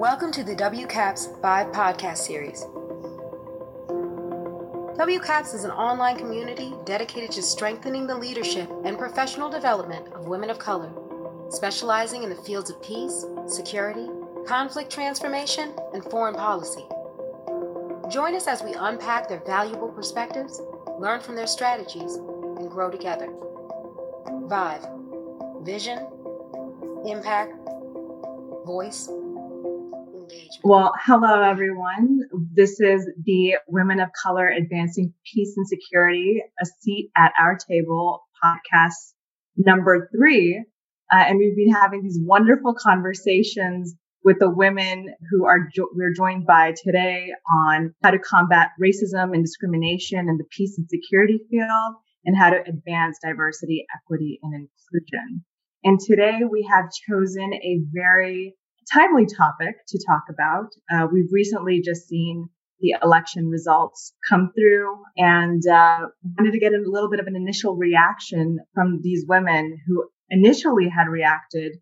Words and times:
Welcome 0.00 0.32
to 0.32 0.42
the 0.42 0.56
WCAPS 0.56 1.42
5 1.42 1.66
podcast 1.72 2.16
series. 2.16 2.64
WCAPS 4.96 5.54
is 5.54 5.64
an 5.64 5.72
online 5.72 6.16
community 6.16 6.72
dedicated 6.86 7.30
to 7.32 7.42
strengthening 7.42 8.06
the 8.06 8.16
leadership 8.16 8.70
and 8.86 8.96
professional 8.96 9.50
development 9.50 10.10
of 10.14 10.24
women 10.24 10.48
of 10.48 10.58
color, 10.58 10.90
specializing 11.50 12.22
in 12.22 12.30
the 12.30 12.42
fields 12.44 12.70
of 12.70 12.82
peace, 12.82 13.26
security, 13.46 14.08
conflict 14.46 14.90
transformation, 14.90 15.74
and 15.92 16.02
foreign 16.04 16.34
policy. 16.34 16.86
Join 18.10 18.34
us 18.34 18.46
as 18.46 18.62
we 18.62 18.72
unpack 18.72 19.28
their 19.28 19.42
valuable 19.44 19.88
perspectives, 19.88 20.62
learn 20.98 21.20
from 21.20 21.36
their 21.36 21.46
strategies, 21.46 22.14
and 22.14 22.70
grow 22.70 22.90
together. 22.90 23.28
Vive 24.44 24.86
Vision, 25.60 26.06
Impact, 27.04 27.52
Voice, 28.64 29.10
Engagement. 30.30 30.60
Well, 30.62 30.92
hello, 31.04 31.42
everyone. 31.42 32.20
This 32.52 32.80
is 32.80 33.08
the 33.24 33.56
Women 33.66 34.00
of 34.00 34.10
Color 34.22 34.48
Advancing 34.48 35.12
Peace 35.24 35.54
and 35.56 35.66
Security, 35.66 36.42
a 36.60 36.66
seat 36.80 37.10
at 37.16 37.32
our 37.38 37.56
table 37.56 38.22
podcast 38.42 39.12
number 39.56 40.08
three. 40.14 40.64
Uh, 41.12 41.16
and 41.16 41.38
we've 41.38 41.56
been 41.56 41.74
having 41.74 42.02
these 42.02 42.18
wonderful 42.22 42.74
conversations 42.74 43.94
with 44.24 44.38
the 44.38 44.50
women 44.50 45.12
who 45.30 45.46
are 45.46 45.68
jo- 45.74 45.88
we're 45.94 46.14
joined 46.14 46.46
by 46.46 46.74
today 46.82 47.32
on 47.66 47.94
how 48.02 48.10
to 48.10 48.18
combat 48.18 48.68
racism 48.80 49.34
and 49.34 49.42
discrimination 49.42 50.28
in 50.28 50.36
the 50.36 50.44
peace 50.56 50.78
and 50.78 50.88
security 50.88 51.40
field 51.50 51.94
and 52.24 52.36
how 52.36 52.50
to 52.50 52.60
advance 52.68 53.18
diversity, 53.22 53.86
equity, 53.96 54.38
and 54.42 54.54
inclusion. 54.54 55.44
And 55.82 55.98
today 55.98 56.40
we 56.48 56.68
have 56.70 56.90
chosen 57.08 57.54
a 57.54 57.80
very 57.92 58.54
timely 58.92 59.26
topic 59.26 59.76
to 59.88 60.04
talk 60.06 60.24
about. 60.30 60.68
Uh, 60.92 61.06
we've 61.12 61.30
recently 61.32 61.80
just 61.80 62.08
seen 62.08 62.48
the 62.80 62.94
election 63.02 63.48
results 63.48 64.14
come 64.28 64.52
through 64.54 64.96
and 65.16 65.62
uh, 65.66 66.06
wanted 66.38 66.52
to 66.52 66.58
get 66.58 66.72
a 66.72 66.82
little 66.84 67.10
bit 67.10 67.20
of 67.20 67.26
an 67.26 67.36
initial 67.36 67.76
reaction 67.76 68.58
from 68.74 69.00
these 69.02 69.24
women 69.28 69.78
who 69.86 70.08
initially 70.30 70.88
had 70.88 71.08
reacted 71.08 71.76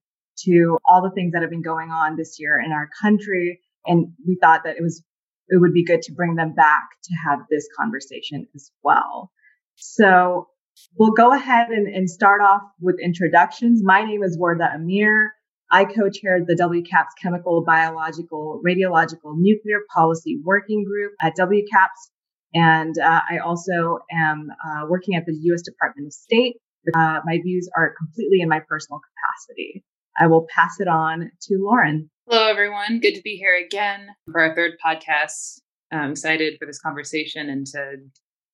to 0.45 0.79
all 0.85 1.03
the 1.03 1.11
things 1.15 1.33
that 1.33 1.43
have 1.43 1.51
been 1.51 1.63
going 1.63 1.91
on 1.91 2.17
this 2.17 2.37
year 2.39 2.61
in 2.65 2.73
our 2.73 2.89
country. 3.01 3.61
And 3.87 4.13
we 4.27 4.39
thought 4.41 4.63
that 4.65 4.77
it 4.77 4.83
was, 4.83 5.03
it 5.49 5.61
would 5.61 5.73
be 5.73 5.85
good 5.85 6.03
to 6.03 6.13
bring 6.13 6.35
them 6.35 6.55
back 6.55 6.89
to 7.05 7.15
have 7.29 7.41
this 7.51 7.69
conversation 7.79 8.47
as 8.55 8.71
well. 8.83 9.31
So 9.77 10.49
we'll 10.97 11.13
go 11.13 11.33
ahead 11.33 11.69
and, 11.71 11.87
and 11.87 12.11
start 12.11 12.41
off 12.41 12.63
with 12.81 12.97
introductions. 13.03 13.83
My 13.83 14.05
name 14.05 14.23
is 14.23 14.39
Warda 14.39 14.75
Amir. 14.75 15.33
I 15.71 15.85
co-chaired 15.85 16.47
the 16.47 16.57
WCAPS 16.61 17.21
Chemical, 17.21 17.63
Biological, 17.63 18.61
Radiological, 18.67 19.35
Nuclear 19.37 19.81
Policy 19.95 20.41
Working 20.43 20.85
Group 20.85 21.13
at 21.21 21.37
WCAPS. 21.37 22.11
And 22.55 22.97
uh, 22.99 23.21
I 23.31 23.39
also 23.39 23.99
am 24.11 24.49
uh, 24.65 24.87
working 24.89 25.15
at 25.15 25.27
the 25.27 25.35
U.S. 25.43 25.63
Department 25.63 26.07
of 26.07 26.13
State. 26.15 26.57
Uh, 26.95 27.21
my 27.25 27.39
views 27.43 27.69
are 27.77 27.95
completely 27.99 28.41
in 28.41 28.49
my 28.49 28.61
personal 28.67 29.01
capacity. 29.01 29.85
I 30.19 30.27
will 30.27 30.47
pass 30.55 30.81
it 30.81 30.89
on 30.89 31.31
to 31.43 31.59
Lauren. 31.61 32.09
Hello, 32.27 32.49
everyone. 32.49 33.01
Good 33.01 33.15
to 33.15 33.23
be 33.23 33.37
here 33.37 33.55
again 33.57 34.09
for 34.33 34.41
our 34.41 34.55
third 34.55 34.73
podcast. 34.85 35.61
I'm 35.93 36.13
excited 36.13 36.59
for 36.59 36.67
this 36.67 36.81
conversation 36.81 37.51
and 37.51 37.67
to 37.69 37.97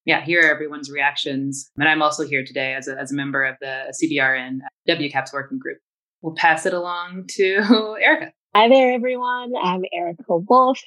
yeah, 0.04 0.24
hear 0.24 0.40
everyone's 0.40 0.90
reactions. 0.90 1.70
And 1.78 1.88
I'm 1.88 2.02
also 2.02 2.26
here 2.26 2.44
today 2.44 2.74
as 2.74 2.88
a, 2.88 2.98
as 2.98 3.12
a 3.12 3.14
member 3.14 3.44
of 3.44 3.56
the 3.60 3.94
CBRN 4.02 4.58
WCAPS 4.88 5.32
working 5.32 5.58
group. 5.58 5.78
We'll 6.24 6.34
pass 6.34 6.64
it 6.64 6.72
along 6.72 7.26
to 7.32 7.96
Erica. 8.00 8.32
Hi 8.54 8.70
there, 8.70 8.94
everyone. 8.94 9.52
I'm 9.62 9.82
Erica 9.92 10.38
Wolf. 10.38 10.80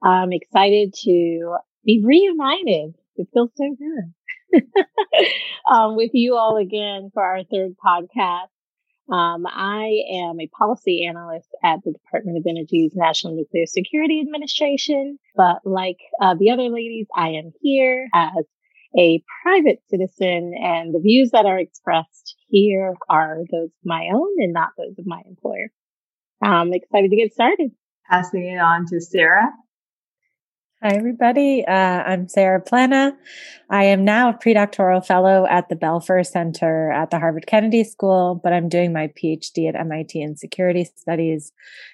I'm 0.00 0.32
excited 0.32 0.94
to 1.02 1.56
be 1.84 2.04
reunited. 2.04 2.94
It 3.16 3.26
feels 3.34 3.50
so 3.56 3.76
good. 3.76 4.62
um, 5.68 5.96
with 5.96 6.12
you 6.14 6.36
all 6.36 6.56
again 6.56 7.10
for 7.12 7.24
our 7.24 7.42
third 7.42 7.72
podcast. 7.84 8.46
Um, 9.12 9.44
I 9.48 10.02
am 10.12 10.40
a 10.40 10.46
policy 10.56 11.04
analyst 11.04 11.48
at 11.64 11.80
the 11.84 11.90
Department 11.90 12.38
of 12.38 12.44
Energy's 12.48 12.92
National 12.94 13.34
Nuclear 13.34 13.66
Security 13.66 14.20
Administration. 14.20 15.18
But 15.34 15.62
like 15.64 15.98
uh, 16.22 16.36
the 16.38 16.50
other 16.50 16.68
ladies, 16.68 17.08
I 17.12 17.30
am 17.30 17.50
here 17.60 18.06
as 18.14 18.44
a 18.96 19.20
private 19.42 19.82
citizen, 19.88 20.54
and 20.56 20.94
the 20.94 21.00
views 21.00 21.30
that 21.32 21.44
are 21.44 21.58
expressed 21.58 22.25
here 22.48 22.94
are 23.08 23.38
those 23.50 23.66
of 23.66 23.84
my 23.84 24.08
own 24.12 24.34
and 24.38 24.52
not 24.52 24.70
those 24.76 24.98
of 24.98 25.06
my 25.06 25.22
employer. 25.26 25.70
I'm 26.42 26.72
excited 26.72 27.10
to 27.10 27.16
get 27.16 27.32
started. 27.32 27.70
Passing 28.08 28.46
it 28.46 28.58
on 28.58 28.86
to 28.86 29.00
Sarah. 29.00 29.50
Hi, 30.82 30.90
everybody. 30.90 31.64
Uh, 31.66 31.72
I'm 31.72 32.28
Sarah 32.28 32.60
Plana. 32.60 33.16
I 33.70 33.84
am 33.84 34.04
now 34.04 34.28
a 34.28 34.34
predoctoral 34.34 35.04
fellow 35.04 35.46
at 35.46 35.70
the 35.70 35.74
Belfer 35.74 36.24
Center 36.24 36.92
at 36.92 37.10
the 37.10 37.18
Harvard 37.18 37.46
Kennedy 37.46 37.82
School, 37.82 38.38
but 38.44 38.52
I'm 38.52 38.68
doing 38.68 38.92
my 38.92 39.08
PhD 39.08 39.70
at 39.70 39.74
MIT 39.74 40.20
in 40.20 40.36
security 40.36 40.84
studies. 40.84 41.50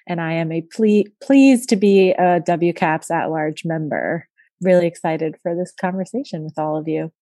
And 0.09 0.21
I 0.21 0.33
am 0.33 0.51
a 0.51 0.63
ple- 0.63 1.05
pleased 1.23 1.69
to 1.69 1.77
be 1.77 2.11
a 2.11 2.41
WCAPS 2.41 3.11
at 3.11 3.31
large 3.31 3.65
member. 3.65 4.29
Really 4.61 4.89
excited 4.89 5.37
for 5.43 5.55
this 5.55 5.73
conversation 5.81 6.43
with 6.43 6.59
all 6.59 6.77
of 6.77 6.89
you. 6.89 7.13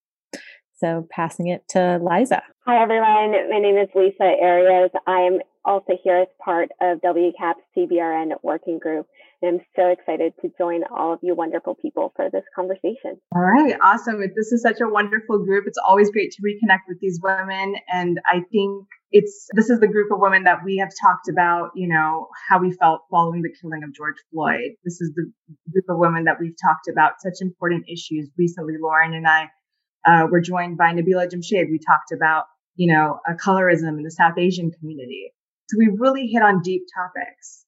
So, 0.80 1.06
passing 1.10 1.48
it 1.48 1.68
to 1.70 2.00
Liza. 2.00 2.42
Hi, 2.66 2.82
everyone. 2.82 3.32
My 3.50 3.58
name 3.58 3.76
is 3.76 3.91
Lisa 3.94 4.24
Arias. 4.42 4.91
I 5.06 5.20
am 5.20 5.41
also 5.62 5.92
here 6.02 6.20
as 6.20 6.28
part 6.42 6.70
of 6.80 7.02
WCAP's 7.02 7.60
CBRN 7.76 8.32
working 8.42 8.78
group. 8.78 9.06
And 9.42 9.60
I'm 9.60 9.66
so 9.76 9.88
excited 9.88 10.32
to 10.41 10.50
join 10.56 10.84
all 10.91 11.12
of 11.12 11.18
you 11.22 11.34
wonderful 11.34 11.74
people 11.74 12.14
for 12.16 12.30
this 12.32 12.44
conversation. 12.56 13.20
All 13.36 13.42
right, 13.42 13.76
awesome. 13.82 14.20
This 14.34 14.52
is 14.52 14.62
such 14.62 14.80
a 14.80 14.88
wonderful 14.88 15.44
group. 15.44 15.64
It's 15.66 15.78
always 15.86 16.10
great 16.10 16.30
to 16.30 16.42
reconnect 16.42 16.88
with 16.88 16.98
these 17.00 17.20
women. 17.22 17.74
And 17.92 18.18
I 18.24 18.41
think 18.50 18.86
it's 19.12 19.48
this 19.52 19.68
is 19.68 19.80
the 19.80 19.88
group 19.88 20.10
of 20.10 20.18
women 20.18 20.44
that 20.44 20.64
we 20.64 20.78
have 20.78 20.91
talked 21.02 21.28
about, 21.28 21.72
you 21.74 21.88
know, 21.88 22.28
how 22.48 22.58
we 22.58 22.72
felt 22.72 23.02
following 23.10 23.42
the 23.42 23.52
killing 23.60 23.82
of 23.84 23.92
George 23.94 24.16
Floyd. 24.32 24.70
This 24.84 25.02
is 25.02 25.12
the 25.14 25.30
group 25.72 25.84
of 25.91 25.98
women 25.98 26.24
that 26.24 26.36
we've 26.41 26.56
talked 26.64 26.88
about 26.91 27.20
such 27.20 27.42
important 27.42 27.84
issues. 27.86 28.30
Recently, 28.38 28.74
Lauren 28.80 29.12
and 29.12 29.26
I 29.26 29.50
uh, 30.06 30.27
were 30.31 30.41
joined 30.41 30.78
by 30.78 30.93
Nabila 30.93 31.28
Jamshid. 31.28 31.71
We 31.71 31.78
talked 31.78 32.12
about, 32.15 32.44
you 32.77 32.93
know, 32.93 33.21
colorism 33.44 33.99
in 33.99 34.03
the 34.03 34.11
South 34.11 34.38
Asian 34.38 34.71
community. 34.71 35.33
So 35.69 35.77
we 35.78 35.91
really 35.99 36.27
hit 36.27 36.43
on 36.43 36.62
deep 36.62 36.83
topics. 36.94 37.65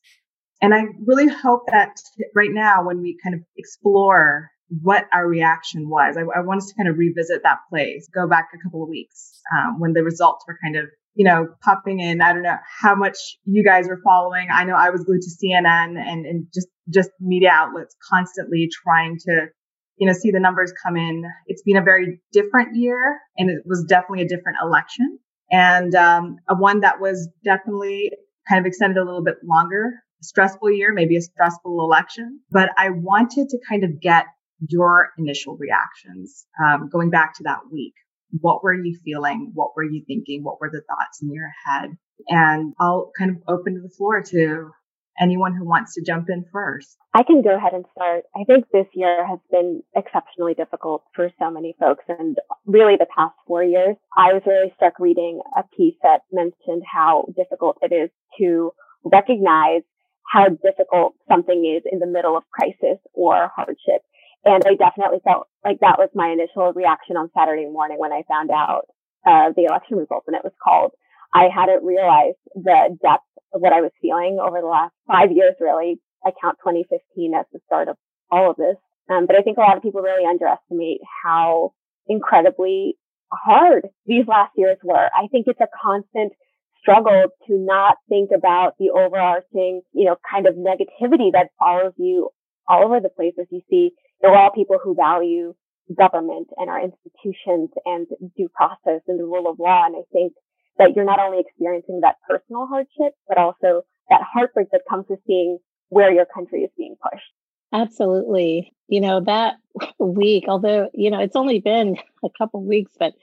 And 0.61 0.75
I 0.75 0.85
really 1.05 1.29
hope 1.29 1.63
that 1.69 1.97
right 2.35 2.51
now, 2.53 2.85
when 2.85 3.01
we 3.01 3.19
kind 3.23 3.35
of 3.35 3.41
explore 3.57 4.51
what 4.81 5.07
our 5.13 5.27
reaction 5.27 5.89
was, 5.89 6.17
I, 6.17 6.21
I 6.21 6.43
want 6.43 6.63
us 6.63 6.69
to 6.69 6.75
kind 6.75 6.89
of 6.89 6.99
revisit 6.99 7.43
that 7.43 7.59
place, 7.69 8.09
go 8.15 8.29
back 8.29 8.49
a 8.55 8.63
couple 8.63 8.83
of 8.83 8.89
weeks 8.89 9.41
um, 9.57 9.81
when 9.81 9.93
the 9.93 10.03
results 10.03 10.45
were 10.47 10.57
kind 10.63 10.77
of, 10.77 10.85
you 11.15 11.25
know, 11.25 11.49
popping 11.63 12.01
in. 12.01 12.23
I 12.23 12.33
don't 12.33 12.43
know 12.43 12.57
how 12.81 12.95
much 12.95 13.19
you 13.45 13.65
guys 13.65 13.87
were 13.89 14.01
following. 14.05 14.49
I 14.53 14.65
know 14.65 14.75
I 14.75 14.91
was 14.91 15.05
glued 15.05 15.23
to 15.23 15.31
CNN 15.31 15.99
and, 15.99 16.25
and 16.27 16.47
just, 16.55 16.69
just 16.89 17.11
media 17.21 17.51
outlets 17.53 17.95
constantly 18.09 18.69
trying 18.85 19.19
to, 19.27 19.49
you 19.97 20.07
know, 20.07 20.13
see 20.13 20.31
the 20.31 20.41
numbers 20.41 20.73
come 20.83 20.97
in. 20.97 21.25
It's 21.47 21.63
been 21.63 21.77
a 21.77 21.83
very 21.83 22.21
different 22.33 22.77
year 22.77 23.21
and 23.37 23.51
it 23.51 23.63
was 23.65 23.85
definitely 23.85 24.25
a 24.25 24.29
different 24.29 24.59
election 24.63 25.19
and 25.51 25.95
um, 25.95 26.37
a 26.49 26.55
one 26.55 26.81
that 26.81 27.01
was 27.01 27.29
definitely 27.45 28.11
kind 28.49 28.61
of 28.61 28.67
extended 28.67 29.01
a 29.01 29.05
little 29.05 29.23
bit 29.23 29.37
longer 29.45 29.93
stressful 30.23 30.71
year, 30.71 30.93
maybe 30.93 31.17
a 31.17 31.21
stressful 31.21 31.81
election, 31.81 32.41
but 32.51 32.71
I 32.79 32.91
wanted 32.91 33.49
to 33.51 33.59
kind 33.69 33.85
of 33.85 34.01
get 34.01 34.27
your 34.69 35.11
initial 35.19 35.57
reactions 35.57 36.47
um, 36.65 36.89
going 36.91 37.11
back 37.11 37.35
to 37.37 37.43
that 37.45 37.61
week. 37.71 37.95
What 38.41 38.63
were 38.63 38.75
you 38.75 38.97
feeling? 39.05 39.51
What 39.55 39.71
were 39.77 39.85
you 39.85 40.03
thinking? 40.07 40.43
What 40.43 40.61
were 40.61 40.71
the 40.71 40.83
thoughts 40.89 41.21
in 41.21 41.33
your 41.33 41.51
head? 41.67 41.91
And 42.29 42.73
I'll 42.81 43.11
kind 43.19 43.31
of 43.31 43.37
open 43.49 43.83
the 43.83 43.91
floor 43.91 44.23
to 44.23 44.71
anyone 45.21 45.55
who 45.55 45.65
wants 45.65 45.95
to 45.95 46.03
jump 46.03 46.29
in 46.29 46.45
first. 46.53 46.97
I 47.15 47.23
can 47.23 47.43
go 47.43 47.57
ahead 47.57 47.75
and 47.75 47.85
start. 47.93 48.25
I 48.35 48.45
think 48.45 48.67
this 48.73 48.87
year 48.95 49.27
has 49.27 49.39
been 49.51 49.83
exceptionally 49.95 50.55
difficult 50.55 51.05
for 51.15 51.31
so 51.39 51.51
many 51.51 51.75
folks 51.79 52.05
and 52.09 52.37
really 52.67 52.97
the 52.99 53.07
past 53.15 53.35
four 53.47 53.63
years. 53.63 53.97
I 54.17 54.33
was 54.33 54.43
really 54.47 54.73
struck 54.77 54.99
reading 54.99 55.41
a 55.57 55.63
piece 55.77 55.97
that 56.03 56.21
mentioned 56.33 56.83
how 56.91 57.27
difficult 57.37 57.79
it 57.83 57.93
is 57.93 58.11
to 58.39 58.73
recognize 59.05 59.83
how 60.33 60.49
difficult 60.49 61.15
something 61.29 61.65
is 61.77 61.83
in 61.91 61.99
the 61.99 62.07
middle 62.07 62.37
of 62.37 62.45
crisis 62.53 62.99
or 63.13 63.51
hardship. 63.55 64.03
And 64.45 64.63
I 64.67 64.75
definitely 64.75 65.21
felt 65.23 65.47
like 65.65 65.81
that 65.81 65.99
was 65.99 66.09
my 66.15 66.31
initial 66.31 66.73
reaction 66.73 67.17
on 67.17 67.31
Saturday 67.37 67.67
morning 67.67 67.99
when 67.99 68.13
I 68.13 68.23
found 68.27 68.51
out 68.51 68.87
uh, 69.27 69.53
the 69.55 69.65
election 69.65 69.99
results 69.99 70.27
and 70.27 70.37
it 70.37 70.43
was 70.43 70.53
called. 70.63 70.93
I 71.35 71.49
hadn't 71.55 71.85
realized 71.85 72.39
the 72.55 72.97
depth 73.03 73.25
of 73.55 73.61
what 73.61 73.73
I 73.73 73.81
was 73.81 73.93
feeling 74.01 74.39
over 74.41 74.61
the 74.61 74.67
last 74.67 74.95
five 75.07 75.33
years, 75.33 75.55
really. 75.61 76.01
I 76.25 76.31
count 76.41 76.59
2015 76.63 77.35
as 77.35 77.47
the 77.53 77.61
start 77.67 77.89
of 77.89 77.97
all 78.31 78.51
of 78.51 78.57
this. 78.57 78.77
Um, 79.11 79.27
but 79.27 79.37
I 79.37 79.43
think 79.43 79.59
a 79.59 79.61
lot 79.61 79.77
of 79.77 79.83
people 79.83 80.01
really 80.01 80.25
underestimate 80.25 81.01
how 81.25 81.73
incredibly 82.07 82.97
hard 83.33 83.89
these 84.07 84.27
last 84.27 84.53
years 84.57 84.79
were. 84.83 85.09
I 85.15 85.27
think 85.31 85.47
it's 85.49 85.61
a 85.61 85.69
constant 85.83 86.33
struggle 86.81 87.27
to 87.47 87.53
not 87.59 87.97
think 88.09 88.31
about 88.35 88.75
the 88.79 88.91
overarching, 88.91 89.83
you 89.93 90.05
know, 90.05 90.17
kind 90.31 90.47
of 90.47 90.55
negativity 90.55 91.33
that 91.33 91.49
follows 91.59 91.93
you 91.97 92.31
all 92.69 92.85
over 92.85 93.01
the 93.01 93.09
place 93.09 93.35
as 93.41 93.47
you 93.51 93.61
see, 93.71 93.93
know, 94.23 94.31
we're 94.31 94.37
all 94.39 94.51
people 94.51 94.79
who 94.83 94.95
value 94.95 95.55
government 95.97 96.49
and 96.57 96.71
our 96.71 96.81
institutions 96.81 97.71
and 97.85 98.07
due 98.37 98.49
process 98.55 99.03
and 99.09 99.19
the 99.19 99.25
rule 99.25 99.51
of 99.51 99.59
law. 99.59 99.85
And 99.87 99.97
I 99.97 100.03
think 100.13 100.33
that 100.79 100.95
you're 100.97 101.05
not 101.05 101.21
only 101.21 101.41
experiencing 101.41 102.01
that 102.01 102.17
personal 102.29 102.67
hardship, 102.67 103.15
but 103.29 103.39
also 103.39 103.83
that 104.09 104.21
heartbreak 104.23 104.69
that 104.73 104.83
comes 104.89 105.07
with 105.09 105.21
seeing 105.27 105.59
where 105.89 106.13
your 106.13 106.27
country 106.27 106.63
is 106.63 106.71
being 106.77 106.97
pushed. 107.03 107.25
Absolutely. 107.73 108.73
You 108.89 109.01
know, 109.01 109.21
that 109.21 109.55
week, 109.99 110.45
although, 110.49 110.91
you 110.93 111.11
know, 111.11 111.21
it's 111.21 111.37
only 111.37 111.61
been 111.61 111.97
a 112.25 112.29
couple 112.37 112.63
weeks, 112.63 112.93
but, 112.99 113.15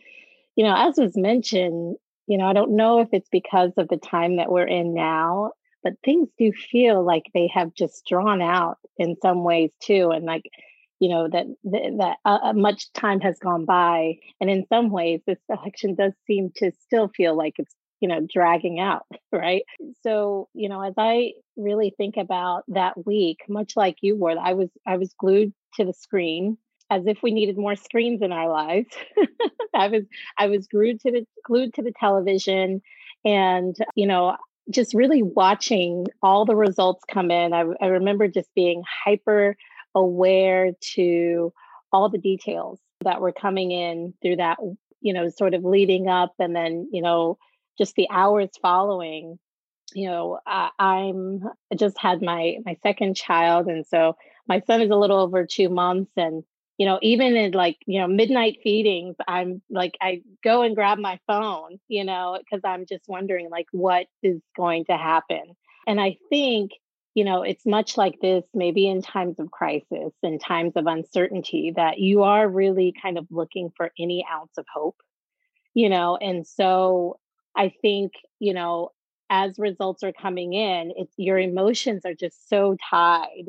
you 0.55 0.63
know, 0.63 0.75
as 0.75 0.97
was 0.97 1.15
mentioned, 1.15 1.97
you 2.27 2.37
know, 2.37 2.45
I 2.45 2.53
don't 2.53 2.75
know 2.75 2.99
if 2.99 3.09
it's 3.11 3.29
because 3.31 3.71
of 3.77 3.87
the 3.87 3.97
time 3.97 4.37
that 4.37 4.51
we're 4.51 4.67
in 4.67 4.93
now, 4.93 5.51
but 5.83 5.93
things 6.03 6.29
do 6.37 6.51
feel 6.51 7.03
like 7.03 7.23
they 7.33 7.49
have 7.53 7.73
just 7.73 8.05
drawn 8.07 8.41
out 8.41 8.77
in 8.97 9.15
some 9.21 9.43
ways 9.43 9.71
too. 9.79 10.11
And 10.11 10.25
like, 10.25 10.43
you 10.99 11.09
know 11.09 11.27
that 11.29 11.45
that 11.63 12.17
uh, 12.25 12.39
uh, 12.43 12.53
much 12.53 12.91
time 12.93 13.19
has 13.21 13.37
gone 13.39 13.65
by 13.65 14.15
and 14.41 14.49
in 14.49 14.65
some 14.67 14.89
ways 14.89 15.21
this 15.25 15.39
election 15.49 15.95
does 15.95 16.13
seem 16.27 16.51
to 16.55 16.71
still 16.81 17.09
feel 17.15 17.35
like 17.35 17.53
it's 17.57 17.73
you 17.99 18.07
know 18.07 18.25
dragging 18.31 18.79
out 18.79 19.05
right? 19.31 19.63
So 20.03 20.49
you 20.53 20.69
know 20.69 20.81
as 20.81 20.93
i 20.97 21.31
really 21.57 21.93
think 21.97 22.15
about 22.17 22.63
that 22.69 23.05
week 23.05 23.39
much 23.49 23.73
like 23.75 23.97
you 24.01 24.15
were 24.15 24.37
i 24.39 24.53
was 24.53 24.69
i 24.87 24.97
was 24.97 25.13
glued 25.19 25.53
to 25.75 25.85
the 25.85 25.93
screen 25.93 26.57
as 26.89 27.05
if 27.05 27.19
we 27.21 27.31
needed 27.31 27.57
more 27.57 27.75
screens 27.75 28.21
in 28.21 28.31
our 28.31 28.49
lives. 28.49 28.87
I 29.75 29.87
was 29.87 30.03
i 30.37 30.47
was 30.47 30.67
glued 30.67 30.99
to 31.01 31.11
the 31.11 31.25
glued 31.45 31.73
to 31.75 31.81
the 31.83 31.93
television 31.99 32.81
and 33.23 33.75
you 33.95 34.07
know 34.07 34.35
just 34.69 34.93
really 34.93 35.23
watching 35.23 36.05
all 36.21 36.45
the 36.45 36.55
results 36.55 37.03
come 37.11 37.31
in. 37.31 37.53
I, 37.53 37.65
I 37.81 37.87
remember 37.87 38.27
just 38.27 38.49
being 38.55 38.83
hyper 39.05 39.55
aware 39.95 40.71
to 40.95 41.53
all 41.91 42.09
the 42.09 42.17
details 42.17 42.79
that 43.01 43.21
were 43.21 43.31
coming 43.31 43.71
in 43.71 44.13
through 44.21 44.37
that, 44.37 44.57
you 45.01 45.13
know, 45.13 45.29
sort 45.29 45.53
of 45.53 45.63
leading 45.63 46.07
up 46.07 46.33
and 46.39 46.55
then, 46.55 46.89
you 46.91 47.01
know, 47.01 47.37
just 47.77 47.95
the 47.95 48.07
hours 48.11 48.49
following. 48.61 49.39
You 49.93 50.07
know, 50.07 50.39
I, 50.45 50.69
I'm 50.77 51.41
I 51.71 51.75
just 51.75 51.97
had 51.97 52.21
my 52.21 52.57
my 52.63 52.77
second 52.83 53.15
child, 53.15 53.67
and 53.67 53.87
so 53.87 54.15
my 54.47 54.61
son 54.67 54.81
is 54.81 54.91
a 54.91 54.95
little 54.95 55.19
over 55.19 55.47
two 55.47 55.67
months, 55.69 56.11
and 56.15 56.43
you 56.79 56.85
know, 56.85 56.97
even 57.01 57.35
in 57.35 57.51
like, 57.51 57.77
you 57.87 57.99
know, 57.99 58.07
midnight 58.07 58.59
feedings, 58.63 59.15
I'm 59.27 59.61
like, 59.69 59.97
I 60.01 60.21
go 60.43 60.61
and 60.61 60.75
grab 60.75 60.97
my 60.97 61.19
phone, 61.27 61.79
you 61.89 62.05
know, 62.05 62.39
because 62.39 62.61
I'm 62.63 62.85
just 62.87 63.03
wondering 63.07 63.49
like 63.49 63.65
what 63.71 64.05
is 64.23 64.39
going 64.55 64.85
to 64.85 64.95
happen. 64.95 65.57
And 65.87 65.99
I 65.99 66.17
think 66.29 66.71
you 67.19 67.25
know, 67.25 67.43
it's 67.43 67.65
much 67.65 67.97
like 67.97 68.21
this, 68.21 68.45
maybe 68.53 68.87
in 68.87 69.01
times 69.01 69.41
of 69.41 69.51
crisis 69.51 70.13
and 70.23 70.39
times 70.39 70.71
of 70.77 70.87
uncertainty, 70.87 71.73
that 71.75 71.99
you 71.99 72.23
are 72.23 72.47
really 72.47 72.93
kind 73.01 73.17
of 73.17 73.27
looking 73.29 73.71
for 73.75 73.91
any 73.99 74.25
ounce 74.33 74.57
of 74.57 74.65
hope, 74.73 74.95
you 75.73 75.89
know. 75.89 76.15
And 76.15 76.47
so 76.47 77.19
I 77.57 77.73
think, 77.81 78.13
you 78.39 78.53
know, 78.53 78.91
as 79.29 79.59
results 79.59 80.01
are 80.01 80.13
coming 80.13 80.53
in, 80.53 80.93
it's 80.95 81.13
your 81.17 81.37
emotions 81.37 82.05
are 82.05 82.13
just 82.13 82.47
so 82.47 82.77
tied 82.89 83.47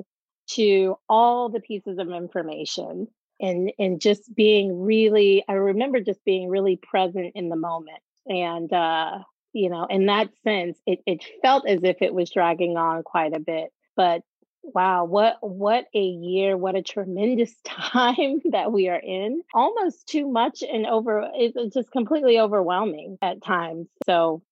to 0.54 0.96
all 1.08 1.48
the 1.48 1.60
pieces 1.60 1.98
of 1.98 2.10
information 2.10 3.06
and 3.40 3.70
and 3.78 4.00
just 4.00 4.34
being 4.34 4.82
really 4.82 5.44
i 5.48 5.52
remember 5.52 6.00
just 6.00 6.24
being 6.24 6.48
really 6.48 6.76
present 6.76 7.30
in 7.36 7.48
the 7.48 7.56
moment 7.56 8.00
and 8.26 8.72
uh 8.72 9.18
you 9.52 9.70
know, 9.70 9.86
in 9.88 10.06
that 10.06 10.28
sense, 10.44 10.78
it, 10.86 11.00
it 11.06 11.24
felt 11.42 11.68
as 11.68 11.80
if 11.82 12.02
it 12.02 12.14
was 12.14 12.30
dragging 12.30 12.76
on 12.76 13.02
quite 13.02 13.34
a 13.34 13.40
bit. 13.40 13.70
But 13.96 14.22
wow, 14.62 15.04
what 15.04 15.36
what 15.40 15.86
a 15.94 16.02
year, 16.02 16.56
what 16.56 16.76
a 16.76 16.82
tremendous 16.82 17.54
time 17.64 18.40
that 18.50 18.72
we 18.72 18.88
are 18.88 19.00
in. 19.00 19.42
Almost 19.54 20.06
too 20.06 20.28
much 20.28 20.62
and 20.62 20.86
over 20.86 21.28
it's 21.34 21.74
just 21.74 21.90
completely 21.90 22.38
overwhelming 22.38 23.18
at 23.22 23.42
times. 23.42 23.88
So 24.06 24.42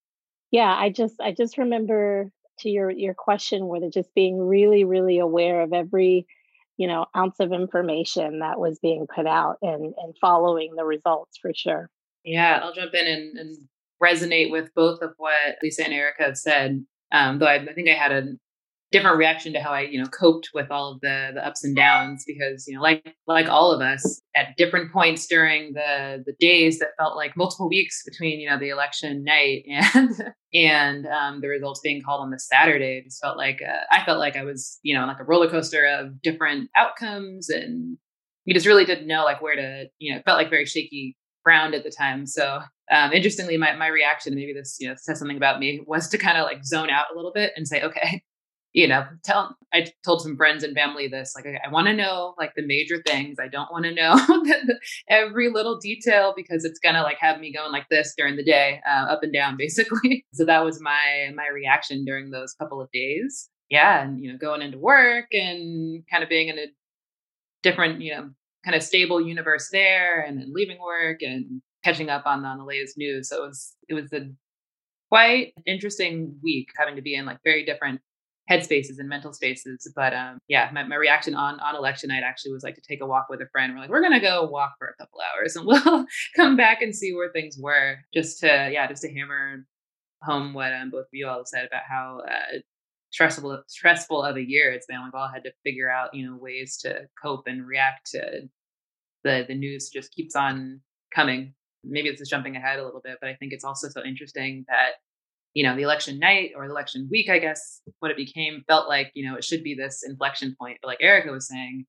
yeah, 0.50 0.74
I 0.74 0.90
just 0.90 1.20
I 1.20 1.32
just 1.32 1.58
remember 1.58 2.30
to 2.60 2.70
your 2.70 2.90
your 2.90 3.14
question 3.14 3.68
it 3.82 3.92
just 3.92 4.14
being 4.14 4.38
really, 4.38 4.84
really 4.84 5.18
aware 5.18 5.60
of 5.60 5.72
every 5.72 6.26
you 6.78 6.86
know 6.86 7.06
ounce 7.14 7.40
of 7.40 7.52
information 7.52 8.38
that 8.38 8.58
was 8.58 8.78
being 8.78 9.06
put 9.12 9.26
out 9.26 9.58
and 9.60 9.92
and 9.98 10.14
following 10.20 10.74
the 10.74 10.84
results 10.84 11.36
for 11.36 11.52
sure 11.54 11.90
yeah 12.24 12.60
i'll 12.62 12.72
jump 12.72 12.94
in 12.94 13.06
and, 13.06 13.36
and 13.36 13.58
resonate 14.02 14.50
with 14.50 14.70
both 14.74 15.00
of 15.02 15.10
what 15.16 15.56
Lisa 15.62 15.84
and 15.84 15.92
Erica 15.92 16.24
have 16.24 16.36
said. 16.36 16.84
Um, 17.12 17.38
though 17.38 17.46
I, 17.46 17.54
I, 17.54 17.72
think 17.72 17.88
I 17.88 17.94
had 17.94 18.12
a 18.12 18.26
different 18.90 19.18
reaction 19.18 19.52
to 19.52 19.60
how 19.60 19.70
I, 19.70 19.82
you 19.82 20.00
know, 20.00 20.08
coped 20.08 20.50
with 20.54 20.70
all 20.70 20.92
of 20.92 21.00
the 21.00 21.30
the 21.34 21.46
ups 21.46 21.64
and 21.64 21.74
downs 21.74 22.24
because, 22.26 22.66
you 22.66 22.76
know, 22.76 22.82
like 22.82 23.16
like 23.26 23.48
all 23.48 23.72
of 23.72 23.80
us, 23.80 24.20
at 24.36 24.56
different 24.56 24.92
points 24.92 25.26
during 25.26 25.72
the 25.72 26.22
the 26.24 26.34
days 26.38 26.78
that 26.78 26.96
felt 26.98 27.16
like 27.16 27.36
multiple 27.36 27.68
weeks 27.68 28.02
between, 28.04 28.40
you 28.40 28.48
know, 28.48 28.58
the 28.58 28.68
election 28.68 29.24
night 29.24 29.64
and 29.94 30.10
and 30.54 31.06
um, 31.06 31.40
the 31.40 31.48
results 31.48 31.80
being 31.80 32.02
called 32.02 32.20
on 32.20 32.30
the 32.30 32.38
Saturday, 32.38 32.98
it 32.98 33.04
just 33.04 33.22
felt 33.22 33.36
like 33.36 33.60
uh, 33.62 33.80
I 33.90 34.04
felt 34.04 34.18
like 34.18 34.36
I 34.36 34.44
was, 34.44 34.78
you 34.82 34.94
know, 34.94 35.06
like 35.06 35.20
a 35.20 35.24
roller 35.24 35.50
coaster 35.50 35.86
of 35.86 36.20
different 36.22 36.70
outcomes 36.76 37.48
and 37.48 37.98
you 38.44 38.54
just 38.54 38.66
really 38.66 38.86
didn't 38.86 39.06
know 39.06 39.24
like 39.24 39.42
where 39.42 39.56
to, 39.56 39.86
you 39.98 40.14
know, 40.14 40.22
felt 40.24 40.38
like 40.38 40.48
very 40.48 40.64
shaky 40.64 41.16
ground 41.44 41.74
at 41.74 41.84
the 41.84 41.90
time. 41.90 42.26
So 42.26 42.60
um, 42.90 43.12
interestingly, 43.12 43.56
my, 43.56 43.74
my 43.76 43.88
reaction, 43.88 44.34
maybe 44.34 44.52
this 44.52 44.76
you 44.80 44.88
know 44.88 44.94
says 44.96 45.18
something 45.18 45.36
about 45.36 45.60
me, 45.60 45.82
was 45.86 46.08
to 46.08 46.18
kind 46.18 46.38
of 46.38 46.44
like 46.44 46.64
zone 46.64 46.90
out 46.90 47.06
a 47.12 47.16
little 47.16 47.32
bit 47.32 47.52
and 47.56 47.68
say, 47.68 47.82
okay, 47.82 48.22
you 48.72 48.86
know, 48.86 49.06
tell. 49.24 49.56
I 49.72 49.86
told 50.04 50.22
some 50.22 50.36
friends 50.36 50.64
and 50.64 50.74
family 50.74 51.08
this, 51.08 51.34
like, 51.34 51.44
I, 51.46 51.68
want 51.68 51.88
to 51.88 51.92
know 51.92 52.34
like 52.38 52.52
the 52.56 52.66
major 52.66 53.02
things. 53.06 53.36
I 53.38 53.48
don't 53.48 53.70
want 53.70 53.84
to 53.84 53.94
know 53.94 54.18
every 55.10 55.50
little 55.50 55.78
detail 55.78 56.32
because 56.34 56.64
it's 56.64 56.78
gonna 56.78 57.02
like 57.02 57.18
have 57.20 57.40
me 57.40 57.52
going 57.52 57.72
like 57.72 57.86
this 57.90 58.14
during 58.16 58.36
the 58.36 58.44
day, 58.44 58.80
uh, 58.88 59.06
up 59.06 59.22
and 59.22 59.32
down, 59.32 59.56
basically. 59.58 60.24
so 60.32 60.44
that 60.44 60.64
was 60.64 60.80
my 60.80 61.30
my 61.34 61.48
reaction 61.52 62.04
during 62.04 62.30
those 62.30 62.54
couple 62.54 62.80
of 62.80 62.90
days. 62.92 63.50
Yeah, 63.68 64.02
and 64.02 64.18
you 64.18 64.32
know, 64.32 64.38
going 64.38 64.62
into 64.62 64.78
work 64.78 65.26
and 65.32 66.02
kind 66.10 66.22
of 66.22 66.30
being 66.30 66.48
in 66.48 66.58
a 66.58 66.66
different, 67.62 68.00
you 68.00 68.14
know, 68.14 68.30
kind 68.64 68.74
of 68.74 68.82
stable 68.82 69.20
universe 69.20 69.68
there, 69.70 70.22
and 70.22 70.38
then 70.38 70.52
leaving 70.54 70.78
work 70.80 71.20
and 71.20 71.60
catching 71.88 72.10
up 72.10 72.26
on, 72.26 72.44
on 72.44 72.58
the 72.58 72.64
latest 72.64 72.98
news. 72.98 73.28
So 73.28 73.42
it 73.42 73.46
was 73.46 73.74
it 73.88 73.94
was 73.94 74.12
a 74.12 74.28
quite 75.08 75.54
interesting 75.66 76.38
week 76.42 76.68
having 76.76 76.96
to 76.96 77.02
be 77.02 77.14
in 77.14 77.24
like 77.24 77.38
very 77.44 77.64
different 77.64 78.00
headspaces 78.50 78.98
and 78.98 79.08
mental 79.08 79.32
spaces. 79.32 79.90
But 79.94 80.14
um, 80.14 80.38
yeah, 80.48 80.70
my, 80.72 80.82
my 80.84 80.96
reaction 80.96 81.34
on 81.34 81.60
on 81.60 81.76
election 81.76 82.08
night 82.08 82.22
actually 82.24 82.52
was 82.52 82.62
like 82.62 82.74
to 82.74 82.82
take 82.86 83.00
a 83.00 83.06
walk 83.06 83.26
with 83.30 83.40
a 83.40 83.48
friend. 83.52 83.72
We're 83.74 83.80
like, 83.80 83.90
we're 83.90 84.02
gonna 84.02 84.20
go 84.20 84.46
walk 84.46 84.74
for 84.78 84.88
a 84.88 85.02
couple 85.02 85.20
hours 85.20 85.56
and 85.56 85.66
we'll 85.66 86.06
come 86.36 86.56
back 86.56 86.82
and 86.82 86.94
see 86.94 87.14
where 87.14 87.30
things 87.30 87.56
were. 87.58 87.96
Just 88.12 88.40
to 88.40 88.70
yeah, 88.72 88.86
just 88.86 89.02
to 89.02 89.12
hammer 89.12 89.64
home 90.22 90.52
what 90.52 90.72
um, 90.72 90.90
both 90.90 91.02
of 91.02 91.08
you 91.12 91.28
all 91.28 91.44
said 91.44 91.66
about 91.66 91.82
how 91.88 92.20
uh, 92.28 92.58
stressful 93.10 93.62
stressful 93.68 94.22
of 94.22 94.36
a 94.36 94.46
year 94.46 94.72
it's 94.72 94.86
been. 94.86 95.02
We've 95.04 95.14
all 95.14 95.30
had 95.32 95.44
to 95.44 95.52
figure 95.64 95.90
out 95.90 96.14
you 96.14 96.26
know 96.26 96.36
ways 96.36 96.76
to 96.82 97.08
cope 97.22 97.46
and 97.46 97.66
react 97.66 98.10
to 98.12 98.48
the 99.24 99.44
the 99.48 99.54
news 99.54 99.88
just 99.88 100.12
keeps 100.12 100.36
on 100.36 100.80
coming 101.14 101.54
maybe 101.84 102.10
this 102.10 102.20
is 102.20 102.28
jumping 102.28 102.56
ahead 102.56 102.78
a 102.78 102.84
little 102.84 103.00
bit, 103.02 103.18
but 103.20 103.28
I 103.28 103.34
think 103.34 103.52
it's 103.52 103.64
also 103.64 103.88
so 103.88 104.04
interesting 104.04 104.64
that, 104.68 104.92
you 105.54 105.62
know, 105.64 105.74
the 105.76 105.82
election 105.82 106.18
night 106.18 106.50
or 106.56 106.66
the 106.66 106.72
election 106.72 107.08
week, 107.10 107.28
I 107.30 107.38
guess, 107.38 107.80
what 108.00 108.10
it 108.10 108.16
became 108.16 108.62
felt 108.66 108.88
like, 108.88 109.10
you 109.14 109.28
know, 109.28 109.36
it 109.36 109.44
should 109.44 109.62
be 109.62 109.74
this 109.74 110.02
inflection 110.06 110.54
point. 110.60 110.78
But 110.82 110.88
like 110.88 110.98
Erica 111.00 111.30
was 111.30 111.48
saying, 111.48 111.86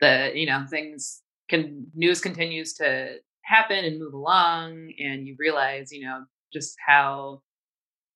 the, 0.00 0.32
you 0.34 0.46
know, 0.46 0.64
things 0.68 1.22
can, 1.48 1.86
news 1.94 2.20
continues 2.20 2.74
to 2.74 3.16
happen 3.44 3.84
and 3.84 3.98
move 3.98 4.14
along. 4.14 4.92
And 4.98 5.26
you 5.26 5.36
realize, 5.38 5.92
you 5.92 6.04
know, 6.06 6.24
just 6.52 6.74
how 6.84 7.42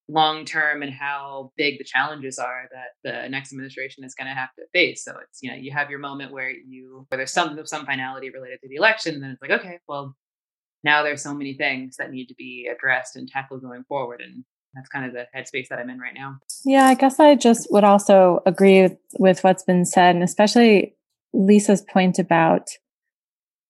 long 0.09 0.45
term 0.45 0.83
and 0.83 0.93
how 0.93 1.51
big 1.57 1.77
the 1.77 1.83
challenges 1.83 2.39
are 2.39 2.69
that 2.71 2.93
the 3.03 3.29
next 3.29 3.51
administration 3.51 4.03
is 4.03 4.15
going 4.15 4.27
to 4.27 4.33
have 4.33 4.53
to 4.55 4.63
face. 4.73 5.03
So 5.03 5.17
it's 5.21 5.39
you 5.41 5.51
know 5.51 5.57
you 5.57 5.71
have 5.71 5.89
your 5.89 5.99
moment 5.99 6.31
where 6.31 6.49
you 6.49 7.05
where 7.09 7.17
there's 7.17 7.33
some 7.33 7.59
some 7.65 7.85
finality 7.85 8.29
related 8.29 8.59
to 8.61 8.69
the 8.69 8.75
election, 8.75 9.15
and 9.15 9.23
then 9.23 9.31
it's 9.31 9.41
like 9.41 9.51
okay, 9.59 9.79
well 9.87 10.15
now 10.83 11.03
there's 11.03 11.21
so 11.21 11.33
many 11.33 11.53
things 11.53 11.97
that 11.97 12.11
need 12.11 12.27
to 12.27 12.35
be 12.35 12.69
addressed 12.73 13.15
and 13.15 13.27
tackled 13.27 13.61
going 13.61 13.83
forward 13.83 14.21
and 14.21 14.43
that's 14.73 14.89
kind 14.89 15.05
of 15.05 15.13
the 15.13 15.25
headspace 15.35 15.67
that 15.69 15.79
i'm 15.79 15.89
in 15.89 15.99
right 15.99 16.13
now. 16.13 16.37
Yeah 16.65 16.85
i 16.85 16.93
guess 16.93 17.19
i 17.19 17.35
just 17.35 17.67
would 17.71 17.83
also 17.83 18.41
agree 18.45 18.89
with, 19.19 19.43
what's 19.43 19.63
been 19.63 19.85
said 19.85 20.15
and 20.15 20.23
especially 20.23 20.95
lisa's 21.33 21.81
point 21.81 22.19
about 22.19 22.69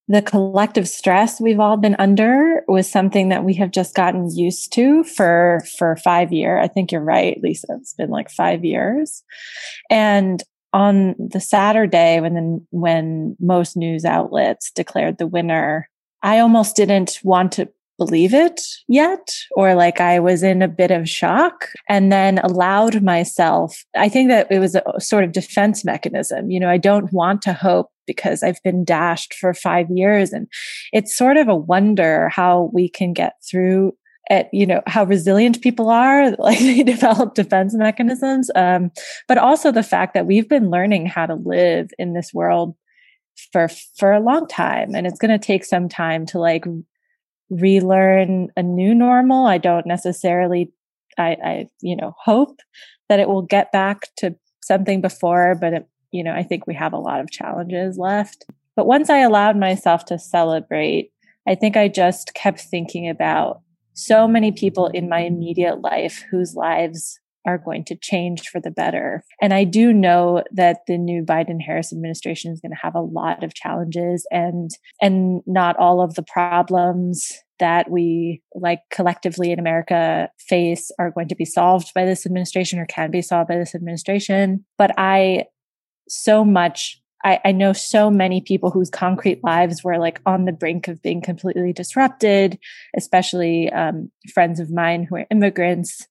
the 0.09 0.21
collective 0.21 0.87
stress 0.87 1.41
we've 1.41 1.59
all 1.59 1.77
been 1.77 1.95
under 1.99 2.63
was 2.67 2.89
something 2.89 3.29
that 3.29 3.43
we 3.43 3.53
have 3.55 3.71
just 3.71 3.93
gotten 3.93 4.29
used 4.35 4.71
to 4.73 5.03
for 5.03 5.61
for 5.77 5.95
five 5.97 6.31
year 6.31 6.59
i 6.59 6.67
think 6.67 6.91
you're 6.91 7.01
right 7.01 7.39
lisa 7.41 7.67
it's 7.71 7.93
been 7.93 8.09
like 8.09 8.29
five 8.29 8.63
years. 8.63 9.23
And 9.89 10.43
on 10.73 11.15
the 11.17 11.39
saturday 11.39 12.19
when 12.19 12.33
the, 12.33 12.65
when 12.71 13.35
most 13.39 13.77
news 13.77 14.03
outlets 14.05 14.71
declared 14.71 15.17
the 15.17 15.27
winner 15.27 15.89
I 16.27 16.39
almost 16.39 16.75
didn't 16.75 17.21
want 17.23 17.53
to 17.53 17.69
believe 17.97 18.33
it 18.33 18.61
yet, 18.89 19.33
or 19.55 19.75
like 19.75 20.01
I 20.01 20.19
was 20.19 20.43
in 20.43 20.61
a 20.61 20.67
bit 20.67 20.91
of 20.91 21.07
shock, 21.07 21.69
and 21.87 22.11
then 22.11 22.39
allowed 22.39 23.01
myself. 23.01 23.85
I 23.95 24.09
think 24.09 24.27
that 24.27 24.51
it 24.51 24.59
was 24.59 24.75
a 24.75 24.83
sort 24.99 25.23
of 25.23 25.31
defense 25.31 25.85
mechanism. 25.85 26.51
You 26.51 26.59
know, 26.59 26.69
I 26.69 26.79
don't 26.79 27.13
want 27.13 27.41
to 27.43 27.53
hope 27.53 27.89
because 28.05 28.43
I've 28.43 28.61
been 28.61 28.83
dashed 28.83 29.35
for 29.35 29.53
five 29.53 29.87
years. 29.89 30.33
And 30.33 30.49
it's 30.91 31.15
sort 31.15 31.37
of 31.37 31.47
a 31.47 31.55
wonder 31.55 32.27
how 32.27 32.71
we 32.73 32.89
can 32.89 33.13
get 33.13 33.35
through 33.49 33.93
at 34.29 34.53
you 34.53 34.65
know 34.65 34.81
how 34.85 35.05
resilient 35.05 35.61
people 35.61 35.87
are 35.89 36.31
like 36.39 36.59
they 36.59 36.83
develop 36.83 37.33
defense 37.35 37.73
mechanisms 37.73 38.51
um, 38.55 38.91
but 39.25 39.37
also 39.37 39.71
the 39.71 39.81
fact 39.81 40.13
that 40.13 40.25
we've 40.25 40.49
been 40.49 40.69
learning 40.69 41.05
how 41.05 41.25
to 41.25 41.35
live 41.35 41.89
in 41.97 42.11
this 42.11 42.33
world 42.33 42.75
for 43.51 43.67
for 43.97 44.13
a 44.13 44.19
long 44.19 44.47
time 44.47 44.95
and 44.95 45.05
it's 45.05 45.19
going 45.19 45.37
to 45.37 45.45
take 45.45 45.65
some 45.65 45.89
time 45.89 46.25
to 46.27 46.39
like 46.39 46.65
relearn 47.49 48.49
a 48.57 48.63
new 48.63 48.93
normal. 48.93 49.45
I 49.45 49.57
don't 49.57 49.85
necessarily 49.85 50.71
i 51.17 51.37
i 51.43 51.67
you 51.81 51.95
know 51.95 52.13
hope 52.17 52.59
that 53.09 53.19
it 53.19 53.27
will 53.27 53.41
get 53.41 53.71
back 53.71 54.07
to 54.17 54.35
something 54.61 55.01
before 55.01 55.55
but 55.59 55.73
it, 55.73 55.87
you 56.11 56.23
know 56.23 56.33
i 56.33 56.43
think 56.43 56.67
we 56.67 56.75
have 56.75 56.93
a 56.93 56.99
lot 56.99 57.19
of 57.19 57.31
challenges 57.31 57.97
left. 57.97 58.45
But 58.75 58.85
once 58.85 59.09
i 59.09 59.19
allowed 59.19 59.57
myself 59.57 60.05
to 60.05 60.19
celebrate 60.19 61.11
i 61.47 61.55
think 61.55 61.75
i 61.77 61.87
just 61.87 62.33
kept 62.33 62.61
thinking 62.61 63.09
about 63.09 63.61
so 63.93 64.27
many 64.27 64.51
people 64.51 64.87
in 64.87 65.09
my 65.09 65.21
immediate 65.21 65.81
life 65.81 66.23
whose 66.29 66.55
lives 66.55 67.19
are 67.47 67.57
going 67.57 67.85
to 67.85 67.95
change 67.95 68.49
for 68.49 68.59
the 68.59 68.69
better. 68.69 69.23
And 69.41 69.53
I 69.53 69.63
do 69.63 69.93
know 69.93 70.43
that 70.51 70.81
the 70.85 70.97
new 70.97 71.23
Biden 71.23 71.61
Harris 71.61 71.93
administration 71.93 72.51
is 72.51 72.59
going 72.59 72.73
to 72.73 72.81
have 72.83 72.93
a 72.93 73.01
lot 73.01 73.43
of 73.43 73.55
challenges 73.55 74.27
and 74.29 74.69
and 75.01 75.41
not 75.47 75.77
all 75.77 76.01
of 76.01 76.15
the 76.15 76.23
problems 76.23 77.31
that 77.59 77.89
we 77.89 78.43
like 78.53 78.81
collectively 78.91 79.51
in 79.51 79.59
America 79.59 80.29
face 80.37 80.91
are 80.99 81.09
going 81.09 81.29
to 81.29 81.35
be 81.35 81.45
solved 81.45 81.91
by 81.95 82.05
this 82.05 82.25
administration 82.25 82.77
or 82.77 82.85
can 82.85 83.09
be 83.09 83.21
solved 83.21 83.47
by 83.47 83.57
this 83.57 83.73
administration. 83.73 84.65
But 84.77 84.91
I 84.97 85.45
so 86.09 86.43
much 86.43 87.01
I, 87.23 87.39
I, 87.43 87.51
know 87.51 87.73
so 87.73 88.11
many 88.11 88.41
people 88.41 88.69
whose 88.69 88.91
concrete 88.91 89.43
lives 89.43 89.83
were 89.83 89.97
like 89.97 90.21
on 90.27 90.45
the 90.45 90.51
brink 90.51 90.87
of 90.87 91.01
being 91.01 91.19
completely 91.19 91.73
disrupted, 91.73 92.59
especially 92.95 93.71
um, 93.71 94.11
friends 94.33 94.59
of 94.59 94.71
mine 94.71 95.03
who 95.03 95.15
are 95.15 95.25
immigrants 95.31 96.07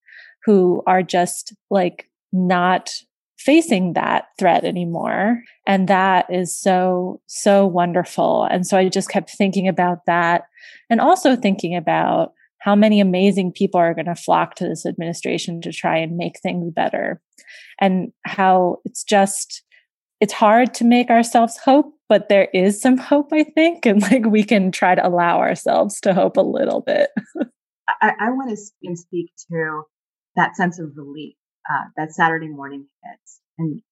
who 0.46 0.82
are 0.86 1.02
just 1.02 1.54
like 1.70 2.08
not 2.32 2.90
facing 3.38 3.92
that 3.92 4.28
threat 4.38 4.64
anymore. 4.64 5.42
And 5.66 5.88
that 5.88 6.26
is 6.30 6.56
so, 6.56 7.20
so 7.26 7.66
wonderful. 7.66 8.44
And 8.44 8.66
so 8.66 8.78
I 8.78 8.88
just 8.88 9.10
kept 9.10 9.30
thinking 9.30 9.68
about 9.68 10.06
that 10.06 10.44
and 10.88 11.00
also 11.00 11.36
thinking 11.36 11.76
about 11.76 12.32
how 12.60 12.74
many 12.74 13.00
amazing 13.00 13.52
people 13.52 13.78
are 13.78 13.94
going 13.94 14.06
to 14.06 14.14
flock 14.14 14.54
to 14.56 14.68
this 14.68 14.86
administration 14.86 15.60
to 15.60 15.72
try 15.72 15.98
and 15.98 16.16
make 16.16 16.40
things 16.40 16.72
better 16.72 17.20
and 17.80 18.12
how 18.24 18.78
it's 18.84 19.04
just 19.04 19.62
it's 20.20 20.32
hard 20.32 20.72
to 20.74 20.84
make 20.84 21.10
ourselves 21.10 21.58
hope 21.58 21.92
but 22.08 22.28
there 22.28 22.48
is 22.54 22.80
some 22.80 22.96
hope 22.96 23.28
i 23.32 23.44
think 23.44 23.84
and 23.86 24.02
like 24.02 24.24
we 24.26 24.42
can 24.42 24.72
try 24.72 24.94
to 24.94 25.06
allow 25.06 25.38
ourselves 25.38 26.00
to 26.00 26.14
hope 26.14 26.36
a 26.36 26.40
little 26.40 26.80
bit 26.80 27.10
I, 28.02 28.12
I, 28.18 28.30
want 28.30 28.50
to 28.50 28.96
speak 28.96 29.30
to 29.48 29.82
that 30.36 30.56
sense 30.56 30.78
of 30.78 30.96
relief 30.96 31.34
uh, 31.68 31.84
that 31.96 32.12
Saturday 32.12 32.48
morning 32.48 32.86
hits. 33.02 33.40
And, 33.58 33.82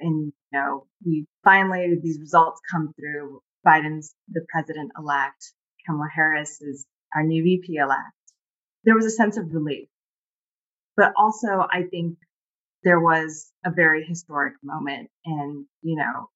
and, 0.00 0.26
you 0.26 0.32
know, 0.52 0.86
we 1.04 1.26
finally, 1.44 1.94
these 2.02 2.18
results 2.20 2.60
come 2.70 2.92
through. 2.98 3.40
Biden's 3.66 4.14
the 4.28 4.44
president 4.50 4.90
elect. 4.98 5.52
Kamala 5.86 6.08
Harris 6.14 6.60
is 6.60 6.84
our 7.14 7.22
new 7.22 7.42
VP 7.42 7.76
elect. 7.76 8.00
There 8.84 8.96
was 8.96 9.06
a 9.06 9.10
sense 9.10 9.36
of 9.36 9.52
relief. 9.52 9.88
But 10.96 11.12
also, 11.16 11.66
I 11.70 11.84
think 11.90 12.18
there 12.84 13.00
was 13.00 13.50
a 13.64 13.70
very 13.70 14.04
historic 14.04 14.54
moment 14.62 15.08
and, 15.24 15.66
you 15.82 15.96
know, 15.96 16.28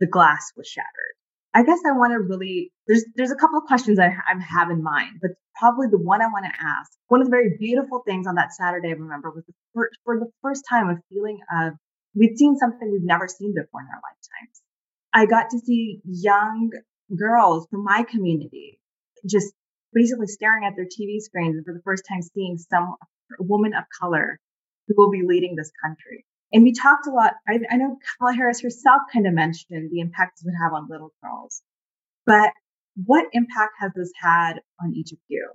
the 0.00 0.06
glass 0.06 0.52
was 0.56 0.68
shattered. 0.68 1.17
I 1.58 1.64
guess 1.64 1.80
I 1.84 1.90
want 1.90 2.12
to 2.12 2.20
really 2.20 2.70
there's 2.86 3.04
there's 3.16 3.32
a 3.32 3.34
couple 3.34 3.58
of 3.58 3.64
questions 3.64 3.98
I, 3.98 4.06
I 4.06 4.38
have 4.38 4.70
in 4.70 4.80
mind, 4.80 5.18
but 5.20 5.32
probably 5.58 5.88
the 5.90 5.98
one 5.98 6.22
I 6.22 6.28
want 6.28 6.44
to 6.44 6.52
ask. 6.54 6.92
One 7.08 7.20
of 7.20 7.26
the 7.26 7.32
very 7.32 7.56
beautiful 7.58 8.04
things 8.06 8.28
on 8.28 8.36
that 8.36 8.54
Saturday, 8.54 8.90
I 8.90 8.92
remember, 8.92 9.32
was 9.34 9.42
the 9.44 9.54
first, 9.74 9.98
for 10.04 10.20
the 10.20 10.30
first 10.40 10.62
time 10.70 10.88
a 10.88 10.94
feeling 11.10 11.40
of 11.58 11.72
we'd 12.14 12.38
seen 12.38 12.56
something 12.58 12.92
we've 12.92 13.02
never 13.02 13.26
seen 13.26 13.54
before 13.54 13.80
in 13.80 13.88
our 13.88 14.00
lifetimes. 14.06 14.62
I 15.12 15.26
got 15.26 15.50
to 15.50 15.58
see 15.58 16.00
young 16.04 16.70
girls 17.18 17.66
from 17.72 17.82
my 17.82 18.04
community 18.04 18.78
just 19.28 19.52
basically 19.92 20.28
staring 20.28 20.64
at 20.64 20.74
their 20.76 20.86
TV 20.86 21.18
screens 21.18 21.56
and 21.56 21.64
for 21.64 21.74
the 21.74 21.82
first 21.82 22.04
time 22.08 22.22
seeing 22.22 22.56
some 22.56 22.94
woman 23.40 23.72
of 23.74 23.82
color 24.00 24.38
who 24.86 24.94
will 24.96 25.10
be 25.10 25.22
leading 25.26 25.56
this 25.56 25.72
country. 25.84 26.24
And 26.52 26.62
we 26.62 26.72
talked 26.72 27.06
a 27.06 27.10
lot. 27.10 27.34
I, 27.46 27.58
I 27.70 27.76
know 27.76 27.98
Kamala 28.18 28.36
Harris 28.36 28.62
herself 28.62 29.02
kind 29.12 29.26
of 29.26 29.34
mentioned 29.34 29.90
the 29.90 30.00
impact 30.00 30.40
it 30.40 30.46
would 30.46 30.54
have 30.62 30.72
on 30.72 30.88
little 30.88 31.12
girls. 31.22 31.62
But 32.24 32.50
what 33.04 33.26
impact 33.32 33.74
has 33.80 33.92
this 33.94 34.12
had 34.20 34.54
on 34.82 34.94
each 34.94 35.12
of 35.12 35.18
you? 35.28 35.50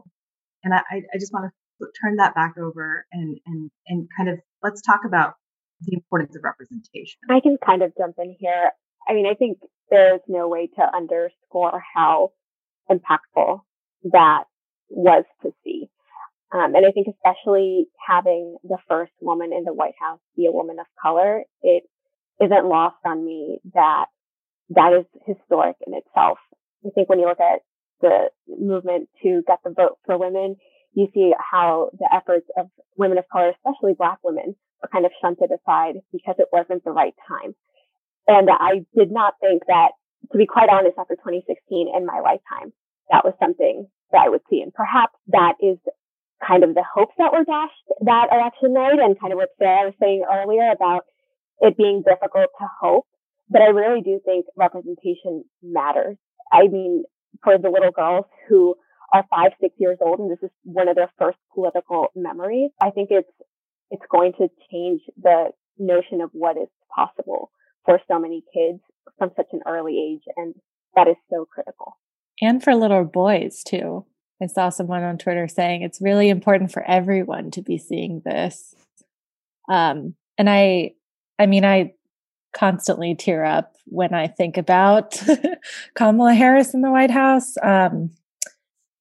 And 0.63 0.73
I, 0.73 0.81
I 0.91 1.17
just 1.19 1.33
want 1.33 1.51
to 1.81 1.87
turn 2.01 2.17
that 2.17 2.35
back 2.35 2.55
over 2.57 3.05
and, 3.11 3.37
and, 3.45 3.71
and 3.87 4.07
kind 4.15 4.29
of 4.29 4.39
let's 4.61 4.81
talk 4.81 5.01
about 5.05 5.33
the 5.81 5.93
importance 5.93 6.35
of 6.35 6.43
representation. 6.43 7.19
I 7.29 7.39
can 7.41 7.57
kind 7.63 7.81
of 7.81 7.91
jump 7.97 8.15
in 8.19 8.35
here. 8.39 8.71
I 9.07 9.13
mean, 9.13 9.25
I 9.25 9.33
think 9.33 9.57
there's 9.89 10.21
no 10.27 10.47
way 10.47 10.69
to 10.75 10.95
underscore 10.95 11.83
how 11.93 12.31
impactful 12.89 13.61
that 14.11 14.43
was 14.89 15.25
to 15.41 15.51
see. 15.63 15.89
Um, 16.53 16.75
and 16.75 16.85
I 16.85 16.91
think 16.91 17.07
especially 17.07 17.87
having 18.07 18.57
the 18.63 18.77
first 18.87 19.11
woman 19.19 19.51
in 19.51 19.63
the 19.63 19.73
White 19.73 19.95
House 19.99 20.19
be 20.37 20.45
a 20.45 20.51
woman 20.51 20.77
of 20.79 20.85
color, 21.01 21.43
it 21.63 21.83
isn't 22.39 22.69
lost 22.69 22.97
on 23.05 23.25
me 23.25 23.59
that 23.73 24.05
that 24.69 24.93
is 24.93 25.05
historic 25.25 25.77
in 25.85 25.93
itself. 25.95 26.37
I 26.85 26.89
think 26.93 27.09
when 27.09 27.19
you 27.19 27.27
look 27.27 27.39
at 27.39 27.61
the 28.01 28.29
movement 28.47 29.09
to 29.23 29.41
get 29.47 29.59
the 29.63 29.71
vote 29.71 29.97
for 30.05 30.17
women, 30.17 30.57
you 30.93 31.07
see 31.13 31.33
how 31.39 31.89
the 31.97 32.07
efforts 32.13 32.45
of 32.55 32.69
women 32.97 33.17
of 33.17 33.25
color, 33.31 33.49
especially 33.49 33.93
black 33.97 34.19
women, 34.23 34.55
were 34.81 34.89
kind 34.91 35.05
of 35.05 35.11
shunted 35.21 35.49
aside 35.49 35.95
because 36.11 36.35
it 36.37 36.49
wasn't 36.51 36.83
the 36.83 36.91
right 36.91 37.15
time. 37.27 37.55
And 38.27 38.49
I 38.49 38.85
did 38.95 39.11
not 39.11 39.35
think 39.41 39.63
that, 39.67 39.91
to 40.31 40.37
be 40.37 40.45
quite 40.45 40.69
honest, 40.69 40.97
after 40.99 41.15
2016 41.15 41.87
in 41.95 42.05
my 42.05 42.19
lifetime, 42.19 42.73
that 43.09 43.25
was 43.25 43.33
something 43.39 43.87
that 44.11 44.21
I 44.25 44.29
would 44.29 44.41
see. 44.49 44.61
And 44.61 44.73
perhaps 44.73 45.15
that 45.27 45.55
is 45.59 45.77
kind 46.45 46.63
of 46.63 46.73
the 46.73 46.83
hopes 46.83 47.13
that 47.17 47.31
were 47.31 47.43
dashed 47.43 47.87
that 48.01 48.27
election 48.31 48.73
night 48.73 48.99
and 48.99 49.19
kind 49.19 49.33
of 49.33 49.37
what 49.37 49.49
Sarah 49.57 49.85
was 49.85 49.93
saying 49.99 50.23
earlier 50.29 50.71
about 50.71 51.05
it 51.59 51.77
being 51.77 52.03
difficult 52.05 52.49
to 52.59 52.67
hope. 52.81 53.07
But 53.49 53.61
I 53.61 53.67
really 53.67 54.01
do 54.01 54.19
think 54.23 54.45
representation 54.55 55.45
matters. 55.61 56.17
I 56.51 56.67
mean, 56.67 57.03
for 57.43 57.57
the 57.57 57.69
little 57.69 57.91
girls 57.91 58.25
who 58.47 58.75
are 59.13 59.25
five, 59.29 59.51
six 59.61 59.75
years 59.77 59.97
old 60.01 60.19
and 60.19 60.31
this 60.31 60.41
is 60.41 60.49
one 60.63 60.87
of 60.87 60.95
their 60.95 61.11
first 61.19 61.37
political 61.53 62.07
memories, 62.15 62.71
I 62.81 62.89
think 62.89 63.09
it's, 63.11 63.29
it's 63.91 64.05
going 64.09 64.33
to 64.39 64.49
change 64.71 65.01
the 65.21 65.51
notion 65.77 66.21
of 66.21 66.29
what 66.33 66.57
is 66.57 66.69
possible 66.95 67.51
for 67.85 67.99
so 68.07 68.19
many 68.19 68.43
kids 68.53 68.79
from 69.17 69.31
such 69.35 69.47
an 69.51 69.61
early 69.67 70.13
age. 70.13 70.23
And 70.35 70.55
that 70.95 71.07
is 71.07 71.15
so 71.29 71.45
critical. 71.45 71.97
And 72.41 72.63
for 72.63 72.75
little 72.75 73.03
boys 73.03 73.63
too. 73.63 74.05
I 74.41 74.47
saw 74.47 74.69
someone 74.69 75.03
on 75.03 75.17
Twitter 75.17 75.47
saying 75.47 75.81
it's 75.81 76.01
really 76.01 76.29
important 76.29 76.71
for 76.71 76.83
everyone 76.83 77.51
to 77.51 77.61
be 77.61 77.77
seeing 77.77 78.21
this. 78.25 78.75
Um, 79.69 80.15
and 80.37 80.49
I, 80.49 80.93
I 81.39 81.45
mean, 81.45 81.65
I 81.65 81.93
constantly 82.53 83.15
tear 83.15 83.43
up 83.43 83.73
when 83.85 84.13
I 84.13 84.27
think 84.27 84.57
about 84.57 85.21
Kamala 85.95 86.33
Harris 86.33 86.73
in 86.73 86.81
the 86.81 86.91
White 86.91 87.11
House. 87.11 87.55
Um, 87.61 88.11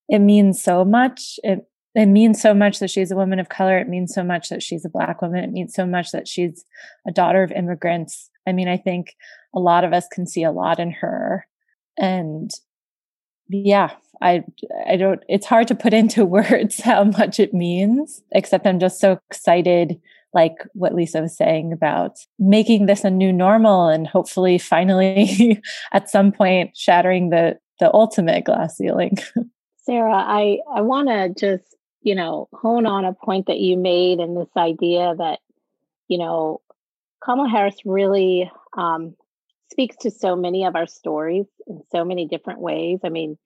it 0.08 0.20
means 0.20 0.62
so 0.62 0.84
much. 0.84 1.38
It 1.42 1.66
it 1.94 2.06
means 2.06 2.40
so 2.40 2.54
much 2.54 2.78
that 2.78 2.90
she's 2.90 3.10
a 3.10 3.16
woman 3.16 3.38
of 3.38 3.50
color. 3.50 3.78
It 3.78 3.88
means 3.88 4.14
so 4.14 4.24
much 4.24 4.48
that 4.48 4.62
she's 4.62 4.84
a 4.84 4.90
black 4.90 5.20
woman. 5.20 5.44
It 5.44 5.52
means 5.52 5.74
so 5.74 5.84
much 5.84 6.10
that 6.12 6.26
she's 6.26 6.64
a 7.06 7.12
daughter 7.12 7.42
of 7.42 7.52
immigrants. 7.52 8.30
I 8.46 8.52
mean, 8.52 8.66
I 8.66 8.78
think 8.78 9.14
a 9.54 9.60
lot 9.60 9.84
of 9.84 9.92
us 9.92 10.08
can 10.10 10.26
see 10.26 10.42
a 10.42 10.52
lot 10.52 10.78
in 10.78 10.90
her. 10.90 11.46
And 11.98 12.50
yeah, 13.52 13.90
I 14.20 14.44
I 14.86 14.96
don't 14.96 15.22
it's 15.28 15.46
hard 15.46 15.68
to 15.68 15.74
put 15.74 15.94
into 16.00 16.24
words 16.24 16.80
how 16.80 17.04
much 17.04 17.38
it 17.40 17.54
means, 17.54 18.22
except 18.32 18.66
I'm 18.66 18.78
just 18.78 19.00
so 19.00 19.18
excited 19.30 20.00
like 20.34 20.56
what 20.72 20.94
Lisa 20.94 21.20
was 21.20 21.36
saying 21.36 21.74
about 21.74 22.18
making 22.38 22.86
this 22.86 23.04
a 23.04 23.10
new 23.10 23.32
normal 23.32 23.88
and 23.88 24.06
hopefully 24.06 24.56
finally 24.56 25.60
at 25.92 26.08
some 26.08 26.32
point 26.32 26.76
shattering 26.76 27.30
the 27.30 27.58
the 27.80 27.92
ultimate 27.92 28.44
glass 28.44 28.76
ceiling. 28.76 29.18
Sarah, 29.84 30.14
I 30.14 30.58
I 30.74 30.80
want 30.80 31.08
to 31.08 31.34
just, 31.38 31.76
you 32.02 32.14
know, 32.14 32.48
hone 32.52 32.86
on 32.86 33.04
a 33.04 33.12
point 33.12 33.46
that 33.46 33.58
you 33.58 33.76
made 33.76 34.20
and 34.20 34.36
this 34.36 34.56
idea 34.56 35.14
that 35.18 35.40
you 36.08 36.18
know, 36.18 36.60
Kamala 37.24 37.48
Harris 37.48 37.76
really 37.86 38.50
um, 38.76 39.14
speaks 39.72 39.96
to 39.96 40.10
so 40.10 40.36
many 40.36 40.64
of 40.64 40.76
our 40.76 40.86
stories 40.86 41.46
in 41.66 41.82
so 41.90 42.04
many 42.04 42.28
different 42.28 42.60
ways. 42.60 43.00
I 43.02 43.08
mean, 43.08 43.36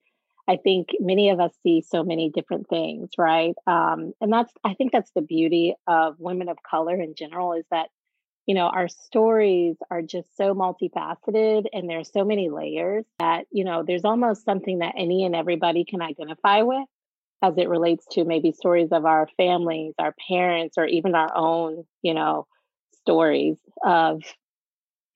I 0.47 0.57
think 0.57 0.89
many 0.99 1.29
of 1.29 1.39
us 1.39 1.51
see 1.63 1.81
so 1.81 2.03
many 2.03 2.29
different 2.29 2.69
things, 2.69 3.09
right? 3.17 3.55
Um, 3.65 4.13
and 4.21 4.31
that's, 4.31 4.53
I 4.63 4.75
think 4.75 4.91
that's 4.91 5.11
the 5.15 5.21
beauty 5.21 5.73
of 5.87 6.19
women 6.19 6.49
of 6.49 6.57
color 6.69 6.95
in 7.01 7.15
general 7.15 7.53
is 7.53 7.65
that, 7.71 7.87
you 8.45 8.55
know, 8.55 8.67
our 8.67 8.87
stories 8.87 9.75
are 9.89 10.01
just 10.01 10.37
so 10.37 10.53
multifaceted 10.53 11.65
and 11.73 11.89
there's 11.89 12.11
so 12.11 12.23
many 12.23 12.49
layers 12.49 13.05
that, 13.19 13.45
you 13.51 13.65
know, 13.65 13.83
there's 13.85 14.05
almost 14.05 14.45
something 14.45 14.79
that 14.79 14.93
any 14.97 15.25
and 15.25 15.35
everybody 15.35 15.83
can 15.83 16.01
identify 16.01 16.61
with 16.61 16.87
as 17.41 17.57
it 17.57 17.67
relates 17.67 18.05
to 18.11 18.23
maybe 18.23 18.51
stories 18.51 18.89
of 18.91 19.05
our 19.05 19.27
families, 19.35 19.93
our 19.99 20.13
parents, 20.29 20.77
or 20.77 20.85
even 20.85 21.15
our 21.15 21.31
own, 21.35 21.83
you 22.01 22.13
know, 22.13 22.47
stories 23.01 23.57
of, 23.83 24.21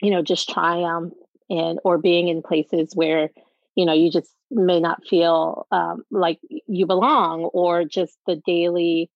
you 0.02 0.12
know, 0.12 0.22
just 0.22 0.50
triumph 0.50 1.14
and 1.50 1.80
or 1.84 1.98
being 1.98 2.28
in 2.28 2.42
places 2.42 2.92
where, 2.96 3.30
you 3.76 3.86
know, 3.86 3.94
you 3.94 4.12
just 4.12 4.34
may 4.50 4.80
not 4.80 5.06
feel 5.08 5.68
um, 5.72 6.04
like 6.12 6.40
you 6.68 6.86
belong 6.86 7.44
or 7.54 7.86
just 7.86 8.18
the 8.28 8.36
daily 8.46 9.10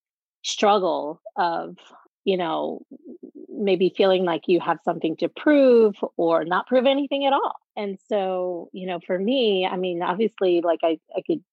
struggle 0.43 1.19
of 1.35 1.75
you 2.23 2.37
know 2.37 2.81
maybe 3.49 3.93
feeling 3.97 4.25
like 4.25 4.43
you 4.47 4.59
have 4.59 4.77
something 4.85 5.15
to 5.17 5.27
prove 5.27 5.95
or 6.17 6.45
not 6.45 6.67
prove 6.67 6.85
anything 6.85 7.25
at 7.25 7.33
all. 7.33 7.55
And 7.75 7.97
so 8.07 8.69
you 8.71 8.87
know 8.87 8.99
for 9.05 9.17
me 9.17 9.67
i 9.69 9.75
mean 9.75 10.01
obviously 10.01 10.61
like 10.61 10.79
i, 10.83 10.97
I 11.15 11.21
could 11.27 11.43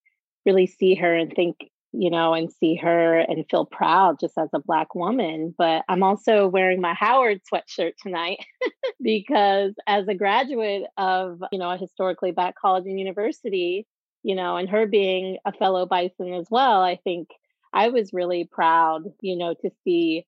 really 0.46 0.66
see 0.66 0.94
her 0.94 1.14
and 1.14 1.32
think 1.32 1.70
you 1.92 2.10
know, 2.10 2.32
and 2.34 2.50
see 2.52 2.74
her 2.76 3.18
and 3.18 3.44
feel 3.50 3.66
proud 3.66 4.18
just 4.20 4.38
as 4.38 4.48
a 4.52 4.58
Black 4.60 4.94
woman. 4.94 5.54
But 5.56 5.84
I'm 5.88 6.02
also 6.02 6.48
wearing 6.48 6.80
my 6.80 6.94
Howard 6.94 7.40
sweatshirt 7.52 7.92
tonight 8.02 8.38
because 9.02 9.74
as 9.86 10.08
a 10.08 10.14
graduate 10.14 10.84
of, 10.96 11.42
you 11.52 11.58
know, 11.58 11.70
a 11.70 11.76
historically 11.76 12.32
Black 12.32 12.54
college 12.56 12.86
and 12.86 12.98
university, 12.98 13.86
you 14.22 14.34
know, 14.34 14.56
and 14.56 14.68
her 14.70 14.86
being 14.86 15.38
a 15.44 15.52
fellow 15.52 15.86
Bison 15.86 16.32
as 16.34 16.46
well, 16.50 16.82
I 16.82 16.96
think 16.96 17.28
I 17.72 17.88
was 17.88 18.12
really 18.12 18.44
proud, 18.44 19.04
you 19.20 19.36
know, 19.36 19.54
to 19.62 19.70
see, 19.84 20.26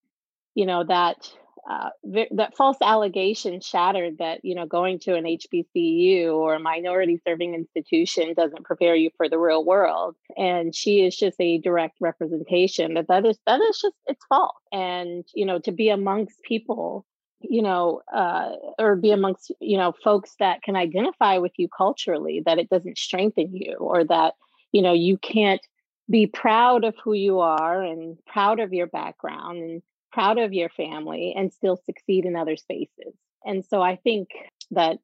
you 0.54 0.66
know, 0.66 0.85
that 0.85 1.30
uh, 1.68 1.88
that 2.33 2.56
false 2.56 2.76
allegation 2.83 3.61
shattered 3.61 4.18
that 4.18 4.44
you 4.44 4.54
know 4.54 4.66
going 4.66 4.99
to 4.99 5.14
an 5.14 5.25
HBCU 5.25 6.33
or 6.33 6.54
a 6.54 6.61
minority 6.61 7.18
serving 7.26 7.54
institution 7.54 8.35
doesn't 8.35 8.64
prepare 8.64 8.94
you 8.94 9.11
for 9.16 9.28
the 9.28 9.38
real 9.38 9.64
world, 9.64 10.14
and 10.37 10.75
she 10.75 11.00
is 11.06 11.16
just 11.16 11.40
a 11.40 11.59
direct 11.59 11.97
representation 12.00 12.94
that 12.94 13.09
that 13.09 13.25
is 13.25 13.38
that 13.47 13.61
is 13.61 13.78
just 13.80 13.97
it's 14.06 14.25
false, 14.28 14.52
and 14.73 15.25
you 15.35 15.47
know 15.47 15.59
to 15.61 15.73
be 15.73 15.88
amongst 15.88 16.42
people 16.42 17.06
you 17.40 17.62
know 17.62 18.02
uh, 18.14 18.50
or 18.78 18.97
be 18.97 19.11
amongst 19.11 19.50
you 19.61 19.78
know 19.78 19.94
folks 20.04 20.35
that 20.38 20.62
can 20.62 20.76
identify 20.76 21.38
with 21.38 21.52
you 21.56 21.68
culturally 21.75 22.42
that 22.44 22.59
it 22.59 22.68
doesn't 22.68 22.99
strengthen 22.99 23.54
you 23.54 23.76
or 23.78 24.04
that 24.04 24.35
you 24.73 24.83
know 24.83 24.92
you 24.92 25.16
can't 25.16 25.62
be 26.11 26.26
proud 26.26 26.85
of 26.85 26.94
who 27.02 27.14
you 27.14 27.38
are 27.38 27.83
and 27.83 28.18
proud 28.26 28.61
of 28.61 28.73
your 28.75 28.87
background 28.87 29.59
and 29.59 29.83
proud 30.14 30.38
of 30.38 30.52
your 30.52 30.68
family 30.68 31.35
and 31.37 31.52
still 31.52 31.76
succeed 31.85 32.25
in 32.25 32.37
other 32.37 32.56
spaces. 32.56 33.14
And 33.44 33.64
so 33.64 33.83
I 33.83 33.97
think 33.97 34.28
that 34.71 34.99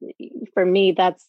for 0.53 0.65
me, 0.65 0.93
that's 0.93 1.27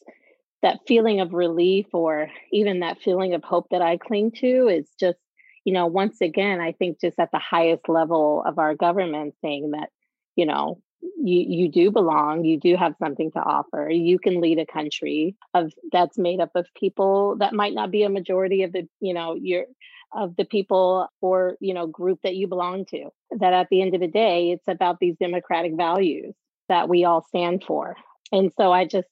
that 0.63 0.81
feeling 0.87 1.21
of 1.21 1.35
relief 1.35 1.87
or 1.93 2.31
even 2.53 2.81
that 2.81 3.03
feeling 3.03 3.35
of 3.35 3.43
hope 3.43 3.67
that 3.73 3.83
I 3.83 3.97
cling 3.97 4.31
to 4.37 4.69
is 4.69 4.89
just, 4.99 5.19
you 5.65 5.73
know, 5.73 5.87
once 5.87 6.21
again, 6.21 6.61
I 6.61 6.73
think 6.73 7.01
just 7.01 7.19
at 7.19 7.33
the 7.33 7.41
highest 7.41 7.89
level 7.89 8.45
of 8.47 8.61
our 8.61 8.77
government 8.77 9.35
saying 9.43 9.73
that, 9.73 9.91
you 10.37 10.47
know, 10.47 10.81
you 11.03 11.45
you 11.49 11.69
do 11.69 11.91
belong 11.91 12.45
you 12.45 12.59
do 12.59 12.77
have 12.77 12.95
something 13.03 13.33
to 13.33 13.41
offer 13.41 13.91
you 13.91 14.21
can 14.21 14.41
lead 14.41 14.61
a 14.61 14.67
country 14.67 15.35
of 15.53 15.73
that's 15.91 16.17
made 16.17 16.39
up 16.39 16.51
of 16.55 16.67
people 16.79 17.37
that 17.41 17.53
might 17.53 17.75
not 17.75 17.91
be 17.91 18.05
a 18.05 18.09
majority 18.09 18.63
of 18.63 18.73
the 18.73 18.89
you 19.01 19.13
know 19.13 19.35
your 19.35 19.65
of 20.15 20.37
the 20.37 20.45
people 20.45 21.09
or 21.21 21.57
you 21.61 21.75
know 21.75 21.87
group 21.87 22.21
that 22.23 22.37
you 22.37 22.47
belong 22.47 22.85
to 22.85 23.09
that 23.39 23.53
at 23.53 23.69
the 23.71 23.81
end 23.81 23.95
of 23.95 24.01
the 24.01 24.09
day 24.09 24.51
it's 24.51 24.69
about 24.69 24.99
these 25.01 25.17
democratic 25.19 25.73
values 25.77 26.35
that 26.69 26.89
we 26.89 27.05
all 27.05 27.23
stand 27.23 27.65
for. 27.67 27.97
And 28.31 28.53
so 28.57 28.73
i 28.73 28.87
just 28.87 29.09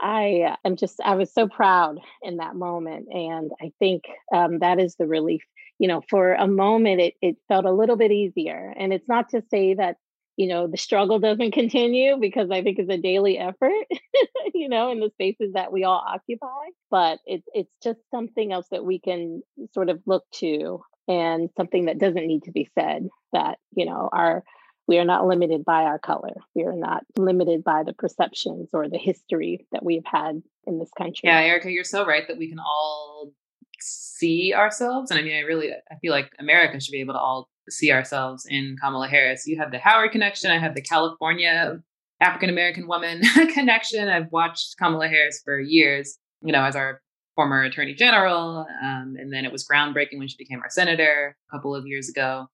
i 0.00 0.54
am 0.64 0.76
just 0.76 1.00
i 1.04 1.14
was 1.14 1.32
so 1.32 1.48
proud 1.48 1.98
in 2.22 2.36
that 2.36 2.54
moment 2.54 3.08
and 3.10 3.50
i 3.62 3.72
think 3.78 4.04
um, 4.34 4.58
that 4.58 4.78
is 4.78 4.96
the 4.96 5.06
relief. 5.06 5.42
You 5.78 5.88
know 5.88 6.02
for 6.08 6.32
a 6.32 6.46
moment 6.46 7.00
it, 7.00 7.14
it 7.20 7.36
felt 7.48 7.66
a 7.66 7.72
little 7.72 7.96
bit 7.96 8.12
easier. 8.12 8.74
And 8.78 8.92
it's 8.92 9.08
not 9.08 9.30
to 9.30 9.42
say 9.50 9.74
that 9.74 9.96
you 10.36 10.48
know 10.48 10.66
the 10.66 10.76
struggle 10.76 11.18
doesn't 11.18 11.52
continue 11.52 12.16
because 12.20 12.50
i 12.50 12.62
think 12.62 12.78
it's 12.78 12.90
a 12.90 12.98
daily 12.98 13.38
effort 13.38 13.86
you 14.54 14.68
know 14.68 14.90
in 14.90 15.00
the 15.00 15.10
spaces 15.10 15.52
that 15.54 15.72
we 15.72 15.84
all 15.84 16.02
occupy 16.06 16.46
but 16.90 17.18
it's 17.26 17.46
it's 17.52 17.72
just 17.82 17.98
something 18.10 18.52
else 18.52 18.66
that 18.70 18.84
we 18.84 18.98
can 18.98 19.42
sort 19.72 19.88
of 19.88 20.00
look 20.06 20.24
to 20.32 20.80
and 21.08 21.50
something 21.56 21.86
that 21.86 21.98
doesn't 21.98 22.26
need 22.26 22.42
to 22.44 22.52
be 22.52 22.68
said 22.78 23.08
that 23.32 23.58
you 23.72 23.86
know 23.86 24.08
our 24.12 24.44
we 24.88 24.98
are 24.98 25.04
not 25.04 25.26
limited 25.26 25.64
by 25.64 25.82
our 25.82 25.98
color. 25.98 26.34
We 26.54 26.62
are 26.62 26.76
not 26.76 27.02
limited 27.16 27.64
by 27.64 27.82
the 27.82 27.92
perceptions 27.92 28.68
or 28.72 28.88
the 28.88 28.98
history 28.98 29.66
that 29.72 29.84
we've 29.84 30.04
had 30.04 30.40
in 30.64 30.78
this 30.78 30.90
country. 30.96 31.22
Yeah 31.24 31.40
erica 31.40 31.70
you're 31.70 31.84
so 31.84 32.06
right 32.06 32.26
that 32.28 32.38
we 32.38 32.48
can 32.48 32.60
all 32.60 33.32
see 33.80 34.54
ourselves 34.54 35.10
and 35.10 35.20
i 35.20 35.22
mean 35.22 35.36
i 35.36 35.40
really 35.40 35.70
i 35.90 35.96
feel 36.00 36.10
like 36.10 36.30
america 36.38 36.80
should 36.80 36.92
be 36.92 37.00
able 37.00 37.12
to 37.12 37.20
all 37.20 37.50
see 37.68 37.92
ourselves 37.92 38.46
in 38.48 38.76
Kamala 38.80 39.08
Harris. 39.08 39.46
You 39.46 39.58
have 39.58 39.70
the 39.70 39.78
Howard 39.78 40.12
connection. 40.12 40.50
I 40.50 40.58
have 40.58 40.74
the 40.74 40.82
California 40.82 41.80
African 42.20 42.48
American 42.48 42.86
woman 42.86 43.22
connection. 43.52 44.08
I've 44.08 44.30
watched 44.32 44.76
Kamala 44.78 45.08
Harris 45.08 45.42
for 45.44 45.60
years, 45.60 46.18
you 46.42 46.52
know, 46.52 46.64
as 46.64 46.76
our 46.76 47.02
former 47.34 47.62
attorney 47.62 47.94
general. 47.94 48.66
Um, 48.82 49.16
and 49.18 49.32
then 49.32 49.44
it 49.44 49.52
was 49.52 49.66
groundbreaking 49.66 50.18
when 50.18 50.28
she 50.28 50.36
became 50.38 50.60
our 50.62 50.70
senator 50.70 51.36
a 51.48 51.56
couple 51.56 51.74
of 51.74 51.86
years 51.86 52.08
ago. 52.08 52.46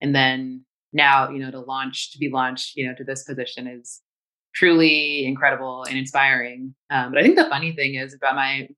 And 0.00 0.14
then 0.14 0.64
now, 0.92 1.30
you 1.30 1.38
know, 1.38 1.50
to 1.50 1.60
launch, 1.60 2.12
to 2.12 2.18
be 2.18 2.30
launched, 2.30 2.74
you 2.74 2.86
know, 2.86 2.94
to 2.94 3.04
this 3.04 3.24
position 3.24 3.66
is 3.66 4.00
truly 4.54 5.26
incredible 5.26 5.84
and 5.84 5.98
inspiring. 5.98 6.74
Um, 6.90 7.12
but 7.12 7.18
I 7.18 7.22
think 7.22 7.36
the 7.36 7.48
funny 7.48 7.72
thing 7.72 7.94
is 7.94 8.14
about 8.14 8.34
my, 8.34 8.68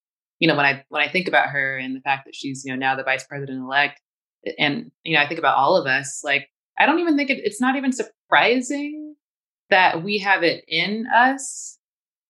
you 0.41 0.49
know, 0.49 0.57
when 0.57 0.67
I 0.67 0.85
when 0.89 1.03
I 1.03 1.09
think 1.09 1.29
about 1.29 1.49
her 1.51 1.77
and 1.79 1.95
the 1.95 2.01
fact 2.01 2.27
that 2.27 2.35
she's, 2.35 2.65
you 2.65 2.73
know, 2.73 2.79
now 2.79 2.97
the 2.97 3.05
vice 3.05 3.25
president 3.25 3.61
elect, 3.61 4.01
and 4.59 4.91
you 5.05 5.15
know 5.15 5.23
i 5.23 5.27
think 5.27 5.39
about 5.39 5.57
all 5.57 5.77
of 5.77 5.87
us 5.87 6.23
like 6.25 6.49
i 6.79 6.87
don't 6.87 6.99
even 6.99 7.17
think 7.17 7.31
it, 7.31 7.41
it's 7.45 7.61
not 7.61 7.77
even 7.77 7.93
surprising 7.93 9.15
that 9.71 10.03
we 10.03 10.19
have 10.19 10.43
it 10.43 10.65
in 10.69 11.07
us 11.15 11.79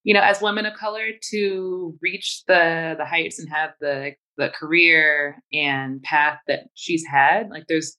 you 0.02 0.14
know 0.14 0.20
as 0.20 0.40
women 0.40 0.66
of 0.66 0.74
color 0.74 1.08
to 1.30 1.96
reach 2.00 2.42
the 2.46 2.94
the 2.98 3.04
heights 3.04 3.38
and 3.38 3.48
have 3.48 3.70
the 3.80 4.12
the 4.36 4.48
career 4.48 5.42
and 5.52 6.02
path 6.02 6.38
that 6.48 6.64
she's 6.74 7.04
had. 7.06 7.50
Like 7.50 7.66
there's 7.68 7.96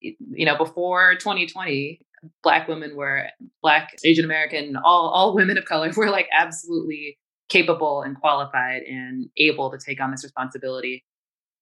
you 0.00 0.46
know 0.46 0.56
before 0.56 1.16
2020 1.16 2.00
black 2.44 2.68
women 2.68 2.94
were 2.94 3.24
black 3.62 3.96
asian 4.04 4.24
american 4.24 4.76
all 4.76 5.08
all 5.08 5.34
women 5.34 5.58
of 5.58 5.64
color 5.64 5.90
were 5.96 6.08
like 6.08 6.28
absolutely 6.32 7.18
capable 7.48 8.02
and 8.02 8.14
qualified 8.20 8.82
and 8.82 9.28
able 9.38 9.72
to 9.72 9.76
take 9.76 10.00
on 10.00 10.12
this 10.12 10.22
responsibility 10.22 11.04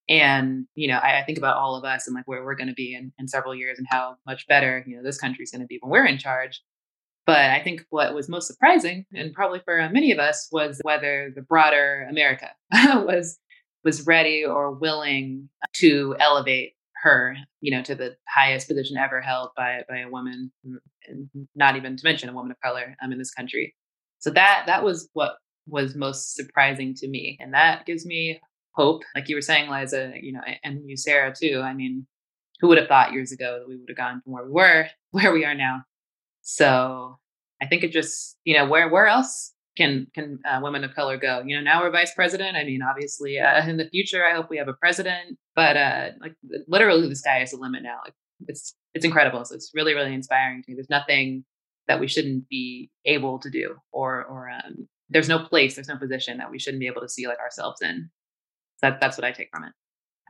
and, 0.09 0.67
you 0.75 0.89
know, 0.89 0.99
I, 0.99 1.21
I, 1.21 1.25
think 1.25 1.39
about 1.39 1.57
all 1.57 1.75
of 1.75 1.85
us 1.85 2.07
and 2.07 2.15
like 2.15 2.29
where 2.29 2.45
we're 2.45 2.55
going 2.55 2.69
to 2.69 2.75
be 2.75 2.95
in, 2.95 3.13
in 3.19 3.27
several 3.27 3.55
years 3.55 3.79
and 3.79 3.87
how 3.91 4.17
much 4.25 4.47
better, 4.47 4.85
you 4.87 4.97
know, 4.97 5.03
this 5.03 5.19
country's 5.19 5.51
going 5.51 5.63
to 5.63 5.67
be 5.67 5.79
when 5.81 5.91
we're 5.91 6.07
in 6.07 6.19
charge. 6.19 6.63
But 7.27 7.51
I 7.51 7.61
think 7.61 7.85
what 7.91 8.15
was 8.15 8.29
most 8.29 8.47
surprising, 8.47 9.05
and 9.13 9.33
probably 9.33 9.61
for 9.65 9.81
uh, 9.81 9.89
many 9.91 10.13
of 10.13 10.21
us, 10.21 10.49
was 10.53 10.81
whether 10.85 11.33
the 11.35 11.43
broader 11.43 12.07
America 12.09 12.51
was 12.73 13.39
was 13.85 14.07
ready 14.07 14.45
or 14.45 14.71
willing 14.73 15.49
to 15.75 16.15
elevate 16.21 16.75
her, 17.03 17.37
you 17.61 17.73
know, 17.73 17.83
to 17.83 17.95
the 17.95 18.17
highest 18.29 18.69
position 18.69 18.97
ever 18.97 19.21
held 19.21 19.51
by 19.57 19.83
by 19.89 19.99
a 19.99 20.09
woman, 20.09 20.53
and 21.09 21.29
not 21.57 21.75
even 21.75 21.97
to 21.97 22.05
mention 22.05 22.29
a 22.29 22.33
woman 22.33 22.53
of 22.53 22.61
color 22.61 22.97
um, 23.03 23.11
in 23.11 23.19
this 23.19 23.35
country. 23.35 23.75
So 24.21 24.31
that 24.31 24.65
that 24.67 24.85
was 24.85 25.09
what 25.13 25.37
was 25.67 25.97
most 25.97 26.37
surprising 26.37 26.95
to 26.95 27.09
me, 27.09 27.39
and 27.41 27.53
that 27.55 27.87
gives 27.87 28.07
me 28.07 28.41
hope. 28.77 29.03
Like 29.15 29.29
you 29.29 29.37
were 29.37 29.43
saying, 29.43 29.71
Liza, 29.71 30.13
you 30.21 30.33
know, 30.33 30.41
and 30.63 30.89
you, 30.89 30.97
Sarah, 30.97 31.35
too. 31.35 31.61
I 31.65 31.75
mean, 31.75 32.07
who 32.61 32.69
would 32.69 32.79
have 32.79 32.89
thought 32.89 33.13
years 33.13 33.33
ago 33.33 33.59
that 33.59 33.69
we 33.69 33.77
would 33.77 33.89
have 33.89 33.97
gone 33.97 34.21
from 34.23 34.33
where 34.33 34.45
we 34.45 34.53
were, 34.53 34.87
where 35.11 35.33
we 35.33 35.45
are 35.45 35.55
now? 35.55 35.83
So 36.43 37.19
I 37.61 37.67
think 37.67 37.83
it 37.83 37.93
just, 37.93 38.37
you 38.45 38.57
know, 38.57 38.67
where 38.67 38.89
where 38.89 39.07
else 39.07 39.53
can 39.77 40.07
can 40.15 40.39
uh, 40.49 40.61
women 40.63 40.85
of 40.85 40.95
color 40.95 41.17
go? 41.17 41.43
You 41.45 41.57
know, 41.57 41.63
now 41.63 41.83
we're 41.83 41.91
vice 41.91 42.15
president. 42.15 42.57
I 42.57 42.65
mean, 42.65 42.81
obviously, 42.83 43.39
uh, 43.39 43.67
in 43.67 43.77
the 43.77 43.89
future, 43.89 44.25
I 44.25 44.35
hope 44.35 44.49
we 44.51 44.59
have 44.59 44.69
a 44.69 44.75
president. 44.75 45.39
But 45.55 45.77
uh, 45.77 46.11
like, 46.21 46.35
literally, 46.69 47.09
the 47.09 47.17
sky 47.17 47.43
is 47.43 47.51
the 47.51 47.57
limit 47.57 47.83
now. 47.83 47.99
Like, 48.05 48.15
it's 48.47 48.75
it's 48.95 49.05
incredible. 49.05 49.45
So 49.45 49.55
it's 49.55 49.73
really 49.75 49.95
really 49.95 50.15
inspiring 50.15 50.63
to 50.63 50.71
me. 50.71 50.77
There's 50.77 50.91
nothing 50.91 51.45
that 51.89 52.01
we 52.01 52.09
shouldn't 52.09 52.49
be 52.49 52.91
able 53.05 53.39
to 53.41 53.51
do, 53.51 53.77
or 53.93 54.25
or 54.25 54.51
um, 54.51 54.89
there's 55.09 55.29
no 55.29 55.39
place, 55.39 55.75
there's 55.75 55.89
no 55.89 55.99
position 55.99 56.39
that 56.39 56.51
we 56.51 56.59
shouldn't 56.59 56.81
be 56.81 56.87
able 56.87 57.03
to 57.03 57.09
see 57.09 57.27
like 57.27 57.39
ourselves 57.39 57.81
in 57.83 58.11
that 58.83 59.01
that's 59.01 59.17
what 59.17 59.25
I 59.25 59.33
take 59.33 59.51
from 59.51 59.65
it. 59.65 59.73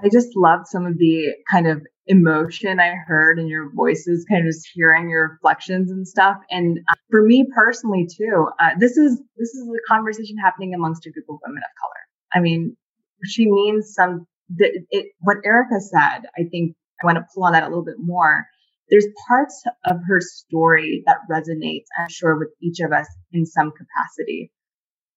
I 0.05 0.09
just 0.11 0.37
loved 0.37 0.67
some 0.67 0.85
of 0.85 0.99
the 0.99 1.33
kind 1.51 1.67
of 1.67 1.83
emotion 2.07 2.79
I 2.79 2.95
heard 3.07 3.39
in 3.39 3.49
your 3.49 3.73
voices, 3.73 4.27
kind 4.29 4.47
of 4.47 4.53
just 4.53 4.69
hearing 4.75 5.09
your 5.09 5.33
reflections 5.33 5.91
and 5.91 6.07
stuff. 6.07 6.37
And 6.51 6.79
uh, 6.89 6.95
for 7.11 7.23
me 7.23 7.47
personally 7.55 8.07
too, 8.07 8.49
uh, 8.61 8.71
this 8.79 8.97
is 8.97 9.21
this 9.37 9.49
is 9.49 9.67
a 9.69 9.93
conversation 9.93 10.37
happening 10.37 10.75
amongst 10.75 11.07
a 11.07 11.11
group 11.11 11.25
of 11.29 11.39
women 11.45 11.63
of 11.63 11.81
color. 11.81 12.01
I 12.35 12.41
mean, 12.41 12.77
she 13.25 13.51
means 13.51 13.95
some, 13.95 14.27
the, 14.55 14.85
it, 14.91 15.07
what 15.21 15.39
Erica 15.45 15.81
said, 15.81 16.27
I 16.39 16.45
think 16.51 16.77
I 17.03 17.07
want 17.07 17.17
to 17.17 17.25
pull 17.35 17.45
on 17.45 17.53
that 17.53 17.63
a 17.63 17.69
little 17.69 17.85
bit 17.85 17.97
more. 17.99 18.47
There's 18.91 19.07
parts 19.27 19.65
of 19.85 19.97
her 20.07 20.21
story 20.21 21.03
that 21.07 21.19
resonates, 21.31 21.87
I'm 21.99 22.09
sure, 22.09 22.39
with 22.39 22.51
each 22.61 22.81
of 22.81 22.93
us 22.93 23.09
in 23.33 23.47
some 23.47 23.73
capacity. 23.73 24.53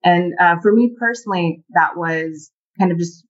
And 0.03 0.33
uh, 0.39 0.55
for 0.61 0.71
me 0.73 0.95
personally, 0.97 1.63
that 1.71 1.97
was 1.97 2.49
kind 2.79 2.91
of 2.91 2.97
just 2.97 3.25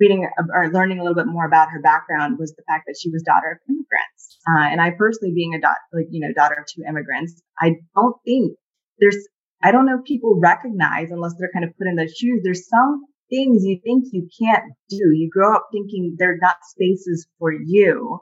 reading 0.00 0.28
or 0.54 0.70
learning 0.72 0.98
a 0.98 1.02
little 1.02 1.14
bit 1.16 1.26
more 1.26 1.46
about 1.46 1.68
her 1.70 1.80
background 1.80 2.38
was 2.38 2.52
the 2.54 2.62
fact 2.66 2.84
that 2.86 2.96
she 3.00 3.10
was 3.10 3.22
daughter 3.22 3.52
of 3.52 3.58
immigrants. 3.68 4.38
Uh, 4.48 4.66
and 4.72 4.80
I 4.80 4.90
personally, 4.90 5.34
being 5.34 5.54
a 5.54 5.60
daughter, 5.60 5.78
like 5.92 6.06
you 6.10 6.20
know, 6.20 6.32
daughter 6.34 6.56
of 6.58 6.66
two 6.66 6.82
immigrants, 6.88 7.40
I 7.60 7.76
don't 7.94 8.16
think 8.24 8.56
there's, 8.98 9.16
I 9.62 9.70
don't 9.70 9.86
know 9.86 9.98
if 9.98 10.04
people 10.04 10.40
recognize 10.40 11.10
unless 11.10 11.34
they're 11.38 11.52
kind 11.52 11.64
of 11.64 11.76
put 11.76 11.86
in 11.86 11.96
those 11.96 12.14
shoes. 12.14 12.40
There's 12.42 12.68
some 12.68 13.04
things 13.30 13.64
you 13.64 13.80
think 13.84 14.06
you 14.12 14.28
can't 14.40 14.72
do. 14.88 15.12
You 15.14 15.30
grow 15.32 15.54
up 15.54 15.68
thinking 15.72 16.16
they're 16.18 16.38
not 16.40 16.56
spaces 16.64 17.26
for 17.38 17.52
you 17.52 18.20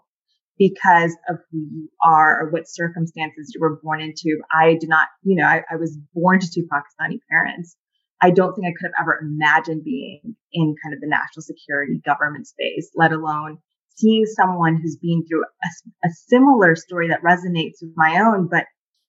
because 0.58 1.16
of 1.28 1.38
who 1.50 1.58
you 1.58 1.88
are 2.04 2.42
or 2.42 2.50
what 2.50 2.68
circumstances 2.68 3.52
you 3.54 3.60
were 3.60 3.80
born 3.82 4.00
into. 4.00 4.40
I 4.52 4.76
did 4.78 4.90
not, 4.90 5.08
you 5.22 5.36
know, 5.36 5.46
I, 5.46 5.62
I 5.70 5.76
was 5.76 5.96
born 6.14 6.40
to 6.40 6.50
two 6.50 6.68
Pakistani 6.70 7.18
parents. 7.30 7.76
I 8.22 8.30
don't 8.30 8.54
think 8.54 8.66
I 8.66 8.74
could 8.78 8.90
have 8.94 9.02
ever 9.02 9.18
imagined 9.22 9.85
being 9.85 10.37
in 10.52 10.74
kind 10.83 10.94
of 10.94 11.00
the 11.00 11.09
national 11.09 11.42
security 11.42 12.00
government 12.04 12.46
space, 12.46 12.90
let 12.94 13.12
alone 13.12 13.59
seeing 13.96 14.26
someone 14.26 14.76
who's 14.76 14.96
been 14.96 15.24
through 15.26 15.42
a, 15.42 16.06
a, 16.06 16.11
similar 16.28 16.74
story 16.74 17.09
that 17.09 17.22
resonates 17.22 17.83
with 17.83 17.92
my 17.96 18.20
own, 18.20 18.48
but 18.50 18.64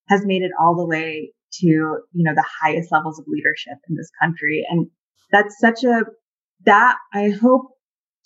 has 0.10 0.26
made 0.26 0.41
it 0.41 0.52
all 0.60 0.76
the 0.76 0.86
way 0.86 1.32
to, 1.54 1.67
you 1.67 2.04
know, 2.13 2.34
the 2.34 2.45
highest 2.62 2.91
levels 2.91 3.19
of 3.19 3.26
leadership 3.28 3.78
in 3.89 3.95
this 3.95 4.10
country. 4.21 4.65
And 4.69 4.88
that's 5.32 5.58
such 5.60 5.84
a, 5.84 6.02
that 6.65 6.97
I 7.13 7.30
hope 7.30 7.71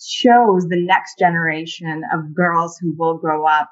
shows 0.00 0.66
the 0.68 0.82
next 0.82 1.18
generation 1.18 2.02
of 2.12 2.34
girls 2.34 2.78
who 2.80 2.94
will 2.96 3.18
grow 3.18 3.46
up, 3.46 3.70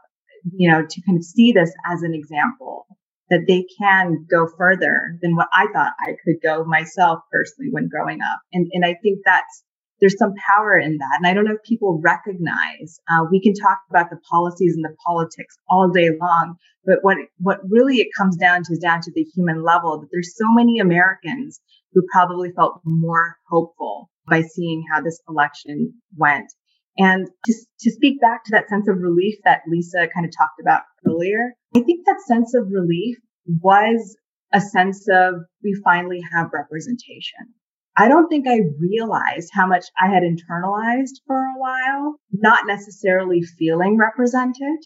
you 0.56 0.70
know, 0.70 0.84
to 0.88 1.02
kind 1.02 1.18
of 1.18 1.24
see 1.24 1.52
this 1.52 1.72
as 1.90 2.02
an 2.02 2.14
example 2.14 2.86
that 3.30 3.44
they 3.46 3.64
can 3.78 4.26
go 4.30 4.46
further 4.58 5.18
than 5.22 5.36
what 5.36 5.48
I 5.52 5.66
thought 5.72 5.92
I 6.00 6.14
could 6.24 6.36
go 6.42 6.64
myself 6.64 7.20
personally 7.32 7.70
when 7.72 7.88
growing 7.88 8.20
up. 8.20 8.40
And, 8.52 8.68
and 8.72 8.84
I 8.84 8.96
think 9.02 9.20
that's, 9.24 9.64
there's 10.00 10.18
some 10.18 10.34
power 10.46 10.76
in 10.76 10.98
that. 10.98 11.16
And 11.16 11.26
I 11.26 11.32
don't 11.32 11.44
know 11.44 11.54
if 11.54 11.62
people 11.62 12.00
recognize, 12.02 13.00
uh, 13.08 13.24
we 13.30 13.40
can 13.40 13.54
talk 13.54 13.78
about 13.88 14.10
the 14.10 14.18
policies 14.30 14.74
and 14.74 14.84
the 14.84 14.94
politics 15.06 15.56
all 15.68 15.88
day 15.88 16.10
long, 16.20 16.56
but 16.84 16.98
what, 17.02 17.16
what 17.38 17.60
really 17.68 17.98
it 17.98 18.08
comes 18.16 18.36
down 18.36 18.64
to 18.64 18.72
is 18.72 18.78
down 18.78 19.00
to 19.02 19.12
the 19.14 19.26
human 19.34 19.62
level 19.62 20.00
that 20.00 20.08
there's 20.12 20.36
so 20.36 20.46
many 20.52 20.78
Americans 20.78 21.60
who 21.92 22.02
probably 22.12 22.50
felt 22.52 22.80
more 22.84 23.36
hopeful 23.48 24.10
by 24.28 24.42
seeing 24.42 24.82
how 24.92 25.00
this 25.00 25.20
election 25.28 25.94
went. 26.16 26.52
And 26.96 27.26
to, 27.46 27.54
to 27.80 27.90
speak 27.90 28.20
back 28.20 28.44
to 28.44 28.52
that 28.52 28.68
sense 28.68 28.88
of 28.88 28.98
relief 28.98 29.34
that 29.44 29.62
Lisa 29.68 30.06
kind 30.14 30.26
of 30.26 30.32
talked 30.36 30.60
about 30.60 30.82
earlier, 31.06 31.54
I 31.76 31.80
think 31.80 32.06
that 32.06 32.20
sense 32.26 32.54
of 32.54 32.68
relief 32.70 33.16
was 33.46 34.16
a 34.52 34.60
sense 34.60 35.06
of 35.10 35.34
we 35.62 35.74
finally 35.84 36.20
have 36.32 36.50
representation. 36.52 37.54
I 37.96 38.08
don't 38.08 38.28
think 38.28 38.46
I 38.48 38.60
realized 38.80 39.50
how 39.52 39.66
much 39.66 39.84
I 40.00 40.08
had 40.08 40.22
internalized 40.22 41.20
for 41.26 41.36
a 41.36 41.58
while, 41.58 42.16
not 42.32 42.66
necessarily 42.66 43.42
feeling 43.42 43.96
represented. 43.96 44.78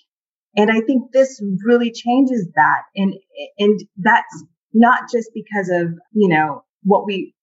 And 0.57 0.71
I 0.71 0.81
think 0.81 1.13
this 1.13 1.43
really 1.65 1.91
changes 1.91 2.49
that. 2.55 2.83
And, 2.97 3.15
and 3.59 3.81
that's 3.97 4.45
not 4.73 5.03
just 5.13 5.31
because 5.35 5.71
of, 5.71 5.89
you 6.13 6.29
know, 6.29 6.65
what 6.83 7.07
we, 7.07 7.35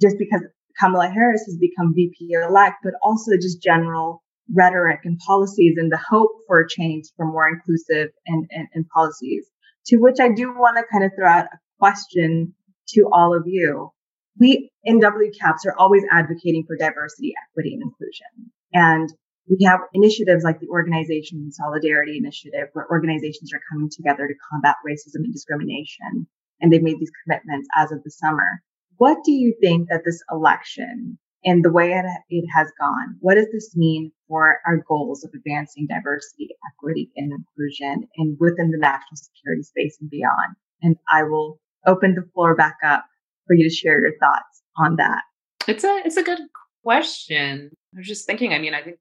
just 0.00 0.16
because 0.18 0.42
Kamala 0.78 1.08
Harris 1.08 1.44
has 1.46 1.56
become 1.58 1.94
VP 1.94 2.32
elect, 2.32 2.76
but 2.82 2.94
also 3.02 3.32
just 3.36 3.62
general 3.62 4.22
rhetoric 4.52 5.00
and 5.04 5.18
policies 5.18 5.74
and 5.76 5.90
the 5.90 6.00
hope 6.08 6.30
for 6.46 6.60
a 6.60 6.68
change 6.68 7.06
for 7.16 7.26
more 7.26 7.48
inclusive 7.48 8.10
and, 8.26 8.46
and, 8.50 8.68
and 8.74 8.88
policies. 8.88 9.46
To 9.86 9.96
which 9.96 10.20
I 10.20 10.28
do 10.28 10.52
want 10.52 10.76
to 10.76 10.84
kind 10.90 11.04
of 11.04 11.12
throw 11.16 11.28
out 11.28 11.46
a 11.46 11.58
question 11.78 12.54
to 12.90 13.08
all 13.12 13.36
of 13.36 13.44
you. 13.46 13.90
We 14.38 14.70
in 14.84 15.00
WCAPS 15.00 15.66
are 15.66 15.78
always 15.78 16.02
advocating 16.10 16.64
for 16.66 16.76
diversity, 16.76 17.32
equity, 17.48 17.74
and 17.74 17.82
inclusion. 17.82 18.52
And 18.72 19.12
we 19.48 19.64
have 19.64 19.80
initiatives 19.94 20.44
like 20.44 20.60
the 20.60 20.68
Organization 20.68 21.50
Solidarity 21.52 22.18
Initiative, 22.18 22.68
where 22.72 22.86
organizations 22.90 23.52
are 23.54 23.60
coming 23.70 23.88
together 23.90 24.26
to 24.26 24.34
combat 24.50 24.76
racism 24.86 25.24
and 25.24 25.32
discrimination. 25.32 26.26
And 26.60 26.72
they've 26.72 26.82
made 26.82 26.98
these 26.98 27.12
commitments 27.24 27.68
as 27.76 27.92
of 27.92 28.02
the 28.02 28.10
summer. 28.10 28.62
What 28.98 29.18
do 29.24 29.32
you 29.32 29.54
think 29.60 29.88
that 29.88 30.02
this 30.04 30.22
election 30.30 31.18
and 31.44 31.64
the 31.64 31.72
way 31.72 31.92
it, 31.92 32.04
it 32.30 32.46
has 32.54 32.70
gone, 32.78 33.16
what 33.20 33.34
does 33.34 33.48
this 33.52 33.76
mean 33.76 34.10
for 34.28 34.58
our 34.66 34.82
goals 34.88 35.24
of 35.24 35.30
advancing 35.34 35.86
diversity, 35.88 36.48
equity, 36.72 37.10
and 37.16 37.32
inclusion 37.32 38.08
and 38.16 38.36
within 38.40 38.70
the 38.70 38.78
national 38.78 39.16
security 39.16 39.62
space 39.62 39.96
and 40.00 40.10
beyond? 40.10 40.56
And 40.82 40.96
I 41.10 41.22
will 41.22 41.60
open 41.86 42.14
the 42.14 42.28
floor 42.34 42.56
back 42.56 42.76
up 42.84 43.04
for 43.46 43.54
you 43.54 43.68
to 43.68 43.74
share 43.74 44.00
your 44.00 44.18
thoughts 44.18 44.62
on 44.76 44.96
that. 44.96 45.22
It's 45.68 45.84
a 45.84 46.02
it's 46.04 46.16
a 46.16 46.22
good 46.22 46.40
question. 46.82 47.70
I 47.94 47.98
was 47.98 48.06
just 48.06 48.26
thinking. 48.26 48.52
I 48.52 48.58
mean, 48.58 48.74
I 48.74 48.82
think 48.82 48.98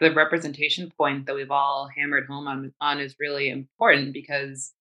the 0.00 0.12
representation 0.12 0.90
point 0.96 1.26
that 1.26 1.34
we've 1.34 1.50
all 1.50 1.88
hammered 1.96 2.26
home 2.28 2.46
on 2.46 2.72
on 2.80 3.00
is 3.00 3.16
really 3.18 3.50
important 3.50 4.12
because 4.12 4.72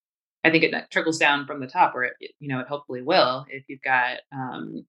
I 0.44 0.52
think 0.52 0.64
it 0.64 0.74
trickles 0.92 1.18
down 1.18 1.46
from 1.46 1.60
the 1.60 1.68
top, 1.68 1.94
or 1.96 2.06
it, 2.06 2.14
you 2.40 2.48
know, 2.48 2.60
it 2.60 2.68
hopefully 2.68 3.02
will. 3.02 3.46
If 3.50 3.66
you've 3.68 3.82
got 3.82 4.20
um, 4.32 4.86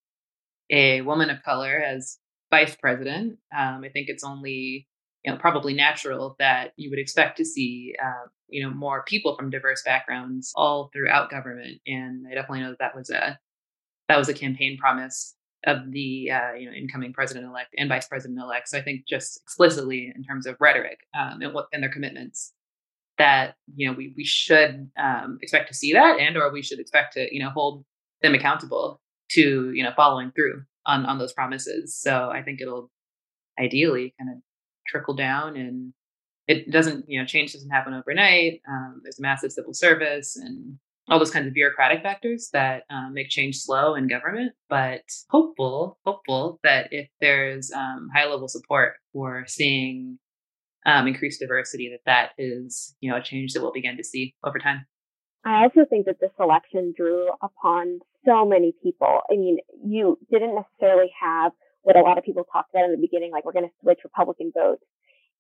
a 0.71 1.01
woman 1.03 1.31
of 1.31 1.43
color 1.43 1.77
as 1.77 2.19
vice 2.51 2.77
president, 2.77 3.39
um, 3.57 3.83
I 3.85 3.89
think 3.89 4.09
it's 4.09 4.25
only 4.25 4.87
you 5.25 5.33
know 5.33 5.39
probably 5.39 5.75
natural 5.75 6.37
that 6.39 6.73
you 6.77 6.91
would 6.91 6.99
expect 6.99 7.37
to 7.39 7.45
see 7.45 7.95
uh, 8.03 8.29
you 8.49 8.63
know 8.63 8.71
more 8.71 9.05
people 9.05 9.37
from 9.37 9.51
diverse 9.51 9.83
backgrounds 9.85 10.53
all 10.55 10.91
throughout 10.93 11.31
government. 11.31 11.81
And 11.87 12.27
I 12.31 12.35
definitely 12.35 12.61
know 12.61 12.71
that 12.71 12.79
that 12.79 12.97
was 12.97 13.11
a 13.11 13.39
that 14.09 14.19
was 14.19 14.29
a 14.29 14.35
campaign 14.35 14.79
promise 14.79 15.35
of 15.67 15.91
the 15.91 16.31
uh, 16.31 16.53
you 16.55 16.67
know 16.67 16.77
incoming 16.77 17.13
president 17.13 17.47
elect 17.47 17.75
and 17.77 17.89
vice 17.89 18.07
president 18.07 18.39
elect. 18.41 18.69
So 18.69 18.79
I 18.79 18.83
think 18.83 19.07
just 19.07 19.41
explicitly 19.43 20.13
in 20.15 20.23
terms 20.23 20.47
of 20.47 20.57
rhetoric 20.61 20.99
um, 21.19 21.43
and 21.43 21.53
what 21.53 21.67
and 21.73 21.83
their 21.83 21.91
commitments 21.91 22.53
that 23.21 23.55
you 23.77 23.87
know 23.87 23.95
we 23.97 24.13
we 24.17 24.25
should 24.25 24.91
um, 24.99 25.39
expect 25.43 25.69
to 25.69 25.75
see 25.75 25.93
that 25.93 26.19
and 26.19 26.37
or 26.37 26.51
we 26.53 26.63
should 26.63 26.81
expect 26.81 27.13
to 27.15 27.29
you 27.35 27.43
know 27.43 27.51
hold 27.51 27.85
them 28.23 28.35
accountable 28.35 29.01
to 29.31 29.73
you 29.73 29.83
know 29.83 29.93
following 29.95 30.33
through 30.33 30.63
on 30.87 31.07
on 31.07 31.19
those 31.19 31.33
promises. 31.33 31.97
So 31.97 32.31
i 32.33 32.43
think 32.43 32.61
it'll 32.61 32.91
ideally 33.59 34.15
kind 34.19 34.31
of 34.31 34.39
trickle 34.87 35.15
down 35.15 35.57
and 35.57 35.93
it 36.49 36.71
doesn't 36.71 37.05
you 37.09 37.21
know 37.21 37.27
change 37.27 37.53
doesn't 37.53 37.71
happen 37.71 37.95
overnight. 37.95 38.61
Um, 38.69 39.01
there's 39.03 39.21
massive 39.21 39.53
civil 39.53 39.75
service 39.75 40.37
and 40.37 40.79
all 41.09 41.19
those 41.19 41.31
kinds 41.31 41.47
of 41.47 41.55
bureaucratic 41.55 42.03
factors 42.03 42.51
that 42.53 42.85
um, 42.89 43.13
make 43.13 43.29
change 43.29 43.59
slow 43.59 43.95
in 43.95 44.09
government. 44.09 44.53
But 44.69 45.03
hopeful 45.29 45.99
hopeful 46.05 46.59
that 46.65 46.89
if 46.93 47.09
there's 47.21 47.71
um, 47.71 48.09
high 48.15 48.27
level 48.27 48.49
support 48.49 48.95
for 49.13 49.45
seeing 49.47 50.19
um, 50.87 51.07
increased 51.07 51.41
diversity, 51.41 51.91
that 51.91 52.05
that 52.07 52.31
is, 52.43 52.95
you 53.01 53.11
know, 53.11 53.17
a 53.17 53.23
change 53.23 53.53
that 53.53 53.63
we'll 53.63 53.73
begin 53.73 53.97
to 53.97 54.05
see 54.05 54.35
over 54.45 54.59
time. 54.59 54.87
I 55.45 55.63
also 55.63 55.87
think 55.89 56.07
that 56.07 56.21
this 56.21 56.33
election 56.39 56.93
drew 56.97 57.29
upon 57.43 58.01
so 58.27 58.45
many 58.45 58.75
people. 58.83 59.21
I 59.31 59.37
mean, 59.37 59.59
you 59.85 60.19
didn't 60.31 60.55
necessarily 60.55 61.11
have 61.21 61.53
what 61.83 61.97
a 61.97 62.03
lot 62.03 62.19
of 62.19 62.25
people 62.25 62.45
talked 62.53 62.71
about 62.75 62.85
in 62.85 62.93
the 62.93 63.01
beginning, 63.01 63.33
like 63.33 63.45
we're 63.45 63.53
going 63.53 63.69
to 63.69 63.75
switch 63.83 64.01
Republican 64.05 64.53
votes. 64.55 64.85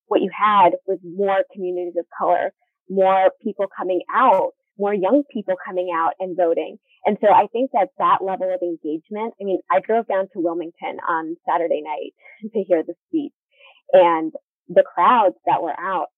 What 0.06 0.22
you 0.22 0.30
had 0.34 0.70
was 0.86 0.98
more 1.04 1.44
communities 1.52 1.94
of 1.98 2.06
color, 2.16 2.52
more 2.88 3.30
people 3.42 3.66
coming 3.76 4.00
out, 4.12 4.52
more 4.78 4.94
young 4.94 5.22
people 5.30 5.54
coming 5.64 5.90
out 5.94 6.14
and 6.18 6.36
voting. 6.36 6.78
And 7.04 7.18
so 7.20 7.28
I 7.28 7.46
think 7.52 7.70
that 7.72 7.88
that 7.98 8.24
level 8.24 8.52
of 8.52 8.60
engagement, 8.62 9.34
I 9.40 9.44
mean, 9.44 9.60
I 9.70 9.80
drove 9.80 10.08
down 10.08 10.28
to 10.32 10.40
Wilmington 10.40 10.98
on 11.06 11.36
Saturday 11.46 11.82
night 11.82 12.12
to 12.52 12.64
hear 12.64 12.82
the 12.82 12.94
speech 13.08 13.32
and 13.92 14.32
the 14.70 14.84
crowds 14.86 15.36
that 15.46 15.62
were 15.62 15.78
out 15.78 16.08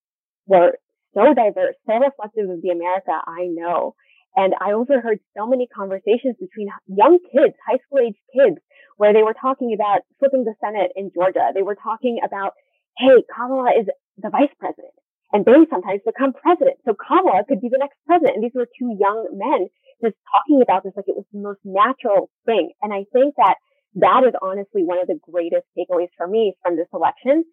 were 0.46 0.78
so 1.14 1.34
diverse, 1.34 1.76
so 1.86 1.98
reflective 1.98 2.48
of 2.48 2.62
the 2.62 2.70
America 2.70 3.12
I 3.26 3.48
know. 3.48 3.94
And 4.36 4.54
I 4.60 4.72
overheard 4.72 5.20
so 5.36 5.46
many 5.46 5.66
conversations 5.66 6.36
between 6.40 6.68
young 6.86 7.18
kids, 7.32 7.54
high 7.68 7.78
school 7.84 8.00
age 8.00 8.16
kids, 8.32 8.56
where 8.96 9.12
they 9.12 9.22
were 9.22 9.36
talking 9.36 9.74
about 9.74 10.02
flipping 10.18 10.44
the 10.44 10.54
Senate 10.60 10.92
in 10.96 11.10
Georgia. 11.14 11.52
They 11.54 11.62
were 11.62 11.76
talking 11.76 12.20
about, 12.24 12.52
hey, 12.96 13.24
Kamala 13.34 13.72
is 13.78 13.88
the 14.16 14.30
vice 14.30 14.52
president 14.58 14.92
and 15.32 15.44
they 15.44 15.64
sometimes 15.68 16.00
become 16.04 16.32
president. 16.32 16.76
So 16.84 16.92
Kamala 16.92 17.44
could 17.48 17.60
be 17.60 17.72
the 17.72 17.80
next 17.80 17.96
president. 18.06 18.36
And 18.36 18.44
these 18.44 18.54
were 18.54 18.68
two 18.68 18.96
young 19.00 19.32
men 19.32 19.68
just 20.04 20.16
talking 20.28 20.60
about 20.60 20.84
this 20.84 20.92
like 20.96 21.08
it 21.08 21.16
was 21.16 21.24
the 21.32 21.40
most 21.40 21.60
natural 21.64 22.28
thing. 22.44 22.72
And 22.82 22.92
I 22.92 23.04
think 23.12 23.36
that 23.36 23.56
that 23.96 24.24
is 24.28 24.36
honestly 24.40 24.84
one 24.84 25.00
of 25.00 25.08
the 25.08 25.20
greatest 25.24 25.64
takeaways 25.76 26.12
for 26.16 26.28
me 26.28 26.54
from 26.62 26.76
this 26.76 26.88
election 26.92 27.44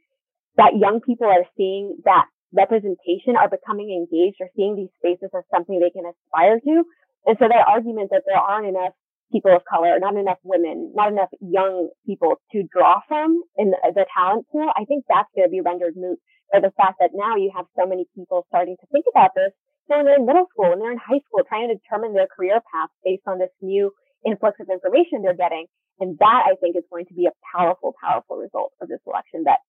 that 0.60 0.76
young 0.76 1.00
people 1.00 1.28
are 1.28 1.48
seeing 1.56 1.96
that 2.04 2.28
representation, 2.52 3.40
are 3.40 3.48
becoming 3.48 3.96
engaged, 3.96 4.44
are 4.44 4.52
seeing 4.56 4.76
these 4.76 4.92
spaces 5.00 5.32
as 5.32 5.48
something 5.48 5.80
they 5.80 5.90
can 5.90 6.04
aspire 6.04 6.60
to. 6.60 6.84
And 7.26 7.40
so 7.40 7.48
that 7.48 7.64
argument 7.64 8.12
that 8.12 8.28
there 8.28 8.36
aren't 8.36 8.68
enough 8.68 8.92
people 9.32 9.56
of 9.56 9.64
color, 9.64 9.96
not 10.00 10.20
enough 10.20 10.42
women, 10.44 10.92
not 10.96 11.12
enough 11.12 11.30
young 11.40 11.90
people 12.06 12.42
to 12.52 12.64
draw 12.68 13.00
from 13.08 13.44
in 13.56 13.72
the, 13.72 14.06
talent 14.12 14.48
pool, 14.52 14.68
I 14.76 14.84
think 14.86 15.06
that's 15.08 15.30
going 15.36 15.48
to 15.48 15.54
be 15.54 15.62
rendered 15.62 15.96
moot 15.96 16.20
by 16.52 16.60
the 16.60 16.74
fact 16.76 16.98
that 17.00 17.14
now 17.14 17.38
you 17.38 17.54
have 17.56 17.70
so 17.78 17.86
many 17.86 18.06
people 18.16 18.44
starting 18.50 18.76
to 18.82 18.88
think 18.92 19.06
about 19.08 19.32
this 19.36 19.54
when 19.86 20.06
they're 20.06 20.18
in 20.18 20.26
middle 20.26 20.50
school 20.50 20.74
and 20.74 20.82
they're 20.82 20.92
in 20.92 20.98
high 20.98 21.22
school 21.30 21.46
trying 21.48 21.70
to 21.70 21.78
determine 21.78 22.14
their 22.14 22.28
career 22.28 22.60
path 22.74 22.90
based 23.06 23.24
on 23.28 23.38
this 23.38 23.54
new 23.62 23.94
influx 24.26 24.58
of 24.60 24.68
information 24.70 25.22
they're 25.22 25.38
getting. 25.38 25.66
And 26.00 26.18
that 26.20 26.42
I 26.50 26.56
think 26.58 26.76
is 26.76 26.88
going 26.90 27.06
to 27.08 27.14
be 27.14 27.28
a 27.28 27.36
powerful, 27.56 27.94
powerful 28.02 28.38
result 28.38 28.74
of 28.82 28.88
this 28.88 29.04
election 29.06 29.44
that 29.46 29.60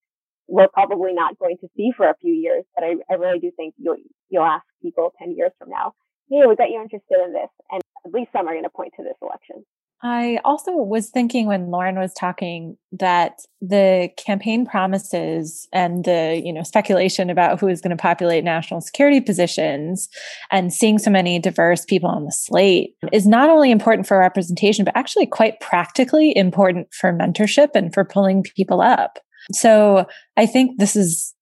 we're 0.51 0.67
probably 0.67 1.13
not 1.13 1.39
going 1.39 1.57
to 1.61 1.67
see 1.77 1.91
for 1.95 2.09
a 2.09 2.15
few 2.19 2.33
years. 2.33 2.65
But 2.75 2.83
I, 2.83 2.95
I 3.09 3.15
really 3.15 3.39
do 3.39 3.51
think 3.55 3.73
you'll, 3.77 3.95
you'll 4.29 4.43
ask 4.43 4.65
people 4.81 5.13
10 5.17 5.35
years 5.35 5.51
from 5.57 5.69
now, 5.69 5.93
hey, 6.29 6.41
we 6.47 6.55
got 6.55 6.69
you 6.69 6.81
interested 6.81 7.17
in 7.25 7.33
this. 7.33 7.49
And 7.71 7.81
at 8.05 8.11
least 8.11 8.31
some 8.33 8.47
are 8.47 8.51
going 8.51 8.63
to 8.63 8.69
point 8.69 8.93
to 8.97 9.03
this 9.03 9.15
election. 9.21 9.63
I 10.03 10.39
also 10.43 10.71
was 10.71 11.11
thinking 11.11 11.45
when 11.45 11.69
Lauren 11.69 11.99
was 11.99 12.11
talking 12.13 12.75
that 12.91 13.33
the 13.61 14.09
campaign 14.17 14.65
promises 14.65 15.67
and 15.71 16.03
the, 16.03 16.41
you 16.43 16.51
know, 16.51 16.63
speculation 16.63 17.29
about 17.29 17.59
who 17.59 17.67
is 17.67 17.81
going 17.81 17.95
to 17.95 18.01
populate 18.01 18.43
national 18.43 18.81
security 18.81 19.21
positions 19.21 20.09
and 20.51 20.73
seeing 20.73 20.97
so 20.97 21.11
many 21.11 21.37
diverse 21.37 21.85
people 21.85 22.09
on 22.09 22.25
the 22.25 22.31
slate 22.31 22.95
is 23.13 23.27
not 23.27 23.51
only 23.51 23.69
important 23.69 24.07
for 24.07 24.17
representation, 24.17 24.83
but 24.83 24.97
actually 24.97 25.27
quite 25.27 25.59
practically 25.59 26.35
important 26.35 26.91
for 26.91 27.13
mentorship 27.13 27.69
and 27.75 27.93
for 27.93 28.03
pulling 28.03 28.43
people 28.55 28.81
up. 28.81 29.19
So 29.53 30.05
I 30.37 30.45
think 30.45 30.79
this 30.79 30.95
is, 30.95 31.33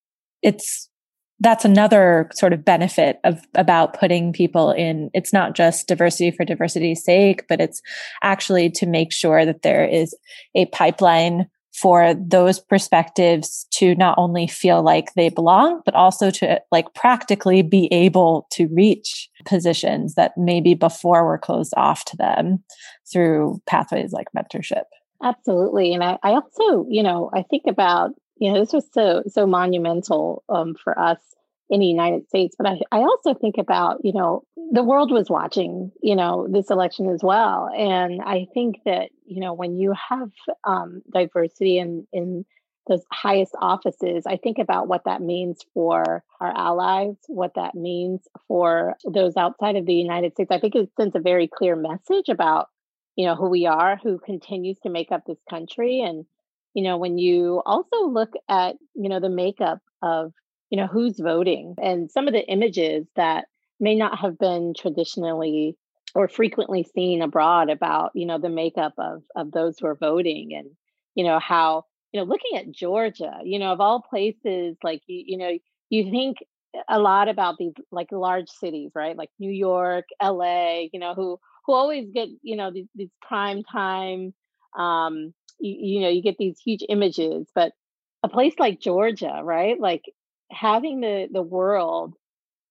it's 0.41 0.89
that's 1.41 1.65
another 1.65 2.29
sort 2.33 2.53
of 2.53 2.65
benefit 2.65 3.19
of 3.23 3.41
about 3.55 3.97
putting 3.97 4.33
people 4.33 4.71
in 4.71 5.09
it's 5.13 5.33
not 5.33 5.55
just 5.55 5.87
diversity 5.87 6.31
for 6.31 6.45
diversity's 6.45 7.03
sake 7.03 7.47
but 7.47 7.61
it's 7.61 7.81
actually 8.23 8.69
to 8.69 8.85
make 8.85 9.11
sure 9.11 9.45
that 9.45 9.61
there 9.61 9.85
is 9.85 10.15
a 10.55 10.65
pipeline 10.67 11.47
for 11.73 12.13
those 12.15 12.59
perspectives 12.59 13.65
to 13.71 13.95
not 13.95 14.17
only 14.17 14.47
feel 14.47 14.83
like 14.83 15.13
they 15.13 15.29
belong 15.29 15.81
but 15.85 15.95
also 15.95 16.29
to 16.29 16.61
like 16.71 16.93
practically 16.93 17.61
be 17.61 17.87
able 17.91 18.47
to 18.51 18.67
reach 18.67 19.29
positions 19.45 20.15
that 20.15 20.33
maybe 20.35 20.73
before 20.73 21.25
were 21.25 21.37
closed 21.37 21.73
off 21.77 22.03
to 22.05 22.17
them 22.17 22.61
through 23.11 23.61
pathways 23.65 24.11
like 24.11 24.27
mentorship 24.35 24.83
absolutely 25.23 25.93
and 25.93 26.03
i, 26.03 26.17
I 26.23 26.31
also 26.31 26.85
you 26.89 27.03
know 27.03 27.29
i 27.33 27.43
think 27.43 27.63
about 27.67 28.11
you 28.37 28.51
know 28.51 28.59
this 28.59 28.73
was 28.73 28.85
so 28.93 29.23
so 29.27 29.45
monumental 29.45 30.43
um, 30.49 30.75
for 30.75 30.97
us 30.97 31.19
in 31.69 31.79
the 31.79 31.85
United 31.85 32.27
States. 32.27 32.55
But 32.57 32.67
I, 32.67 32.79
I 32.91 32.99
also 32.99 33.33
think 33.33 33.57
about, 33.57 33.99
you 34.03 34.13
know, 34.13 34.43
the 34.71 34.83
world 34.83 35.11
was 35.11 35.29
watching, 35.29 35.91
you 36.01 36.15
know, 36.15 36.47
this 36.49 36.71
election 36.71 37.09
as 37.09 37.21
well. 37.23 37.69
And 37.75 38.21
I 38.21 38.47
think 38.53 38.77
that, 38.85 39.09
you 39.25 39.39
know, 39.39 39.53
when 39.53 39.77
you 39.77 39.93
have 40.09 40.31
um, 40.63 41.01
diversity 41.13 41.77
in, 41.77 42.07
in 42.11 42.45
those 42.87 43.03
highest 43.11 43.53
offices, 43.61 44.23
I 44.25 44.37
think 44.37 44.57
about 44.57 44.87
what 44.87 45.03
that 45.05 45.21
means 45.21 45.59
for 45.75 46.23
our 46.41 46.57
allies, 46.57 47.15
what 47.27 47.53
that 47.55 47.75
means 47.75 48.21
for 48.47 48.95
those 49.05 49.37
outside 49.37 49.75
of 49.75 49.85
the 49.85 49.93
United 49.93 50.33
States. 50.33 50.51
I 50.51 50.59
think 50.59 50.75
it 50.75 50.89
sends 50.99 51.15
a 51.15 51.19
very 51.19 51.47
clear 51.47 51.75
message 51.75 52.29
about, 52.29 52.67
you 53.19 53.25
know, 53.25 53.35
who 53.35 53.49
we 53.49 53.65
are, 53.65 53.97
who 54.01 54.17
continues 54.17 54.79
to 54.79 54.89
make 54.89 55.11
up 55.11 55.23
this 55.25 55.41
country. 55.49 56.01
And, 56.01 56.25
you 56.73 56.83
know, 56.83 56.97
when 56.97 57.17
you 57.17 57.61
also 57.65 58.07
look 58.07 58.31
at, 58.47 58.77
you 58.95 59.09
know, 59.09 59.19
the 59.19 59.29
makeup 59.29 59.79
of 60.01 60.31
you 60.69 60.77
know 60.77 60.87
who's 60.87 61.19
voting 61.19 61.75
and 61.81 62.11
some 62.11 62.27
of 62.27 62.33
the 62.33 62.47
images 62.47 63.07
that 63.15 63.45
may 63.79 63.95
not 63.95 64.19
have 64.19 64.37
been 64.37 64.73
traditionally 64.77 65.75
or 66.15 66.27
frequently 66.27 66.83
seen 66.83 67.21
abroad 67.21 67.69
about 67.69 68.11
you 68.13 68.25
know 68.25 68.37
the 68.37 68.49
makeup 68.49 68.93
of 68.97 69.23
of 69.35 69.51
those 69.51 69.77
who 69.79 69.87
are 69.87 69.95
voting 69.95 70.53
and 70.53 70.67
you 71.15 71.23
know 71.23 71.39
how 71.39 71.83
you 72.11 72.19
know 72.19 72.25
looking 72.25 72.57
at 72.57 72.71
georgia 72.71 73.39
you 73.43 73.59
know 73.59 73.71
of 73.71 73.81
all 73.81 74.01
places 74.01 74.77
like 74.83 75.01
you 75.07 75.23
you 75.25 75.37
know 75.37 75.57
you 75.89 76.09
think 76.11 76.37
a 76.87 76.99
lot 76.99 77.27
about 77.27 77.57
these 77.57 77.73
like 77.91 78.11
large 78.11 78.49
cities 78.49 78.91
right 78.93 79.17
like 79.17 79.29
new 79.39 79.51
york 79.51 80.05
la 80.21 80.79
you 80.91 80.99
know 80.99 81.13
who 81.15 81.39
who 81.69 81.75
always 81.75 82.09
get 82.11 82.29
you 82.41 82.55
know 82.55 82.71
these, 82.71 82.87
these 82.95 83.11
prime 83.21 83.61
time 83.63 84.33
um 84.77 85.33
you, 85.59 85.97
you 85.97 86.01
know 86.01 86.09
you 86.09 86.23
get 86.23 86.37
these 86.39 86.59
huge 86.59 86.83
images 86.89 87.47
but 87.53 87.73
a 88.23 88.27
place 88.27 88.55
like 88.57 88.79
georgia 88.81 89.41
right? 89.43 89.79
Like 89.79 90.03
having 90.51 91.01
the 91.01 91.27
the 91.31 91.43
world 91.43 92.15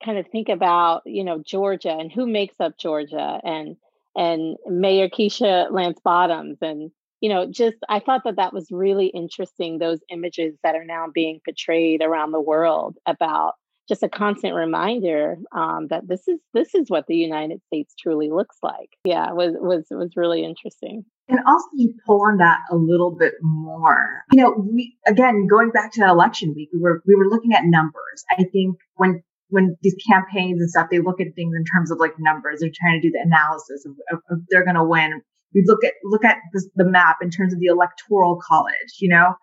kind 0.04 0.18
of 0.18 0.26
think 0.28 0.48
about 0.48 1.02
you 1.06 1.22
know 1.24 1.42
Georgia 1.44 1.92
and 1.92 2.11
who 2.11 2.26
makes 2.26 2.56
up 2.61 2.76
Georgia 2.78 3.40
and 3.44 3.76
and 4.16 4.56
Mayor 4.66 5.08
Keisha 5.08 5.70
Lance 5.70 6.00
Bottoms 6.02 6.58
and 6.61 6.90
you 7.20 7.28
know 7.28 7.46
just 7.50 7.76
I 7.88 8.00
thought 8.00 8.24
that 8.24 8.37
that 8.37 8.52
was 8.52 8.66
really 8.70 9.06
interesting 9.06 9.78
those 9.78 10.00
images 10.11 10.56
that 10.64 10.74
are 10.74 10.84
now 10.84 11.06
being 11.12 11.40
portrayed 11.44 12.02
around 12.02 12.32
the 12.32 12.40
world 12.40 12.96
about 13.06 13.54
just 13.88 14.03
a 14.03 14.09
constant 14.09 14.55
reminder 14.55 15.37
um, 15.53 15.87
that 15.88 16.07
this 16.07 16.29
is 16.29 16.38
this 16.53 16.74
is 16.74 16.90
what 16.90 17.07
the 17.07 17.16
United 17.16 17.62
States 17.66 17.94
truly 17.98 18.31
looks 18.31 18.59
like. 18.62 18.90
Yeah, 19.05 19.33
was 19.33 19.55
was 19.59 19.87
was 19.90 20.12
really 20.16 20.44
interesting. 20.44 21.05
And 21.29 21.40
also, 21.46 21.66
you 21.74 21.94
pull 22.07 22.22
on 22.22 22.38
that 22.38 22.59
a 22.70 22.77
little 22.77 23.14
bit 23.14 23.35
more. 23.42 24.24
You 24.33 24.42
know, 24.42 24.55
we 24.57 24.96
again 25.07 25.46
going 25.46 25.70
back 25.70 25.92
to 25.92 26.05
election 26.07 26.55
week, 26.55 26.68
we 26.72 26.81
were 26.81 27.03
we 27.07 27.14
were 27.14 27.29
looking 27.29 27.53
at 27.53 27.64
numbers. 27.64 28.24
I 28.31 28.44
think 28.44 28.77
when 28.96 29.22
when 29.51 29.77
these 29.83 29.96
campaigns 30.09 30.61
and 30.61 30.70
stuff, 30.70 30.88
they 30.90 31.01
look 31.01 31.20
at 31.20 31.35
things 31.35 31.55
in 31.57 31.64
terms 31.64 31.90
of 31.90 31.98
like 31.98 32.12
numbers. 32.18 32.61
They're 32.61 32.70
trying 32.74 33.01
to 33.01 33.09
do 33.09 33.12
the 33.12 33.22
analysis 33.24 33.87
of, 33.87 33.92
of, 34.12 34.18
of 34.31 34.38
they're 34.51 34.64
going 34.64 34.77
to 34.77 34.85
win. 34.85 35.22
We 35.55 35.64
look 35.66 35.83
at 35.83 35.94
look 36.05 36.24
at 36.24 36.37
this, 36.53 36.68
the 36.77 36.85
map 36.85 37.16
in 37.22 37.31
terms 37.31 37.55
of 37.55 37.61
the 37.61 37.66
electoral 37.66 38.38
college, 38.46 38.96
you 39.01 39.09
know. 39.09 39.35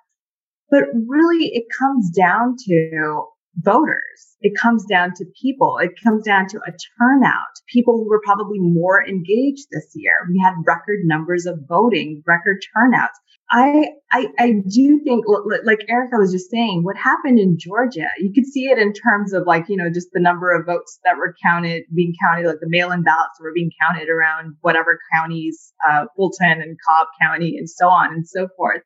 But 0.70 0.84
really, 1.08 1.48
it 1.54 1.66
comes 1.80 2.10
down 2.10 2.56
to 2.68 3.26
voters. 3.58 4.38
It 4.42 4.54
comes 4.62 4.86
down 4.86 5.14
to 5.16 5.26
people. 5.42 5.78
It 5.82 5.92
comes 6.04 6.24
down 6.24 6.48
to 6.50 6.58
a 6.58 6.72
turnout. 6.72 7.54
People 7.68 7.98
who 7.98 8.10
were 8.10 8.22
probably 8.24 8.60
more 8.60 9.04
engaged 9.08 9.68
this 9.72 9.92
year. 9.96 10.14
We 10.30 10.42
had 10.44 10.54
record 10.66 11.00
numbers 11.04 11.46
of 11.46 11.60
voting, 11.68 12.22
record 12.28 12.58
turnouts. 12.76 13.18
I, 13.52 13.90
I, 14.12 14.28
I 14.40 14.54
do 14.68 15.02
think, 15.04 15.26
like 15.64 15.86
Erica 15.88 16.18
was 16.18 16.32
just 16.32 16.50
saying, 16.50 16.82
what 16.84 16.98
happened 16.98 17.40
in 17.40 17.58
Georgia, 17.60 18.08
you 18.18 18.34
could 18.34 18.46
see 18.46 18.66
it 18.66 18.80
in 18.80 18.92
terms 18.92 19.34
of 19.34 19.44
like, 19.46 19.66
you 19.70 19.78
know, 19.78 19.90
just 19.94 20.10
the 20.14 20.20
number 20.20 20.52
of 20.52 20.66
votes 20.66 21.00
that 21.06 21.18
were 21.18 21.36
counted, 21.44 21.84
being 21.96 22.14
counted, 22.20 22.48
like 22.48 22.60
the 22.60 22.70
mail-in 22.70 23.04
ballots 23.04 23.40
were 23.40 23.54
being 23.54 23.70
counted 23.80 24.10
around 24.10 24.56
whatever 24.62 24.98
counties, 25.14 25.74
uh, 25.88 26.06
Fulton 26.16 26.60
and 26.62 26.78
Cobb 26.88 27.08
County 27.22 27.56
and 27.58 27.70
so 27.70 27.88
on 27.88 28.14
and 28.14 28.28
so 28.28 28.48
forth. 28.58 28.82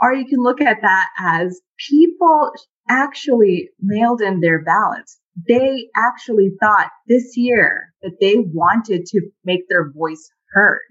Or 0.00 0.14
you 0.14 0.26
can 0.26 0.42
look 0.42 0.62
at 0.62 0.80
that 0.80 1.08
as 1.18 1.60
people 1.90 2.52
actually 2.90 3.70
mailed 3.80 4.20
in 4.20 4.40
their 4.40 4.62
ballots. 4.62 5.18
They 5.48 5.88
actually 5.96 6.50
thought 6.60 6.90
this 7.06 7.36
year 7.36 7.94
that 8.02 8.16
they 8.20 8.36
wanted 8.36 9.06
to 9.06 9.20
make 9.44 9.68
their 9.68 9.90
voice 9.92 10.30
heard. 10.52 10.82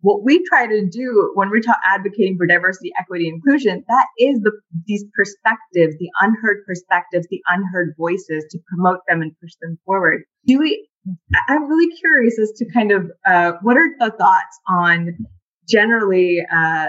What 0.00 0.22
we 0.22 0.44
try 0.44 0.66
to 0.66 0.86
do 0.86 1.32
when 1.34 1.48
we're 1.48 1.62
advocating 1.86 2.36
for 2.36 2.46
diversity, 2.46 2.92
equity, 2.98 3.26
inclusion, 3.28 3.84
that 3.88 4.06
is 4.18 4.38
the, 4.40 4.52
these 4.86 5.04
perspectives, 5.16 5.96
the 5.98 6.10
unheard 6.20 6.66
perspectives, 6.66 7.26
the 7.30 7.40
unheard 7.48 7.94
voices 7.96 8.44
to 8.50 8.58
promote 8.68 8.98
them 9.08 9.22
and 9.22 9.32
push 9.40 9.52
them 9.62 9.78
forward. 9.86 10.24
Do 10.46 10.58
we, 10.58 10.86
I'm 11.48 11.68
really 11.68 11.94
curious 11.96 12.38
as 12.38 12.52
to 12.58 12.70
kind 12.70 12.92
of, 12.92 13.10
uh, 13.26 13.52
what 13.62 13.78
are 13.78 13.88
the 13.98 14.10
thoughts 14.10 14.60
on 14.68 15.16
generally, 15.66 16.44
uh, 16.54 16.88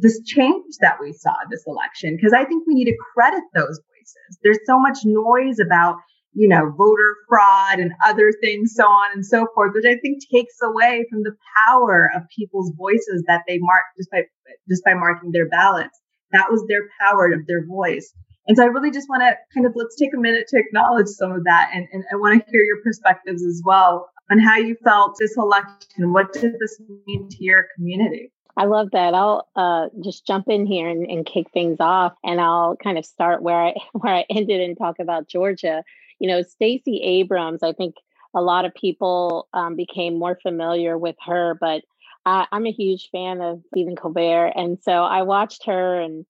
this 0.00 0.20
change 0.24 0.74
that 0.80 0.96
we 1.00 1.12
saw 1.12 1.34
this 1.50 1.64
election 1.66 2.16
because 2.16 2.32
I 2.32 2.44
think 2.44 2.66
we 2.66 2.74
need 2.74 2.86
to 2.86 2.96
credit 3.14 3.42
those 3.54 3.80
voices. 3.80 4.38
There's 4.42 4.60
so 4.66 4.78
much 4.78 4.98
noise 5.04 5.58
about, 5.58 5.96
you 6.32 6.48
know, 6.48 6.72
voter 6.76 7.16
fraud 7.28 7.80
and 7.80 7.92
other 8.04 8.32
things, 8.42 8.74
so 8.74 8.84
on 8.84 9.10
and 9.12 9.26
so 9.26 9.46
forth, 9.54 9.72
which 9.74 9.84
I 9.84 9.96
think 9.98 10.18
takes 10.32 10.54
away 10.62 11.04
from 11.10 11.22
the 11.22 11.34
power 11.66 12.10
of 12.14 12.22
people's 12.36 12.72
voices 12.78 13.24
that 13.26 13.42
they 13.48 13.58
mark 13.58 13.84
just 13.96 14.10
by 14.10 14.22
just 14.68 14.84
by 14.84 14.94
marking 14.94 15.32
their 15.32 15.48
ballots. 15.48 15.98
That 16.32 16.50
was 16.50 16.64
their 16.68 16.88
power 17.00 17.32
of 17.32 17.46
their 17.46 17.66
voice. 17.66 18.12
And 18.46 18.56
so 18.56 18.62
I 18.62 18.66
really 18.66 18.90
just 18.90 19.08
want 19.08 19.22
to 19.22 19.36
kind 19.54 19.66
of 19.66 19.72
let's 19.74 19.96
take 19.96 20.14
a 20.14 20.20
minute 20.20 20.46
to 20.48 20.58
acknowledge 20.58 21.08
some 21.08 21.32
of 21.32 21.44
that. 21.44 21.70
And, 21.74 21.86
and 21.92 22.04
I 22.10 22.16
want 22.16 22.38
to 22.38 22.50
hear 22.50 22.62
your 22.62 22.82
perspectives 22.82 23.44
as 23.44 23.62
well 23.64 24.08
on 24.30 24.38
how 24.38 24.56
you 24.56 24.76
felt 24.84 25.16
this 25.18 25.36
election. 25.36 26.12
What 26.12 26.32
did 26.32 26.54
this 26.58 26.80
mean 27.06 27.28
to 27.28 27.36
your 27.44 27.66
community? 27.76 28.32
I 28.58 28.64
love 28.64 28.90
that. 28.90 29.14
I'll 29.14 29.48
uh, 29.54 29.86
just 30.02 30.26
jump 30.26 30.48
in 30.48 30.66
here 30.66 30.88
and, 30.88 31.08
and, 31.08 31.24
kick 31.24 31.46
things 31.52 31.76
off, 31.78 32.14
and 32.24 32.40
I'll 32.40 32.74
kind 32.74 32.98
of 32.98 33.06
start 33.06 33.40
where 33.40 33.66
I 33.66 33.74
where 33.92 34.12
I 34.12 34.24
ended 34.28 34.60
and 34.60 34.76
talk 34.76 34.98
about 34.98 35.28
Georgia. 35.28 35.84
You 36.18 36.28
know, 36.28 36.42
Stacey 36.42 37.00
Abrams. 37.04 37.62
I 37.62 37.72
think 37.72 37.94
a 38.34 38.42
lot 38.42 38.64
of 38.64 38.74
people 38.74 39.46
um, 39.54 39.76
became 39.76 40.18
more 40.18 40.36
familiar 40.42 40.98
with 40.98 41.14
her, 41.24 41.56
but 41.60 41.82
I, 42.26 42.46
am 42.50 42.66
a 42.66 42.72
huge 42.72 43.10
fan 43.12 43.40
of 43.40 43.62
Stephen 43.68 43.94
Colbert, 43.94 44.52
and 44.56 44.76
so 44.82 45.04
I 45.04 45.22
watched 45.22 45.66
her 45.66 46.00
and 46.00 46.26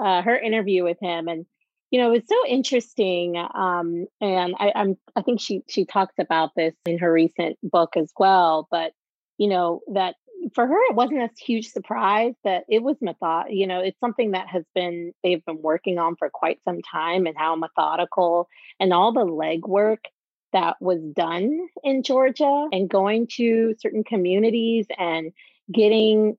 uh, 0.00 0.22
her 0.22 0.38
interview 0.38 0.84
with 0.84 0.98
him, 1.00 1.26
and 1.26 1.46
you 1.90 1.98
know, 1.98 2.12
it 2.12 2.22
was 2.22 2.28
so 2.28 2.46
interesting. 2.46 3.36
Um, 3.36 4.06
and 4.20 4.54
I, 4.56 4.70
I'm 4.76 4.96
I 5.16 5.22
think 5.22 5.40
she 5.40 5.62
she 5.68 5.84
talks 5.84 6.14
about 6.20 6.50
this 6.54 6.74
in 6.86 7.00
her 7.00 7.12
recent 7.12 7.58
book 7.60 7.96
as 7.96 8.12
well, 8.16 8.68
but 8.70 8.92
you 9.36 9.48
know 9.48 9.80
that 9.92 10.14
for 10.54 10.66
her, 10.66 10.78
it 10.90 10.94
wasn't 10.94 11.20
a 11.20 11.30
huge 11.38 11.68
surprise 11.70 12.34
that 12.44 12.64
it 12.68 12.82
was 12.82 12.96
method. 13.00 13.46
You 13.50 13.66
know, 13.66 13.80
it's 13.80 14.00
something 14.00 14.32
that 14.32 14.48
has 14.48 14.64
been 14.74 15.12
they've 15.22 15.44
been 15.44 15.62
working 15.62 15.98
on 15.98 16.16
for 16.16 16.30
quite 16.30 16.60
some 16.64 16.80
time, 16.82 17.26
and 17.26 17.36
how 17.36 17.56
methodical 17.56 18.48
and 18.80 18.92
all 18.92 19.12
the 19.12 19.24
legwork 19.26 19.98
that 20.52 20.76
was 20.80 21.00
done 21.14 21.66
in 21.82 22.02
Georgia, 22.02 22.68
and 22.72 22.88
going 22.88 23.26
to 23.36 23.74
certain 23.78 24.04
communities 24.04 24.86
and 24.98 25.32
getting, 25.72 26.36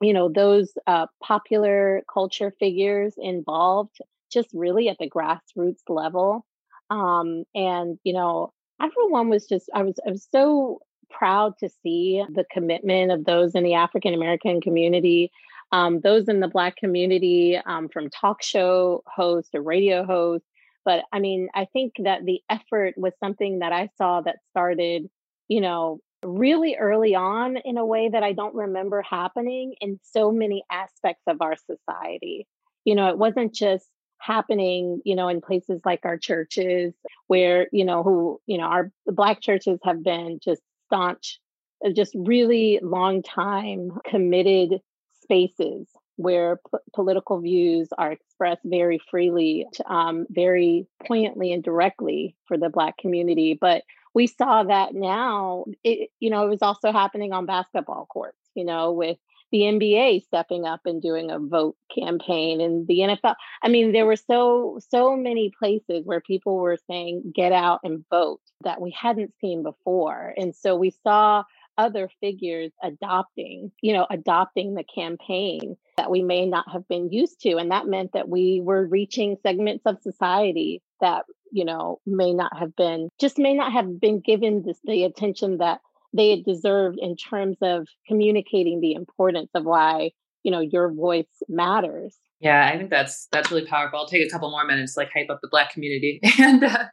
you 0.00 0.12
know, 0.12 0.28
those 0.28 0.72
uh, 0.86 1.06
popular 1.22 2.02
culture 2.12 2.52
figures 2.58 3.14
involved, 3.16 3.98
just 4.30 4.48
really 4.52 4.88
at 4.88 4.98
the 4.98 5.08
grassroots 5.08 5.82
level. 5.88 6.44
Um, 6.90 7.44
and 7.54 7.98
you 8.04 8.12
know, 8.12 8.52
everyone 8.82 9.28
was 9.28 9.46
just 9.46 9.68
I 9.74 9.82
was 9.82 9.94
I 10.06 10.10
was 10.10 10.26
so 10.30 10.80
proud 11.10 11.54
to 11.58 11.68
see 11.82 12.24
the 12.28 12.44
commitment 12.50 13.12
of 13.12 13.24
those 13.24 13.54
in 13.54 13.64
the 13.64 13.74
African 13.74 14.14
American 14.14 14.60
community, 14.60 15.30
um, 15.72 16.00
those 16.00 16.28
in 16.28 16.40
the 16.40 16.48
Black 16.48 16.76
community, 16.76 17.58
um, 17.66 17.88
from 17.88 18.10
talk 18.10 18.42
show 18.42 19.02
host 19.06 19.52
to 19.52 19.60
radio 19.60 20.04
host. 20.04 20.44
But 20.84 21.04
I 21.12 21.18
mean, 21.18 21.48
I 21.54 21.66
think 21.72 21.94
that 22.04 22.24
the 22.24 22.40
effort 22.48 22.94
was 22.96 23.12
something 23.20 23.58
that 23.58 23.72
I 23.72 23.90
saw 23.98 24.20
that 24.22 24.38
started, 24.50 25.08
you 25.48 25.60
know, 25.60 26.00
really 26.24 26.76
early 26.76 27.14
on 27.14 27.56
in 27.58 27.78
a 27.78 27.86
way 27.86 28.08
that 28.08 28.22
I 28.22 28.32
don't 28.32 28.54
remember 28.54 29.02
happening 29.02 29.74
in 29.80 30.00
so 30.02 30.32
many 30.32 30.64
aspects 30.70 31.22
of 31.26 31.42
our 31.42 31.56
society. 31.56 32.46
You 32.84 32.94
know, 32.94 33.08
it 33.08 33.18
wasn't 33.18 33.54
just 33.54 33.86
happening 34.20 35.00
you 35.04 35.14
know 35.14 35.28
in 35.28 35.40
places 35.40 35.80
like 35.84 36.00
our 36.04 36.18
churches 36.18 36.92
where 37.28 37.68
you 37.72 37.84
know 37.84 38.02
who 38.02 38.40
you 38.46 38.58
know 38.58 38.64
our 38.64 38.90
black 39.06 39.40
churches 39.40 39.78
have 39.84 40.02
been 40.02 40.38
just 40.42 40.60
staunch, 40.88 41.38
uh, 41.84 41.90
just 41.90 42.12
really 42.14 42.80
long 42.82 43.22
time 43.22 43.92
committed 44.04 44.80
spaces 45.22 45.86
where 46.16 46.56
p- 46.56 46.78
political 46.94 47.40
views 47.40 47.88
are 47.96 48.10
expressed 48.10 48.62
very 48.64 49.00
freely, 49.10 49.66
um, 49.86 50.26
very 50.30 50.86
poignantly 51.06 51.52
and 51.52 51.62
directly 51.62 52.34
for 52.46 52.58
the 52.58 52.68
Black 52.68 52.98
community. 52.98 53.56
But 53.58 53.84
we 54.14 54.26
saw 54.26 54.64
that 54.64 54.94
now, 54.94 55.66
it, 55.84 56.10
you 56.18 56.30
know, 56.30 56.44
it 56.44 56.48
was 56.48 56.62
also 56.62 56.90
happening 56.90 57.32
on 57.32 57.46
basketball 57.46 58.06
courts, 58.06 58.38
you 58.54 58.64
know, 58.64 58.92
with 58.92 59.18
the 59.50 59.60
NBA 59.60 60.24
stepping 60.24 60.64
up 60.64 60.80
and 60.84 61.00
doing 61.00 61.30
a 61.30 61.38
vote 61.38 61.76
campaign 61.94 62.60
and 62.60 62.86
the 62.86 63.00
NFL. 63.00 63.34
I 63.62 63.68
mean, 63.68 63.92
there 63.92 64.06
were 64.06 64.16
so, 64.16 64.78
so 64.90 65.16
many 65.16 65.52
places 65.58 66.04
where 66.04 66.20
people 66.20 66.56
were 66.56 66.78
saying, 66.88 67.32
get 67.34 67.52
out 67.52 67.80
and 67.84 68.04
vote 68.10 68.40
that 68.64 68.80
we 68.80 68.90
hadn't 68.90 69.32
seen 69.40 69.62
before. 69.62 70.34
And 70.36 70.54
so 70.54 70.76
we 70.76 70.90
saw 71.02 71.44
other 71.78 72.10
figures 72.20 72.72
adopting, 72.82 73.70
you 73.80 73.92
know, 73.92 74.06
adopting 74.10 74.74
the 74.74 74.84
campaign 74.84 75.76
that 75.96 76.10
we 76.10 76.22
may 76.22 76.44
not 76.44 76.70
have 76.70 76.86
been 76.88 77.10
used 77.10 77.40
to. 77.42 77.56
And 77.56 77.70
that 77.70 77.86
meant 77.86 78.12
that 78.12 78.28
we 78.28 78.60
were 78.62 78.84
reaching 78.84 79.36
segments 79.42 79.86
of 79.86 80.02
society 80.02 80.82
that, 81.00 81.24
you 81.52 81.64
know, 81.64 82.00
may 82.04 82.34
not 82.34 82.58
have 82.58 82.74
been, 82.74 83.08
just 83.20 83.38
may 83.38 83.54
not 83.54 83.72
have 83.72 84.00
been 84.00 84.20
given 84.20 84.62
this, 84.66 84.78
the 84.84 85.04
attention 85.04 85.58
that 85.58 85.80
they 86.12 86.30
had 86.30 86.44
deserved 86.44 86.98
in 87.00 87.16
terms 87.16 87.56
of 87.62 87.86
communicating 88.06 88.80
the 88.80 88.92
importance 88.92 89.50
of 89.54 89.64
why 89.64 90.10
you 90.42 90.50
know 90.50 90.60
your 90.60 90.92
voice 90.92 91.26
matters. 91.48 92.16
Yeah 92.40 92.70
i 92.72 92.76
think 92.78 92.90
that's 92.90 93.28
that's 93.32 93.50
really 93.50 93.66
powerful. 93.66 93.98
I'll 93.98 94.06
take 94.06 94.26
a 94.26 94.30
couple 94.30 94.50
more 94.50 94.64
minutes 94.64 94.94
to 94.94 95.00
like 95.00 95.10
hype 95.14 95.30
up 95.30 95.40
the 95.42 95.48
black 95.50 95.72
community 95.72 96.20
and 96.38 96.64
uh, 96.64 96.84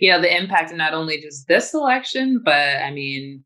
you 0.00 0.10
know 0.10 0.20
the 0.20 0.34
impact 0.34 0.70
of 0.70 0.76
not 0.76 0.94
only 0.94 1.20
just 1.20 1.48
this 1.48 1.74
election 1.74 2.40
but 2.44 2.82
i 2.82 2.90
mean 2.90 3.44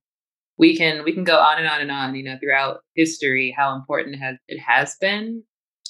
we 0.58 0.76
can 0.76 1.04
we 1.04 1.12
can 1.12 1.24
go 1.24 1.38
on 1.38 1.58
and 1.58 1.66
on 1.66 1.80
and 1.80 1.90
on 1.90 2.14
you 2.14 2.22
know 2.22 2.36
throughout 2.40 2.80
history 2.94 3.54
how 3.56 3.74
important 3.74 4.16
has 4.16 4.36
it 4.46 4.60
has 4.60 4.96
been 5.00 5.42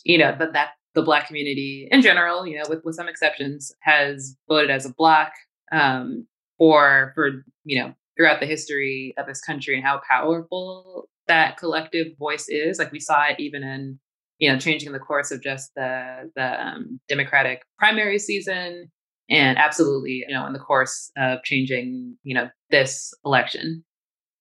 you 0.05 0.17
know 0.17 0.35
but 0.39 0.53
that 0.53 0.71
the 0.95 1.03
black 1.03 1.27
community 1.27 1.89
in 1.91 2.01
general 2.01 2.47
you 2.47 2.57
know 2.57 2.65
with 2.69 2.81
with 2.85 2.95
some 2.95 3.09
exceptions 3.09 3.73
has 3.81 4.37
voted 4.49 4.71
as 4.71 4.87
a 4.87 4.95
block 4.95 5.33
um 5.73 6.27
for 6.57 7.13
for 7.15 7.45
you 7.65 7.83
know 7.83 7.93
throughout 8.21 8.39
the 8.39 8.47
history 8.47 9.15
of 9.17 9.27
this 9.27 9.41
country 9.41 9.75
and 9.77 9.83
how 9.85 9.99
powerful 10.09 11.09
that 11.27 11.57
collective 11.57 12.09
voice 12.19 12.51
is. 12.51 12.79
Like 12.79 12.93
we 12.93 13.01
saw 13.01 13.25
it 13.25 13.41
even 13.41 13.63
in, 13.63 13.99
you 14.39 14.53
know, 14.53 14.59
changing 14.59 14.93
the 14.93 14.99
course 14.99 15.31
of 15.31 15.43
just 15.43 15.71
the 15.75 16.31
the 16.37 16.67
um, 16.67 17.01
Democratic 17.09 17.63
primary 17.79 18.19
season, 18.19 18.91
and 19.31 19.57
absolutely, 19.57 20.25
you 20.29 20.35
know, 20.35 20.47
in 20.47 20.53
the 20.53 20.59
course 20.59 21.11
of 21.17 21.43
changing, 21.45 22.19
you 22.23 22.35
know, 22.35 22.51
this 22.71 23.15
election. 23.25 23.85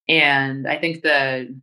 And 0.10 0.68
I 0.68 0.78
think 0.78 1.02
the 1.02 1.58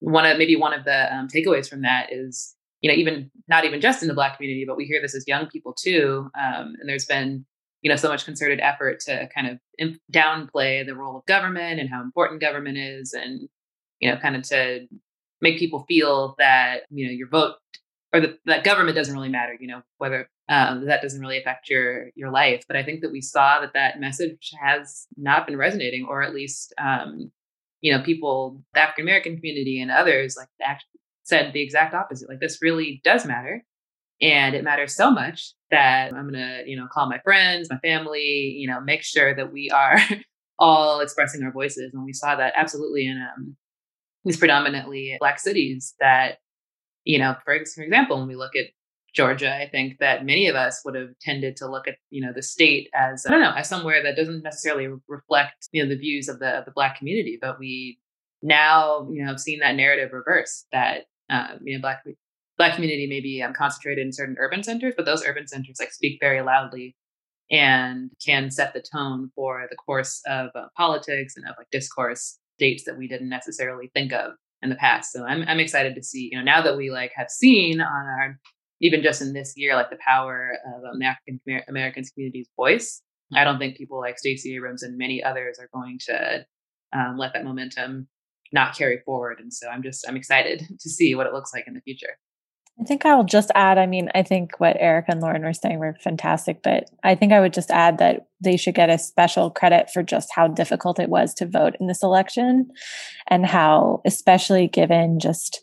one 0.00 0.26
of 0.26 0.36
maybe 0.36 0.54
one 0.54 0.74
of 0.74 0.84
the 0.84 1.14
um, 1.14 1.28
takeaways 1.28 1.66
from 1.66 1.80
that 1.80 2.12
is, 2.12 2.54
you 2.82 2.90
know, 2.90 2.96
even 2.96 3.30
not 3.48 3.64
even 3.64 3.80
just 3.80 4.02
in 4.02 4.08
the 4.08 4.14
Black 4.14 4.36
community, 4.36 4.66
but 4.68 4.76
we 4.76 4.84
hear 4.84 5.00
this 5.00 5.14
as 5.14 5.24
young 5.26 5.46
people 5.46 5.72
too. 5.72 6.28
Um, 6.38 6.74
and 6.78 6.88
there's 6.88 7.06
been 7.06 7.46
you 7.82 7.90
know 7.90 7.96
so 7.96 8.08
much 8.08 8.24
concerted 8.24 8.60
effort 8.60 9.00
to 9.00 9.28
kind 9.34 9.46
of 9.46 9.98
downplay 10.12 10.84
the 10.84 10.94
role 10.94 11.16
of 11.16 11.26
government 11.26 11.80
and 11.80 11.88
how 11.88 12.02
important 12.02 12.40
government 12.40 12.76
is 12.78 13.12
and 13.12 13.48
you 14.00 14.10
know 14.10 14.16
kind 14.18 14.36
of 14.36 14.42
to 14.42 14.86
make 15.40 15.58
people 15.58 15.84
feel 15.88 16.34
that 16.38 16.82
you 16.90 17.06
know 17.06 17.12
your 17.12 17.28
vote 17.28 17.54
or 18.12 18.20
the, 18.20 18.38
that 18.46 18.64
government 18.64 18.96
doesn't 18.96 19.14
really 19.14 19.28
matter 19.28 19.56
you 19.58 19.68
know 19.68 19.82
whether 19.98 20.28
um, 20.50 20.86
that 20.86 21.02
doesn't 21.02 21.20
really 21.20 21.38
affect 21.38 21.68
your 21.68 22.08
your 22.14 22.30
life. 22.30 22.64
But 22.66 22.76
i 22.76 22.82
think 22.82 23.02
that 23.02 23.12
we 23.12 23.20
saw 23.20 23.60
that 23.60 23.74
that 23.74 24.00
message 24.00 24.52
has 24.60 25.06
not 25.16 25.46
been 25.46 25.56
resonating 25.56 26.06
or 26.06 26.22
at 26.22 26.34
least 26.34 26.72
um, 26.78 27.30
you 27.80 27.92
know 27.92 28.02
people 28.02 28.62
the 28.74 28.80
african 28.80 29.04
american 29.04 29.36
community 29.36 29.80
and 29.80 29.90
others 29.90 30.36
like 30.36 30.48
said 31.22 31.52
the 31.52 31.60
exact 31.60 31.94
opposite 31.94 32.28
like 32.28 32.40
this 32.40 32.62
really 32.62 33.00
does 33.04 33.24
matter 33.26 33.64
and 34.20 34.54
it 34.54 34.64
matters 34.64 34.96
so 34.96 35.10
much 35.10 35.52
that 35.70 36.12
I'm 36.12 36.30
going 36.30 36.34
to, 36.34 36.62
you 36.66 36.76
know, 36.76 36.88
call 36.92 37.08
my 37.08 37.20
friends, 37.20 37.68
my 37.70 37.78
family, 37.78 38.56
you 38.58 38.68
know, 38.68 38.80
make 38.80 39.02
sure 39.02 39.34
that 39.34 39.52
we 39.52 39.70
are 39.70 39.98
all 40.58 41.00
expressing 41.00 41.42
our 41.44 41.52
voices. 41.52 41.92
And 41.92 42.04
we 42.04 42.12
saw 42.12 42.34
that 42.34 42.54
absolutely 42.56 43.06
in 43.06 43.18
um, 43.18 43.56
these 44.24 44.36
predominantly 44.36 45.16
black 45.20 45.38
cities 45.38 45.94
that, 46.00 46.38
you 47.04 47.18
know, 47.18 47.36
for, 47.44 47.58
for 47.74 47.82
example, 47.82 48.18
when 48.18 48.28
we 48.28 48.34
look 48.34 48.56
at 48.56 48.66
Georgia, 49.14 49.54
I 49.54 49.68
think 49.68 49.98
that 50.00 50.26
many 50.26 50.48
of 50.48 50.56
us 50.56 50.82
would 50.84 50.94
have 50.94 51.10
tended 51.20 51.56
to 51.56 51.70
look 51.70 51.86
at, 51.86 51.96
you 52.10 52.24
know, 52.24 52.32
the 52.32 52.42
state 52.42 52.88
as, 52.94 53.24
I 53.26 53.30
don't 53.30 53.40
know, 53.40 53.54
as 53.56 53.68
somewhere 53.68 54.02
that 54.02 54.16
doesn't 54.16 54.42
necessarily 54.42 54.88
reflect, 55.06 55.68
you 55.72 55.82
know, 55.82 55.88
the 55.88 55.96
views 55.98 56.28
of 56.28 56.40
the, 56.40 56.58
of 56.58 56.64
the 56.64 56.72
black 56.72 56.98
community. 56.98 57.38
But 57.40 57.58
we 57.58 57.98
now, 58.42 59.08
you 59.10 59.22
know, 59.22 59.30
have 59.30 59.40
seen 59.40 59.60
that 59.60 59.76
narrative 59.76 60.10
reverse 60.12 60.66
that, 60.72 61.04
um, 61.30 61.60
you 61.62 61.76
know, 61.76 61.80
black 61.80 62.04
black 62.58 62.74
community 62.74 63.06
may 63.06 63.20
be 63.20 63.40
um, 63.42 63.54
concentrated 63.54 64.04
in 64.04 64.12
certain 64.12 64.36
urban 64.38 64.62
centers, 64.62 64.94
but 64.96 65.06
those 65.06 65.24
urban 65.24 65.46
centers 65.46 65.76
like 65.78 65.92
speak 65.92 66.18
very 66.20 66.42
loudly 66.42 66.96
and 67.50 68.10
can 68.24 68.50
set 68.50 68.74
the 68.74 68.82
tone 68.82 69.30
for 69.34 69.66
the 69.70 69.76
course 69.76 70.20
of 70.26 70.50
uh, 70.54 70.66
politics 70.76 71.36
and 71.36 71.46
of 71.46 71.54
like 71.56 71.70
discourse 71.70 72.38
dates 72.58 72.84
that 72.84 72.98
we 72.98 73.08
didn't 73.08 73.28
necessarily 73.28 73.90
think 73.94 74.12
of 74.12 74.32
in 74.60 74.68
the 74.70 74.76
past. 74.76 75.12
So 75.12 75.24
I'm 75.24 75.44
I'm 75.46 75.60
excited 75.60 75.94
to 75.94 76.02
see, 76.02 76.28
you 76.32 76.38
know, 76.38 76.44
now 76.44 76.60
that 76.62 76.76
we 76.76 76.90
like 76.90 77.12
have 77.14 77.30
seen 77.30 77.80
on 77.80 78.06
our 78.06 78.38
even 78.80 79.02
just 79.02 79.22
in 79.22 79.32
this 79.32 79.54
year 79.56 79.74
like 79.74 79.90
the 79.90 79.98
power 80.04 80.52
of 80.66 80.84
um, 80.84 81.02
African 81.02 81.40
Americans 81.68 82.10
community's 82.10 82.48
voice. 82.56 83.02
I 83.34 83.44
don't 83.44 83.58
think 83.58 83.76
people 83.76 84.00
like 84.00 84.18
Stacey 84.18 84.56
Abrams 84.56 84.82
and 84.82 84.96
many 84.96 85.22
others 85.22 85.58
are 85.58 85.68
going 85.72 85.98
to 86.06 86.46
um, 86.94 87.18
let 87.18 87.34
that 87.34 87.44
momentum 87.44 88.08
not 88.52 88.76
carry 88.76 89.00
forward. 89.04 89.38
And 89.40 89.52
so 89.52 89.68
I'm 89.68 89.82
just 89.82 90.06
I'm 90.08 90.16
excited 90.16 90.66
to 90.80 90.90
see 90.90 91.14
what 91.14 91.26
it 91.26 91.32
looks 91.32 91.52
like 91.54 91.66
in 91.66 91.74
the 91.74 91.80
future. 91.80 92.16
I 92.80 92.84
think 92.84 93.04
I'll 93.04 93.24
just 93.24 93.50
add, 93.54 93.76
I 93.76 93.86
mean, 93.86 94.08
I 94.14 94.22
think 94.22 94.60
what 94.60 94.76
Eric 94.78 95.06
and 95.08 95.20
Lauren 95.20 95.42
were 95.42 95.52
saying 95.52 95.78
were 95.78 95.96
fantastic, 96.00 96.62
but 96.62 96.88
I 97.02 97.16
think 97.16 97.32
I 97.32 97.40
would 97.40 97.52
just 97.52 97.70
add 97.70 97.98
that 97.98 98.28
they 98.40 98.56
should 98.56 98.76
get 98.76 98.88
a 98.88 98.98
special 98.98 99.50
credit 99.50 99.90
for 99.90 100.02
just 100.02 100.30
how 100.32 100.46
difficult 100.46 101.00
it 101.00 101.08
was 101.08 101.34
to 101.34 101.46
vote 101.46 101.74
in 101.80 101.88
this 101.88 102.04
election 102.04 102.70
and 103.26 103.44
how, 103.44 104.00
especially 104.04 104.68
given 104.68 105.18
just 105.18 105.62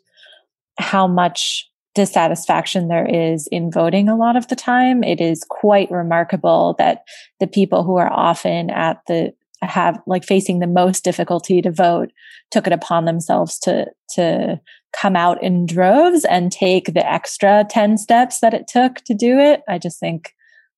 how 0.77 1.07
much 1.07 1.69
dissatisfaction 1.93 2.89
there 2.89 3.07
is 3.07 3.47
in 3.47 3.71
voting 3.71 4.09
a 4.09 4.17
lot 4.17 4.35
of 4.35 4.49
the 4.49 4.55
time, 4.55 5.01
it 5.01 5.21
is 5.21 5.45
quite 5.49 5.89
remarkable 5.89 6.75
that 6.77 7.03
the 7.39 7.47
people 7.47 7.83
who 7.83 7.95
are 7.95 8.11
often 8.11 8.69
at 8.69 9.01
the 9.07 9.33
have 9.61 9.99
like 10.05 10.25
facing 10.25 10.59
the 10.59 10.67
most 10.67 11.03
difficulty 11.03 11.61
to 11.61 11.71
vote 11.71 12.11
took 12.51 12.67
it 12.67 12.73
upon 12.73 13.05
themselves 13.05 13.57
to 13.57 13.85
to 14.09 14.59
come 14.99 15.15
out 15.15 15.41
in 15.43 15.65
droves 15.65 16.25
and 16.25 16.51
take 16.51 16.93
the 16.93 17.05
extra 17.05 17.65
10 17.69 17.97
steps 17.97 18.39
that 18.39 18.53
it 18.53 18.67
took 18.67 18.95
to 19.05 19.13
do 19.13 19.37
it. 19.39 19.61
I 19.67 19.77
just 19.77 19.99
think 19.99 20.33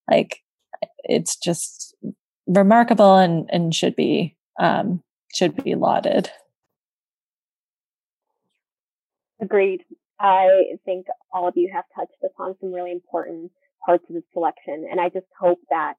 like 0.10 0.44
it's 1.04 1.36
just 1.36 1.96
remarkable 2.48 3.18
and, 3.18 3.50
and 3.52 3.74
should 3.74 3.96
be, 3.96 4.36
um, 4.60 5.04
should 5.34 5.56
be 5.64 5.76
lauded. 5.76 6.30
Agreed. 9.42 9.84
I 10.20 10.78
think 10.84 11.06
all 11.32 11.48
of 11.48 11.54
you 11.56 11.70
have 11.74 11.86
touched 11.96 12.24
upon 12.26 12.56
some 12.60 12.74
really 12.74 12.92
important 12.92 13.52
parts 13.86 14.04
of 14.10 14.16
the 14.16 14.24
selection. 14.34 14.88
And 14.90 15.00
I 15.00 15.10
just 15.10 15.28
hope 15.40 15.60
that 15.70 15.94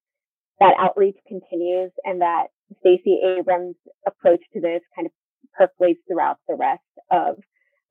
that 0.58 0.74
outreach 0.78 1.16
continues 1.28 1.92
and 2.04 2.20
that 2.20 2.48
Stacey 2.80 3.20
Abrams' 3.38 3.76
approach 4.06 4.40
to 4.52 4.60
this 4.60 4.82
kind 4.94 5.06
of 5.06 5.12
percolates 5.56 6.00
throughout 6.08 6.38
the 6.48 6.56
rest 6.56 6.82
of 7.10 7.36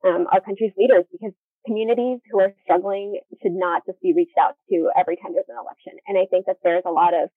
um, 0.04 0.26
our 0.32 0.40
country's 0.40 0.72
leaders 0.76 1.04
because 1.10 1.32
communities 1.66 2.20
who 2.30 2.40
are 2.40 2.54
struggling 2.64 3.20
should 3.42 3.52
not 3.52 3.82
just 3.86 4.00
be 4.00 4.14
reached 4.14 4.38
out 4.38 4.54
to 4.70 4.90
every 4.96 5.16
time 5.16 5.32
there's 5.34 5.48
an 5.48 5.58
election. 5.60 5.98
And 6.06 6.16
I 6.16 6.26
think 6.30 6.46
that 6.46 6.56
there's 6.62 6.86
a 6.86 6.90
lot 6.90 7.12
of 7.14 7.28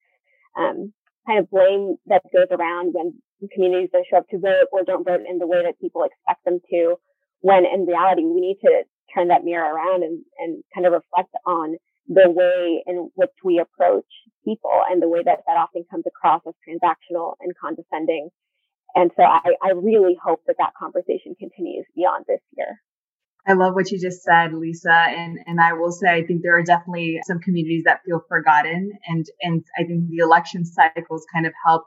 um, 0.56 0.92
kind 1.26 1.38
of 1.38 1.50
blame 1.50 1.96
that 2.06 2.22
goes 2.32 2.48
around 2.50 2.94
when 2.94 3.20
communities 3.52 3.90
don't 3.92 4.06
show 4.08 4.18
up 4.18 4.28
to 4.30 4.38
vote 4.38 4.70
or 4.72 4.84
don't 4.84 5.06
vote 5.06 5.26
in 5.28 5.38
the 5.38 5.46
way 5.46 5.62
that 5.64 5.80
people 5.80 6.04
expect 6.04 6.44
them 6.44 6.60
to, 6.70 6.96
when 7.40 7.64
in 7.66 7.86
reality 7.86 8.22
we 8.22 8.40
need 8.40 8.58
to 8.62 8.82
turn 9.14 9.28
that 9.28 9.44
mirror 9.44 9.74
around 9.74 10.02
and, 10.02 10.24
and 10.38 10.62
kind 10.74 10.86
of 10.86 10.92
reflect 10.92 11.34
on 11.46 11.76
the 12.08 12.30
way 12.30 12.82
in 12.86 13.10
which 13.14 13.34
we 13.44 13.58
approach 13.58 14.06
people 14.44 14.82
and 14.90 15.02
the 15.02 15.08
way 15.08 15.22
that 15.24 15.38
that 15.46 15.56
often 15.56 15.84
comes 15.90 16.04
across 16.06 16.42
as 16.46 16.54
transactional 16.66 17.34
and 17.40 17.52
condescending. 17.60 18.30
And 18.94 19.10
so 19.16 19.22
I, 19.22 19.40
I 19.62 19.70
really 19.72 20.16
hope 20.22 20.42
that 20.46 20.56
that 20.58 20.74
conversation 20.78 21.34
continues 21.38 21.86
beyond 21.94 22.24
this 22.28 22.40
year. 22.56 22.80
I 23.46 23.54
love 23.54 23.74
what 23.74 23.90
you 23.90 23.98
just 24.00 24.22
said, 24.22 24.52
Lisa. 24.54 24.92
And, 24.92 25.38
and 25.46 25.60
I 25.60 25.72
will 25.72 25.90
say, 25.90 26.08
I 26.08 26.24
think 26.24 26.42
there 26.42 26.56
are 26.56 26.62
definitely 26.62 27.20
some 27.24 27.40
communities 27.40 27.82
that 27.86 28.00
feel 28.06 28.22
forgotten. 28.28 28.92
And, 29.08 29.26
and 29.40 29.64
I 29.76 29.84
think 29.84 30.08
the 30.08 30.18
election 30.18 30.64
cycles 30.64 31.26
kind 31.32 31.46
of 31.46 31.52
help, 31.66 31.84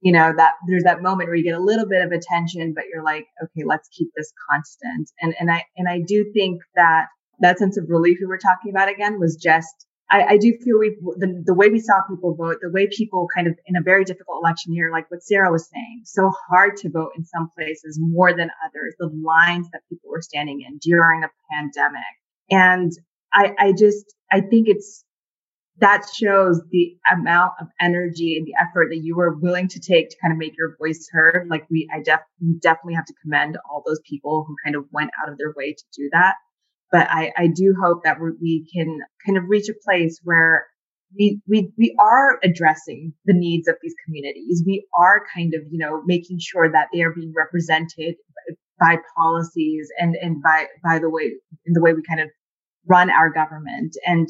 you 0.00 0.12
know, 0.12 0.32
that 0.36 0.54
there's 0.66 0.84
that 0.84 1.02
moment 1.02 1.28
where 1.28 1.36
you 1.36 1.44
get 1.44 1.54
a 1.54 1.62
little 1.62 1.86
bit 1.86 2.04
of 2.04 2.10
attention, 2.10 2.72
but 2.74 2.84
you're 2.92 3.04
like, 3.04 3.26
okay, 3.42 3.64
let's 3.64 3.88
keep 3.96 4.08
this 4.16 4.32
constant. 4.50 5.10
And, 5.20 5.34
and 5.38 5.50
I, 5.50 5.64
and 5.76 5.88
I 5.88 6.00
do 6.04 6.32
think 6.34 6.62
that 6.74 7.06
that 7.40 7.58
sense 7.58 7.76
of 7.76 7.84
relief 7.88 8.18
we 8.20 8.26
were 8.26 8.38
talking 8.38 8.70
about 8.70 8.88
again 8.88 9.20
was 9.20 9.36
just 9.36 9.86
I, 10.10 10.24
I, 10.24 10.38
do 10.38 10.56
feel 10.64 10.78
we 10.78 10.96
the, 11.16 11.42
the 11.44 11.54
way 11.54 11.68
we 11.68 11.80
saw 11.80 12.00
people 12.08 12.34
vote, 12.34 12.56
the 12.62 12.70
way 12.70 12.88
people 12.90 13.28
kind 13.34 13.46
of 13.46 13.54
in 13.66 13.76
a 13.76 13.82
very 13.82 14.04
difficult 14.04 14.40
election 14.42 14.72
year, 14.72 14.90
like 14.90 15.10
what 15.10 15.22
Sarah 15.22 15.52
was 15.52 15.68
saying, 15.68 16.02
so 16.04 16.32
hard 16.48 16.76
to 16.78 16.90
vote 16.90 17.10
in 17.16 17.24
some 17.24 17.50
places 17.56 17.98
more 18.00 18.32
than 18.32 18.50
others, 18.66 18.94
the 18.98 19.10
lines 19.22 19.68
that 19.72 19.82
people 19.90 20.10
were 20.10 20.22
standing 20.22 20.62
in 20.66 20.78
during 20.78 21.24
a 21.24 21.28
pandemic. 21.50 22.00
And 22.50 22.92
I, 23.34 23.54
I 23.58 23.72
just, 23.72 24.14
I 24.32 24.40
think 24.40 24.68
it's, 24.68 25.04
that 25.80 26.06
shows 26.12 26.60
the 26.70 26.96
amount 27.12 27.52
of 27.60 27.68
energy 27.80 28.36
and 28.36 28.46
the 28.46 28.54
effort 28.60 28.88
that 28.90 29.00
you 29.00 29.14
were 29.14 29.36
willing 29.36 29.68
to 29.68 29.78
take 29.78 30.08
to 30.10 30.16
kind 30.20 30.32
of 30.32 30.38
make 30.38 30.56
your 30.56 30.76
voice 30.76 31.06
heard. 31.12 31.46
Like 31.48 31.66
we, 31.70 31.88
I 31.94 32.02
def, 32.02 32.20
definitely 32.60 32.94
have 32.94 33.04
to 33.04 33.14
commend 33.22 33.58
all 33.70 33.84
those 33.86 34.00
people 34.08 34.44
who 34.48 34.56
kind 34.64 34.74
of 34.74 34.86
went 34.90 35.10
out 35.22 35.30
of 35.30 35.38
their 35.38 35.52
way 35.56 35.74
to 35.74 35.84
do 35.96 36.08
that. 36.12 36.34
But 36.90 37.08
I, 37.10 37.32
I 37.36 37.46
do 37.48 37.74
hope 37.80 38.04
that 38.04 38.18
we 38.20 38.66
can 38.74 39.00
kind 39.26 39.36
of 39.36 39.44
reach 39.48 39.68
a 39.68 39.74
place 39.84 40.20
where 40.24 40.66
we, 41.16 41.40
we, 41.46 41.70
we 41.76 41.96
are 41.98 42.38
addressing 42.42 43.12
the 43.24 43.34
needs 43.34 43.68
of 43.68 43.76
these 43.82 43.94
communities. 44.04 44.62
We 44.66 44.86
are 44.98 45.24
kind 45.34 45.54
of, 45.54 45.62
you 45.70 45.78
know, 45.78 46.02
making 46.06 46.38
sure 46.40 46.70
that 46.70 46.88
they 46.92 47.02
are 47.02 47.12
being 47.12 47.32
represented 47.36 48.16
by 48.78 48.96
policies 49.16 49.88
and, 49.98 50.16
and 50.20 50.42
by, 50.42 50.66
by 50.84 50.98
the 50.98 51.10
way, 51.10 51.32
in 51.66 51.72
the 51.72 51.80
way 51.80 51.92
we 51.92 52.02
kind 52.08 52.20
of 52.20 52.28
run 52.86 53.10
our 53.10 53.30
government. 53.30 53.96
And 54.06 54.28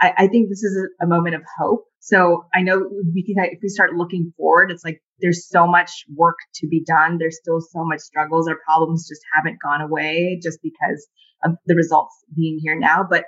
I, 0.00 0.12
I 0.16 0.26
think 0.28 0.48
this 0.48 0.62
is 0.62 0.76
a, 0.76 1.04
a, 1.04 1.08
moment 1.08 1.34
of 1.34 1.42
hope. 1.58 1.84
So 2.00 2.44
I 2.54 2.62
know 2.62 2.88
we 3.14 3.24
can, 3.24 3.42
if 3.44 3.60
we 3.62 3.68
start 3.68 3.94
looking 3.94 4.32
forward, 4.36 4.70
it's 4.70 4.84
like 4.84 5.00
there's 5.20 5.48
so 5.48 5.66
much 5.66 5.90
work 6.14 6.36
to 6.56 6.68
be 6.68 6.84
done. 6.84 7.18
There's 7.18 7.38
still 7.40 7.60
so 7.60 7.84
much 7.84 8.00
struggles. 8.00 8.48
Our 8.48 8.58
problems 8.64 9.08
just 9.08 9.22
haven't 9.34 9.58
gone 9.62 9.80
away 9.80 10.38
just 10.42 10.58
because 10.62 11.06
of 11.44 11.56
the 11.66 11.74
results 11.74 12.14
being 12.34 12.58
here 12.62 12.78
now. 12.78 13.06
But 13.08 13.24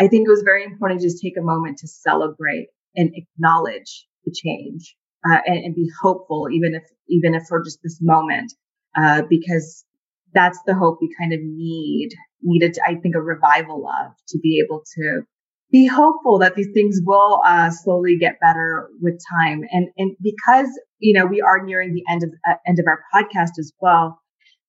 I 0.00 0.08
think 0.08 0.26
it 0.26 0.30
was 0.30 0.42
very 0.44 0.64
important 0.64 1.00
to 1.00 1.06
just 1.06 1.22
take 1.22 1.36
a 1.38 1.42
moment 1.42 1.78
to 1.78 1.88
celebrate 1.88 2.68
and 2.94 3.10
acknowledge 3.14 4.06
the 4.24 4.32
change 4.32 4.96
uh, 5.28 5.38
and, 5.46 5.58
and, 5.58 5.74
be 5.74 5.90
hopeful, 6.00 6.48
even 6.52 6.74
if 6.74 6.84
even 7.08 7.34
if 7.34 7.44
for 7.48 7.62
just 7.62 7.80
this 7.82 7.98
moment, 8.00 8.52
uh, 8.96 9.22
because 9.28 9.84
that's 10.32 10.58
the 10.66 10.74
hope 10.74 10.98
we 11.00 11.14
kind 11.18 11.32
of 11.32 11.40
need 11.42 12.10
needed. 12.42 12.74
To, 12.74 12.82
I 12.86 12.96
think 12.96 13.14
a 13.14 13.20
revival 13.20 13.88
of 13.88 14.12
to 14.28 14.38
be 14.38 14.62
able 14.64 14.84
to 14.96 15.22
be 15.70 15.86
hopeful 15.86 16.38
that 16.38 16.54
these 16.54 16.70
things 16.72 17.00
will 17.04 17.42
uh, 17.44 17.70
slowly 17.70 18.16
get 18.18 18.40
better 18.40 18.88
with 19.00 19.20
time. 19.30 19.62
And 19.70 19.88
and 19.96 20.16
because 20.22 20.68
you 20.98 21.12
know 21.14 21.26
we 21.26 21.40
are 21.40 21.62
nearing 21.64 21.94
the 21.94 22.04
end 22.10 22.22
of 22.22 22.30
uh, 22.48 22.54
end 22.66 22.78
of 22.78 22.86
our 22.86 23.00
podcast 23.14 23.58
as 23.58 23.72
well, 23.80 24.20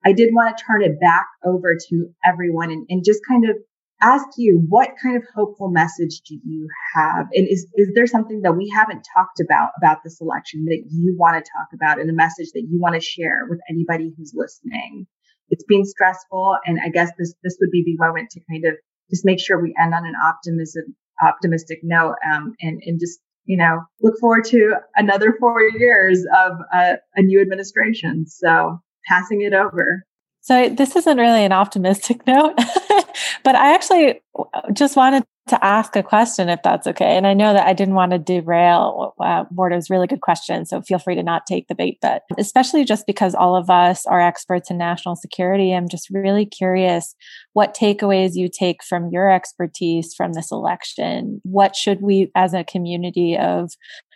I 0.05 0.13
did 0.13 0.33
want 0.33 0.57
to 0.57 0.63
turn 0.63 0.83
it 0.83 0.99
back 0.99 1.27
over 1.45 1.75
to 1.89 2.09
everyone 2.25 2.71
and, 2.71 2.85
and 2.89 3.03
just 3.05 3.21
kind 3.27 3.49
of 3.49 3.55
ask 4.01 4.25
you 4.37 4.63
what 4.69 4.91
kind 5.01 5.17
of 5.17 5.23
hopeful 5.35 5.69
message 5.69 6.21
do 6.27 6.39
you 6.45 6.67
have 6.95 7.27
and 7.33 7.47
is 7.49 7.67
is 7.75 7.89
there 7.95 8.07
something 8.07 8.41
that 8.41 8.55
we 8.55 8.71
haven't 8.73 9.05
talked 9.13 9.41
about 9.41 9.71
about 9.77 9.97
this 10.03 10.21
election 10.21 10.63
that 10.65 10.81
you 10.89 11.15
want 11.17 11.35
to 11.35 11.51
talk 11.51 11.67
about 11.73 11.99
and 11.99 12.09
a 12.09 12.13
message 12.13 12.47
that 12.53 12.65
you 12.69 12.79
want 12.79 12.95
to 12.95 13.01
share 13.01 13.45
with 13.49 13.59
anybody 13.69 14.13
who's 14.15 14.31
listening 14.33 15.05
it's 15.49 15.65
been 15.65 15.83
stressful 15.83 16.55
and 16.65 16.79
i 16.81 16.87
guess 16.87 17.11
this 17.19 17.33
this 17.43 17.57
would 17.59 17.71
be 17.71 17.83
the 17.83 17.97
moment 18.01 18.29
to 18.29 18.39
kind 18.49 18.63
of 18.65 18.73
just 19.09 19.25
make 19.25 19.39
sure 19.39 19.61
we 19.61 19.75
end 19.79 19.93
on 19.93 20.05
an 20.05 20.13
optimism 20.27 20.95
optimistic 21.21 21.79
note 21.83 22.15
um, 22.31 22.55
and 22.61 22.81
and 22.85 22.99
just 22.99 23.19
you 23.45 23.57
know 23.57 23.81
look 24.01 24.17
forward 24.19 24.45
to 24.45 24.75
another 24.95 25.35
four 25.39 25.61
years 25.61 26.25
of 26.37 26.53
a 26.73 27.21
new 27.21 27.41
administration 27.41 28.25
so 28.27 28.79
passing 29.09 29.41
it 29.41 29.53
over. 29.53 30.05
So 30.41 30.69
this 30.69 30.95
isn't 30.95 31.17
really 31.17 31.43
an 31.43 31.51
optimistic 31.51 32.25
note, 32.27 32.55
but 33.43 33.55
I 33.55 33.73
actually 33.73 34.21
just 34.73 34.95
wanted 34.95 35.25
to 35.49 35.65
ask 35.65 35.95
a 35.95 36.03
question 36.03 36.49
if 36.49 36.61
that's 36.63 36.87
okay. 36.87 37.17
And 37.17 37.27
I 37.27 37.33
know 37.33 37.53
that 37.53 37.67
I 37.67 37.73
didn't 37.73 37.95
want 37.95 38.11
to 38.11 38.17
derail 38.17 39.13
uh, 39.19 39.45
really 39.57 40.07
good 40.07 40.21
question, 40.21 40.65
so 40.65 40.81
feel 40.81 40.99
free 40.99 41.15
to 41.15 41.23
not 41.23 41.45
take 41.45 41.67
the 41.67 41.75
bait. 41.75 41.97
But 42.01 42.23
especially 42.37 42.85
just 42.85 43.05
because 43.05 43.35
all 43.35 43.55
of 43.55 43.69
us 43.69 44.05
are 44.05 44.21
experts 44.21 44.69
in 44.71 44.77
national 44.77 45.15
security, 45.15 45.73
I'm 45.73 45.89
just 45.89 46.09
really 46.09 46.45
curious 46.45 47.15
what 47.53 47.75
takeaways 47.75 48.31
you 48.35 48.49
take 48.49 48.83
from 48.83 49.09
your 49.11 49.29
expertise 49.31 50.13
from 50.15 50.33
this 50.33 50.51
election. 50.51 51.41
What 51.43 51.75
should 51.75 52.01
we, 52.01 52.31
as 52.35 52.53
a 52.53 52.63
community 52.63 53.37
of 53.37 53.71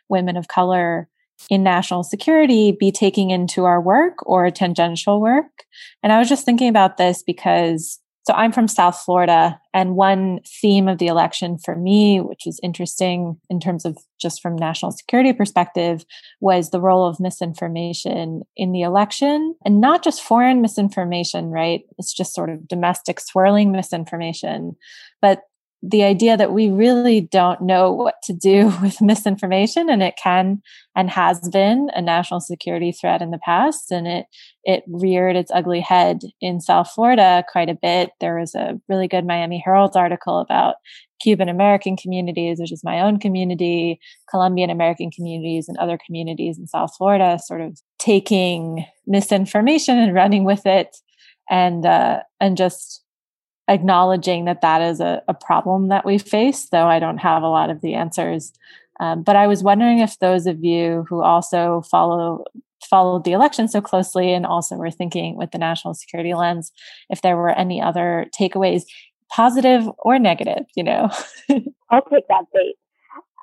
women 0.09 0.37
of 0.37 0.47
color, 0.47 1.09
in 1.49 1.63
national 1.63 2.03
security 2.03 2.71
be 2.71 2.91
taking 2.91 3.29
into 3.29 3.65
our 3.65 3.81
work 3.81 4.15
or 4.25 4.49
tangential 4.49 5.19
work? 5.19 5.65
And 6.01 6.13
I 6.13 6.19
was 6.19 6.29
just 6.29 6.45
thinking 6.45 6.69
about 6.69 6.97
this 6.97 7.23
because 7.23 7.99
so 8.25 8.33
I'm 8.33 8.51
from 8.51 8.67
South 8.67 8.97
Florida, 8.97 9.59
and 9.73 9.95
one 9.95 10.39
theme 10.61 10.87
of 10.87 10.97
the 10.97 11.07
election 11.07 11.57
for 11.57 11.75
me, 11.75 12.21
which 12.21 12.47
is 12.47 12.59
interesting 12.63 13.37
in 13.49 13.59
terms 13.59 13.83
of 13.85 13.97
just 14.21 14.41
from 14.41 14.55
national 14.55 14.91
security 14.91 15.33
perspective, 15.33 16.05
was 16.39 16.69
the 16.69 16.79
role 16.79 17.05
of 17.05 17.19
misinformation 17.19 18.43
in 18.55 18.71
the 18.71 18.81
election, 18.81 19.55
and 19.65 19.81
not 19.81 20.03
just 20.03 20.23
foreign 20.23 20.61
misinformation, 20.61 21.51
right? 21.51 21.81
It's 21.97 22.13
just 22.13 22.33
sort 22.33 22.49
of 22.49 22.67
domestic 22.67 23.19
swirling 23.19 23.71
misinformation, 23.71 24.77
but 25.21 25.41
the 25.85 26.03
idea 26.03 26.37
that 26.37 26.53
we 26.53 26.69
really 26.69 27.19
don't 27.19 27.61
know 27.61 27.91
what 27.91 28.15
to 28.23 28.31
do 28.31 28.71
with 28.81 29.01
misinformation 29.01 29.89
and 29.89 30.01
it 30.01 30.15
can 30.21 30.61
and 30.95 31.09
has 31.09 31.49
been 31.49 31.89
a 31.93 32.01
national 32.01 32.39
security 32.39 32.91
threat 32.91 33.21
in 33.21 33.31
the 33.31 33.39
past 33.39 33.91
and 33.91 34.07
it 34.07 34.25
it 34.63 34.83
reared 34.87 35.35
its 35.35 35.51
ugly 35.53 35.81
head 35.81 36.21
in 36.39 36.61
South 36.61 36.89
Florida 36.89 37.43
quite 37.51 37.67
a 37.67 37.77
bit. 37.79 38.11
There 38.21 38.39
was 38.39 38.55
a 38.55 38.79
really 38.87 39.09
good 39.09 39.25
Miami 39.25 39.61
Herald 39.63 39.97
article 39.97 40.39
about 40.39 40.75
Cuban 41.21 41.49
American 41.49 41.97
communities 41.97 42.59
which 42.59 42.71
is 42.71 42.83
my 42.83 43.01
own 43.01 43.19
community 43.19 43.99
Colombian 44.29 44.69
American 44.69 45.11
communities 45.11 45.67
and 45.67 45.77
other 45.77 45.99
communities 46.05 46.57
in 46.57 46.65
South 46.65 46.95
Florida 46.97 47.37
sort 47.43 47.59
of 47.59 47.77
taking 47.99 48.85
misinformation 49.05 49.97
and 49.97 50.13
running 50.13 50.45
with 50.45 50.65
it 50.65 50.95
and 51.49 51.85
uh, 51.85 52.21
and 52.39 52.55
just 52.55 53.02
acknowledging 53.67 54.45
that 54.45 54.61
that 54.61 54.81
is 54.81 54.99
a, 54.99 55.21
a, 55.27 55.33
problem 55.33 55.87
that 55.87 56.05
we 56.05 56.17
face, 56.17 56.67
though 56.69 56.87
I 56.87 56.99
don't 56.99 57.17
have 57.17 57.43
a 57.43 57.47
lot 57.47 57.69
of 57.69 57.81
the 57.81 57.93
answers. 57.93 58.51
Um, 58.99 59.23
but 59.23 59.35
I 59.35 59.47
was 59.47 59.63
wondering 59.63 59.99
if 59.99 60.19
those 60.19 60.47
of 60.47 60.63
you 60.63 61.05
who 61.09 61.21
also 61.21 61.81
follow 61.89 62.43
followed 62.89 63.23
the 63.23 63.31
election 63.31 63.67
so 63.67 63.81
closely 63.81 64.33
and 64.33 64.45
also 64.45 64.75
were 64.75 64.91
thinking 64.91 65.37
with 65.37 65.51
the 65.51 65.57
national 65.57 65.93
security 65.93 66.33
lens, 66.33 66.71
if 67.09 67.21
there 67.21 67.37
were 67.37 67.49
any 67.49 67.81
other 67.81 68.27
takeaways, 68.37 68.83
positive 69.31 69.89
or 69.99 70.19
negative, 70.19 70.65
you 70.75 70.83
know. 70.83 71.09
I'll 71.89 72.03
take 72.03 72.27
that 72.27 72.45
bait. 72.53 72.75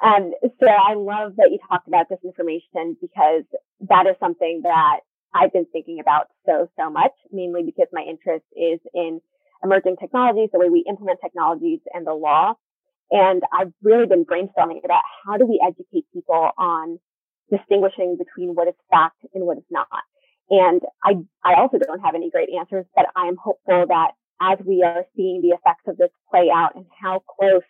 Um, 0.05 0.33
so 0.43 0.67
I 0.67 0.95
love 0.95 1.37
that 1.37 1.51
you 1.51 1.59
talked 1.69 1.89
about 1.89 2.07
disinformation 2.11 2.97
because 3.01 3.45
that 3.89 4.07
is 4.07 4.17
something 4.21 4.61
that 4.63 5.01
I've 5.35 5.53
been 5.53 5.67
thinking 5.73 6.01
about 6.01 6.29
so, 6.47 6.69
so 6.79 6.91
much, 6.91 7.13
mainly 7.33 7.63
because 7.65 7.87
my 7.93 8.03
interest 8.03 8.45
is 8.57 8.81
in 8.95 9.21
emerging 9.63 9.97
technologies, 10.01 10.51
the 10.53 10.59
way 10.59 10.69
we 10.69 10.85
implement 10.89 11.21
technologies 11.23 11.81
and 11.93 12.07
the 12.07 12.15
law. 12.15 12.55
And 13.11 13.43
I've 13.53 13.73
really 13.83 14.07
been 14.07 14.25
brainstorming 14.25 14.85
about 14.85 15.03
how 15.25 15.37
do 15.37 15.47
we 15.47 15.61
educate 15.65 16.07
people 16.13 16.51
on 16.57 16.99
distinguishing 17.51 18.17
between 18.17 18.55
what 18.55 18.69
is 18.69 18.75
fact 18.91 19.17
and 19.35 19.45
what 19.45 19.59
is 19.59 19.65
not. 19.71 19.89
And 20.51 20.83
I, 21.03 21.15
I 21.45 21.61
also 21.61 21.79
don't 21.79 22.01
have 22.01 22.15
any 22.15 22.31
great 22.31 22.49
answers, 22.57 22.87
but 22.95 23.07
I 23.17 23.27
am 23.27 23.37
hopeful 23.37 23.87
that 23.89 24.13
as 24.41 24.59
we 24.65 24.83
are 24.83 25.05
seeing 25.17 25.43
the 25.43 25.55
effects 25.55 25.87
of 25.87 25.97
this 25.97 26.11
play 26.31 26.49
out 26.55 26.75
and 26.75 26.87
how 27.01 27.23
close 27.39 27.63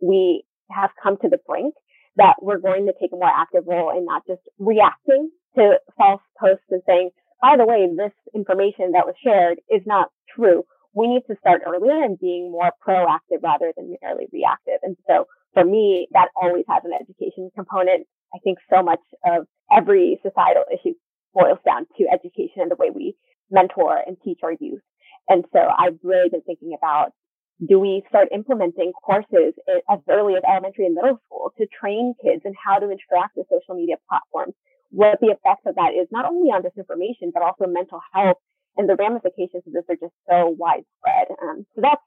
we 0.00 0.44
have 0.70 0.90
come 1.02 1.16
to 1.18 1.28
the 1.28 1.38
brink, 1.46 1.74
that 2.16 2.36
we're 2.42 2.58
going 2.58 2.86
to 2.86 2.92
take 3.00 3.12
a 3.12 3.16
more 3.16 3.30
active 3.30 3.64
role 3.66 3.96
in 3.96 4.04
not 4.04 4.26
just 4.26 4.42
reacting 4.58 5.30
to 5.56 5.78
false 5.96 6.20
posts 6.38 6.66
and 6.70 6.82
saying, 6.86 7.10
by 7.40 7.56
the 7.56 7.64
way, 7.64 7.88
this 7.96 8.12
information 8.34 8.92
that 8.92 9.06
was 9.06 9.14
shared 9.22 9.58
is 9.70 9.82
not 9.86 10.10
true 10.34 10.64
we 10.94 11.06
need 11.06 11.22
to 11.28 11.36
start 11.40 11.62
earlier 11.66 12.02
and 12.02 12.18
being 12.18 12.50
more 12.50 12.72
proactive 12.86 13.42
rather 13.42 13.72
than 13.76 13.94
merely 14.02 14.26
reactive. 14.32 14.80
And 14.82 14.96
so 15.06 15.26
for 15.54 15.64
me, 15.64 16.08
that 16.12 16.28
always 16.34 16.64
has 16.68 16.82
an 16.84 16.92
education 16.92 17.50
component. 17.54 18.06
I 18.34 18.38
think 18.44 18.58
so 18.72 18.82
much 18.82 19.00
of 19.24 19.46
every 19.70 20.18
societal 20.22 20.64
issue 20.72 20.94
boils 21.34 21.58
down 21.64 21.86
to 21.98 22.06
education 22.12 22.62
and 22.62 22.70
the 22.70 22.76
way 22.76 22.90
we 22.90 23.14
mentor 23.50 23.98
and 24.06 24.16
teach 24.24 24.40
our 24.42 24.52
youth. 24.58 24.82
And 25.28 25.44
so 25.52 25.60
I've 25.60 25.98
really 26.02 26.28
been 26.30 26.42
thinking 26.42 26.74
about 26.76 27.12
do 27.66 27.80
we 27.80 28.02
start 28.08 28.28
implementing 28.32 28.92
courses 28.92 29.54
as 29.90 29.98
early 30.08 30.34
as 30.36 30.42
elementary 30.46 30.86
and 30.86 30.94
middle 30.94 31.18
school 31.26 31.52
to 31.58 31.66
train 31.66 32.14
kids 32.22 32.42
in 32.44 32.54
how 32.54 32.78
to 32.78 32.86
interact 32.86 33.36
with 33.36 33.48
social 33.50 33.74
media 33.74 33.96
platforms? 34.08 34.54
What 34.90 35.18
the 35.20 35.34
effects 35.34 35.66
of 35.66 35.74
that 35.74 35.92
is 35.92 36.06
not 36.10 36.24
only 36.24 36.50
on 36.50 36.62
disinformation, 36.62 37.34
but 37.34 37.42
also 37.42 37.66
mental 37.66 38.00
health 38.14 38.38
and 38.78 38.88
the 38.88 38.96
ramifications 38.96 39.66
of 39.66 39.72
this 39.74 39.84
are 39.90 40.00
just 40.00 40.14
so 40.30 40.54
widespread. 40.56 41.34
Um, 41.42 41.66
so 41.74 41.82
that's 41.82 42.02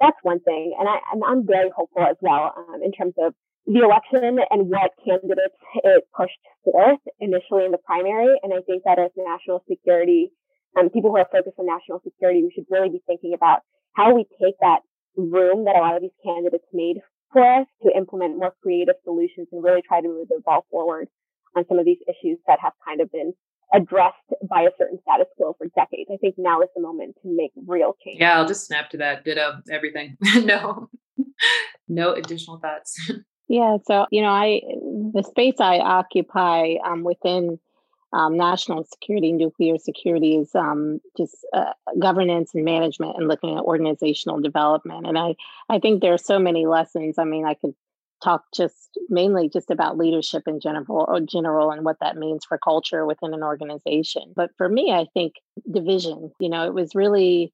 that's 0.00 0.18
one 0.22 0.40
thing, 0.40 0.74
and 0.78 0.88
I 0.88 0.98
I'm 1.12 1.46
very 1.46 1.70
hopeful 1.70 2.02
as 2.02 2.16
well 2.20 2.52
um, 2.56 2.82
in 2.82 2.90
terms 2.90 3.14
of 3.18 3.34
the 3.66 3.80
election 3.80 4.38
and 4.50 4.68
what 4.68 4.90
candidates 5.04 5.56
it 5.84 6.04
pushed 6.16 6.40
forth 6.64 7.00
initially 7.20 7.64
in 7.64 7.70
the 7.70 7.78
primary. 7.78 8.36
And 8.42 8.52
I 8.52 8.60
think 8.66 8.84
that 8.84 8.98
as 8.98 9.10
national 9.16 9.64
security, 9.68 10.32
um, 10.76 10.90
people 10.90 11.10
who 11.10 11.16
are 11.16 11.28
focused 11.30 11.56
on 11.58 11.66
national 11.66 12.00
security, 12.04 12.42
we 12.42 12.52
should 12.54 12.66
really 12.68 12.90
be 12.90 13.02
thinking 13.06 13.32
about 13.32 13.60
how 13.94 14.14
we 14.14 14.26
take 14.42 14.58
that 14.60 14.80
room 15.16 15.64
that 15.64 15.76
a 15.76 15.80
lot 15.80 15.96
of 15.96 16.02
these 16.02 16.18
candidates 16.24 16.66
made 16.72 16.98
for 17.32 17.42
us 17.42 17.66
to 17.82 17.96
implement 17.96 18.36
more 18.36 18.54
creative 18.62 18.96
solutions 19.04 19.48
and 19.52 19.62
really 19.62 19.82
try 19.82 20.00
to 20.00 20.08
move 20.08 20.28
the 20.28 20.40
ball 20.44 20.66
forward 20.70 21.08
on 21.56 21.64
some 21.68 21.78
of 21.78 21.84
these 21.84 22.02
issues 22.08 22.38
that 22.46 22.58
have 22.60 22.72
kind 22.84 23.00
of 23.00 23.10
been 23.10 23.32
addressed 23.72 24.16
by 24.48 24.62
a 24.62 24.70
certain 24.78 24.98
status 25.02 25.28
quo 25.36 25.54
for 25.56 25.66
decades. 25.74 26.10
I 26.12 26.16
think 26.16 26.34
now 26.38 26.60
is 26.60 26.68
the 26.74 26.82
moment 26.82 27.16
to 27.22 27.28
make 27.28 27.52
real 27.66 27.96
change. 28.04 28.20
Yeah, 28.20 28.38
I'll 28.38 28.46
just 28.46 28.66
snap 28.66 28.90
to 28.90 28.96
that. 28.98 29.24
Ditto 29.24 29.60
everything. 29.70 30.16
no, 30.44 30.90
no 31.88 32.12
additional 32.12 32.58
thoughts. 32.58 32.98
Yeah, 33.46 33.76
so 33.84 34.06
you 34.10 34.22
know, 34.22 34.30
I 34.30 34.62
the 35.12 35.22
space 35.22 35.56
I 35.60 35.78
occupy 35.78 36.76
um, 36.82 37.04
within 37.04 37.58
um, 38.14 38.36
national 38.36 38.84
security, 38.84 39.32
nuclear 39.32 39.76
security 39.76 40.36
is 40.36 40.54
um, 40.54 41.00
just 41.16 41.36
uh, 41.52 41.72
governance 41.98 42.54
and 42.54 42.64
management, 42.64 43.16
and 43.16 43.28
looking 43.28 43.56
at 43.56 43.64
organizational 43.64 44.40
development. 44.40 45.06
And 45.06 45.18
I, 45.18 45.34
I 45.68 45.78
think 45.80 46.00
there 46.00 46.14
are 46.14 46.18
so 46.18 46.38
many 46.38 46.66
lessons. 46.66 47.16
I 47.18 47.24
mean, 47.24 47.44
I 47.44 47.54
could 47.54 47.74
talk 48.24 48.42
just 48.54 48.98
mainly 49.08 49.48
just 49.48 49.70
about 49.70 49.98
leadership 49.98 50.44
in 50.46 50.60
general 50.60 51.04
or 51.08 51.20
general 51.20 51.70
and 51.70 51.84
what 51.84 51.98
that 52.00 52.16
means 52.16 52.44
for 52.44 52.58
culture 52.58 53.04
within 53.06 53.34
an 53.34 53.42
organization. 53.42 54.32
But 54.34 54.50
for 54.56 54.68
me, 54.68 54.92
I 54.92 55.06
think 55.14 55.34
division. 55.70 56.32
You 56.40 56.48
know, 56.48 56.66
it 56.66 56.74
was 56.74 56.94
really 56.94 57.52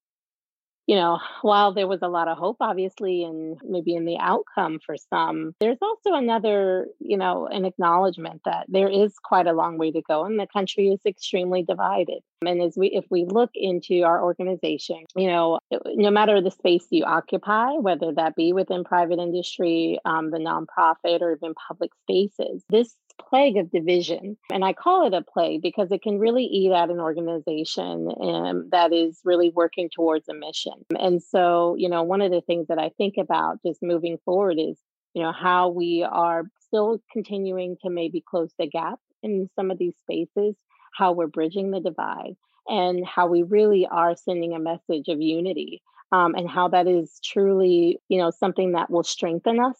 you 0.91 0.97
know, 0.97 1.19
while 1.41 1.73
there 1.73 1.87
was 1.87 2.01
a 2.01 2.09
lot 2.09 2.27
of 2.27 2.37
hope, 2.37 2.57
obviously, 2.59 3.23
and 3.23 3.57
maybe 3.63 3.95
in 3.95 4.03
the 4.03 4.17
outcome 4.19 4.77
for 4.85 4.97
some, 4.97 5.55
there's 5.61 5.77
also 5.81 6.13
another, 6.15 6.85
you 6.99 7.15
know, 7.15 7.47
an 7.47 7.63
acknowledgement 7.63 8.41
that 8.43 8.65
there 8.67 8.89
is 8.89 9.13
quite 9.23 9.47
a 9.47 9.53
long 9.53 9.77
way 9.77 9.89
to 9.91 10.01
go 10.01 10.25
and 10.25 10.37
the 10.37 10.47
country 10.51 10.89
is 10.89 10.99
extremely 11.05 11.63
divided. 11.63 12.19
And 12.45 12.61
as 12.61 12.73
we, 12.75 12.87
if 12.87 13.05
we 13.09 13.23
look 13.23 13.51
into 13.53 14.01
our 14.01 14.21
organization, 14.21 15.05
you 15.15 15.27
know, 15.27 15.59
no 15.85 16.11
matter 16.11 16.41
the 16.41 16.51
space 16.51 16.85
you 16.89 17.05
occupy, 17.05 17.69
whether 17.79 18.11
that 18.11 18.35
be 18.35 18.51
within 18.51 18.83
private 18.83 19.19
industry, 19.19 19.97
um, 20.03 20.29
the 20.29 20.39
nonprofit, 20.39 21.21
or 21.21 21.31
even 21.31 21.53
public 21.53 21.91
spaces, 22.03 22.65
this 22.67 22.93
plague 23.21 23.57
of 23.57 23.71
division. 23.71 24.37
And 24.51 24.63
I 24.65 24.73
call 24.73 25.07
it 25.07 25.13
a 25.13 25.21
plague 25.21 25.61
because 25.61 25.91
it 25.91 26.01
can 26.01 26.19
really 26.19 26.43
eat 26.43 26.71
at 26.71 26.89
an 26.89 26.99
organization 26.99 28.09
um, 28.21 28.69
that 28.71 28.91
is 28.93 29.19
really 29.23 29.49
working 29.49 29.89
towards 29.89 30.27
a 30.29 30.33
mission. 30.33 30.73
And 30.99 31.21
so, 31.21 31.75
you 31.77 31.89
know, 31.89 32.03
one 32.03 32.21
of 32.21 32.31
the 32.31 32.41
things 32.41 32.67
that 32.67 32.79
I 32.79 32.89
think 32.97 33.15
about 33.17 33.61
just 33.65 33.81
moving 33.81 34.17
forward 34.25 34.57
is, 34.59 34.77
you 35.13 35.23
know, 35.23 35.31
how 35.31 35.69
we 35.69 36.05
are 36.09 36.43
still 36.67 37.01
continuing 37.11 37.77
to 37.83 37.89
maybe 37.89 38.23
close 38.25 38.51
the 38.57 38.67
gap 38.67 38.99
in 39.23 39.49
some 39.55 39.71
of 39.71 39.77
these 39.77 39.93
spaces, 40.03 40.55
how 40.93 41.11
we're 41.11 41.27
bridging 41.27 41.71
the 41.71 41.79
divide, 41.79 42.35
and 42.67 43.05
how 43.05 43.27
we 43.27 43.43
really 43.43 43.87
are 43.89 44.15
sending 44.15 44.53
a 44.53 44.59
message 44.59 45.07
of 45.07 45.21
unity. 45.21 45.81
Um, 46.13 46.35
and 46.35 46.49
how 46.49 46.67
that 46.67 46.87
is 46.87 47.21
truly, 47.23 47.97
you 48.09 48.17
know, 48.17 48.31
something 48.31 48.73
that 48.73 48.89
will 48.89 49.05
strengthen 49.05 49.61
us 49.61 49.77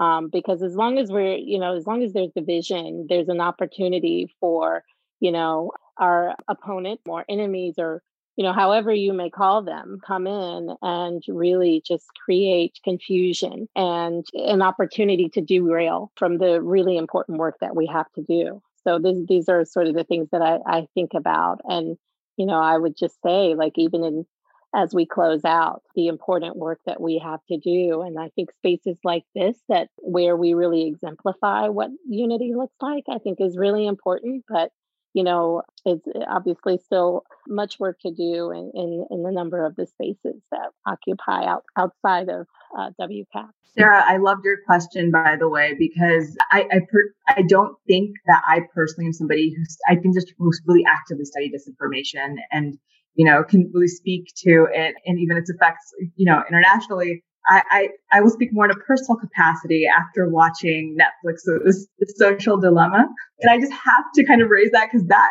um, 0.00 0.28
because 0.28 0.62
as 0.62 0.74
long 0.74 0.98
as 0.98 1.10
we're 1.10 1.36
you 1.36 1.58
know 1.58 1.76
as 1.76 1.86
long 1.86 2.02
as 2.02 2.12
there's 2.12 2.32
division 2.34 3.06
there's 3.08 3.28
an 3.28 3.40
opportunity 3.40 4.28
for 4.40 4.84
you 5.20 5.32
know 5.32 5.70
our 5.98 6.34
opponent 6.48 7.00
or 7.06 7.24
enemies 7.28 7.74
or 7.78 8.02
you 8.36 8.44
know 8.44 8.52
however 8.52 8.92
you 8.92 9.12
may 9.12 9.30
call 9.30 9.62
them 9.62 10.00
come 10.04 10.26
in 10.26 10.74
and 10.82 11.22
really 11.28 11.82
just 11.86 12.06
create 12.24 12.78
confusion 12.84 13.68
and 13.76 14.24
an 14.34 14.62
opportunity 14.62 15.28
to 15.28 15.40
derail 15.40 16.10
from 16.16 16.38
the 16.38 16.60
really 16.60 16.96
important 16.96 17.38
work 17.38 17.56
that 17.60 17.76
we 17.76 17.86
have 17.86 18.10
to 18.14 18.22
do. 18.22 18.60
So 18.82 18.98
this, 18.98 19.16
these 19.26 19.48
are 19.48 19.64
sort 19.64 19.86
of 19.86 19.94
the 19.94 20.04
things 20.04 20.28
that 20.30 20.42
I, 20.42 20.58
I 20.66 20.86
think 20.94 21.12
about. 21.14 21.60
And 21.64 21.96
you 22.36 22.46
know 22.46 22.60
i 22.60 22.76
would 22.76 22.96
just 22.96 23.20
say 23.22 23.54
like 23.54 23.74
even 23.76 24.04
in 24.04 24.26
as 24.74 24.94
we 24.94 25.06
close 25.06 25.44
out 25.44 25.82
the 25.94 26.08
important 26.08 26.56
work 26.56 26.80
that 26.86 27.00
we 27.00 27.20
have 27.24 27.40
to 27.48 27.58
do. 27.58 28.02
And 28.02 28.18
I 28.18 28.30
think 28.30 28.50
spaces 28.52 28.98
like 29.04 29.24
this, 29.34 29.56
that 29.68 29.88
where 29.98 30.36
we 30.36 30.54
really 30.54 30.86
exemplify 30.86 31.68
what 31.68 31.90
unity 32.08 32.52
looks 32.54 32.76
like, 32.80 33.04
I 33.08 33.18
think 33.18 33.40
is 33.40 33.56
really 33.56 33.86
important. 33.86 34.44
But 34.48 34.70
you 35.14 35.22
know, 35.22 35.62
it's 35.84 36.04
obviously 36.28 36.76
still 36.76 37.22
much 37.46 37.78
work 37.78 37.98
to 38.00 38.10
do 38.10 38.50
in, 38.50 38.72
in, 38.74 39.06
in 39.10 39.22
the 39.22 39.30
number 39.30 39.64
of 39.64 39.76
the 39.76 39.86
spaces 39.86 40.42
that 40.50 40.70
occupy 40.86 41.44
out, 41.44 41.62
outside 41.78 42.28
of 42.28 42.48
uh, 42.76 42.90
WCAP. 43.00 43.48
Sarah, 43.78 44.02
I 44.04 44.16
loved 44.16 44.44
your 44.44 44.58
question, 44.66 45.12
by 45.12 45.36
the 45.38 45.48
way, 45.48 45.74
because 45.78 46.36
I 46.50 46.66
I, 46.70 46.80
per, 46.90 47.12
I 47.28 47.42
don't 47.42 47.76
think 47.86 48.10
that 48.26 48.42
I 48.46 48.62
personally 48.74 49.06
am 49.06 49.12
somebody 49.12 49.54
who's 49.56 49.76
I 49.88 49.96
think 49.96 50.14
just 50.14 50.32
who's 50.36 50.60
really 50.66 50.84
actively 50.84 51.24
study 51.24 51.50
disinformation 51.50 52.34
and 52.50 52.76
you 53.14 53.24
know, 53.24 53.42
can 53.44 53.70
really 53.72 53.88
speak 53.88 54.32
to 54.44 54.66
it 54.72 54.94
and 55.06 55.18
even 55.18 55.36
its 55.36 55.50
effects, 55.50 55.92
you 56.16 56.26
know, 56.26 56.42
internationally. 56.48 57.22
I, 57.46 57.62
I, 57.70 57.88
I 58.10 58.20
will 58.22 58.30
speak 58.30 58.50
more 58.52 58.64
in 58.64 58.70
a 58.70 58.74
personal 58.74 59.16
capacity 59.18 59.84
after 59.86 60.28
watching 60.28 60.96
Netflix's 60.98 61.88
The 61.98 62.14
Social 62.16 62.58
Dilemma. 62.58 63.06
And 63.40 63.50
I 63.50 63.60
just 63.60 63.72
have 63.72 64.04
to 64.14 64.24
kind 64.24 64.40
of 64.40 64.48
raise 64.48 64.70
that 64.72 64.88
because 64.90 65.06
that, 65.08 65.30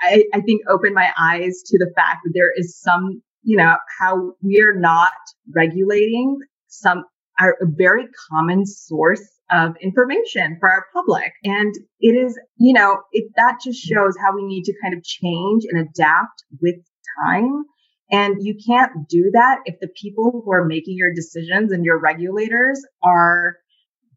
I, 0.00 0.24
I 0.34 0.40
think 0.40 0.62
opened 0.68 0.94
my 0.94 1.10
eyes 1.18 1.62
to 1.66 1.78
the 1.78 1.92
fact 1.94 2.18
that 2.24 2.32
there 2.34 2.52
is 2.56 2.76
some, 2.80 3.22
you 3.42 3.56
know, 3.56 3.76
how 4.00 4.32
we 4.42 4.60
are 4.60 4.74
not 4.74 5.12
regulating 5.54 6.38
some, 6.66 7.04
our 7.40 7.56
a 7.62 7.66
very 7.66 8.06
common 8.30 8.66
source 8.66 9.22
of 9.52 9.74
information 9.80 10.56
for 10.58 10.70
our 10.70 10.86
public. 10.92 11.32
And 11.44 11.72
it 12.00 12.12
is, 12.12 12.38
you 12.56 12.72
know, 12.72 12.98
it, 13.12 13.30
that 13.36 13.58
just 13.64 13.80
shows 13.80 14.16
how 14.20 14.34
we 14.34 14.44
need 14.44 14.64
to 14.64 14.74
kind 14.82 14.94
of 14.94 15.04
change 15.04 15.62
and 15.70 15.88
adapt 15.88 16.44
with 16.60 16.76
time. 17.26 17.64
And 18.10 18.36
you 18.40 18.54
can't 18.66 19.08
do 19.08 19.30
that 19.32 19.60
if 19.64 19.76
the 19.80 19.88
people 20.00 20.42
who 20.44 20.52
are 20.52 20.66
making 20.66 20.96
your 20.98 21.14
decisions 21.14 21.72
and 21.72 21.84
your 21.84 21.98
regulators 21.98 22.84
are 23.02 23.56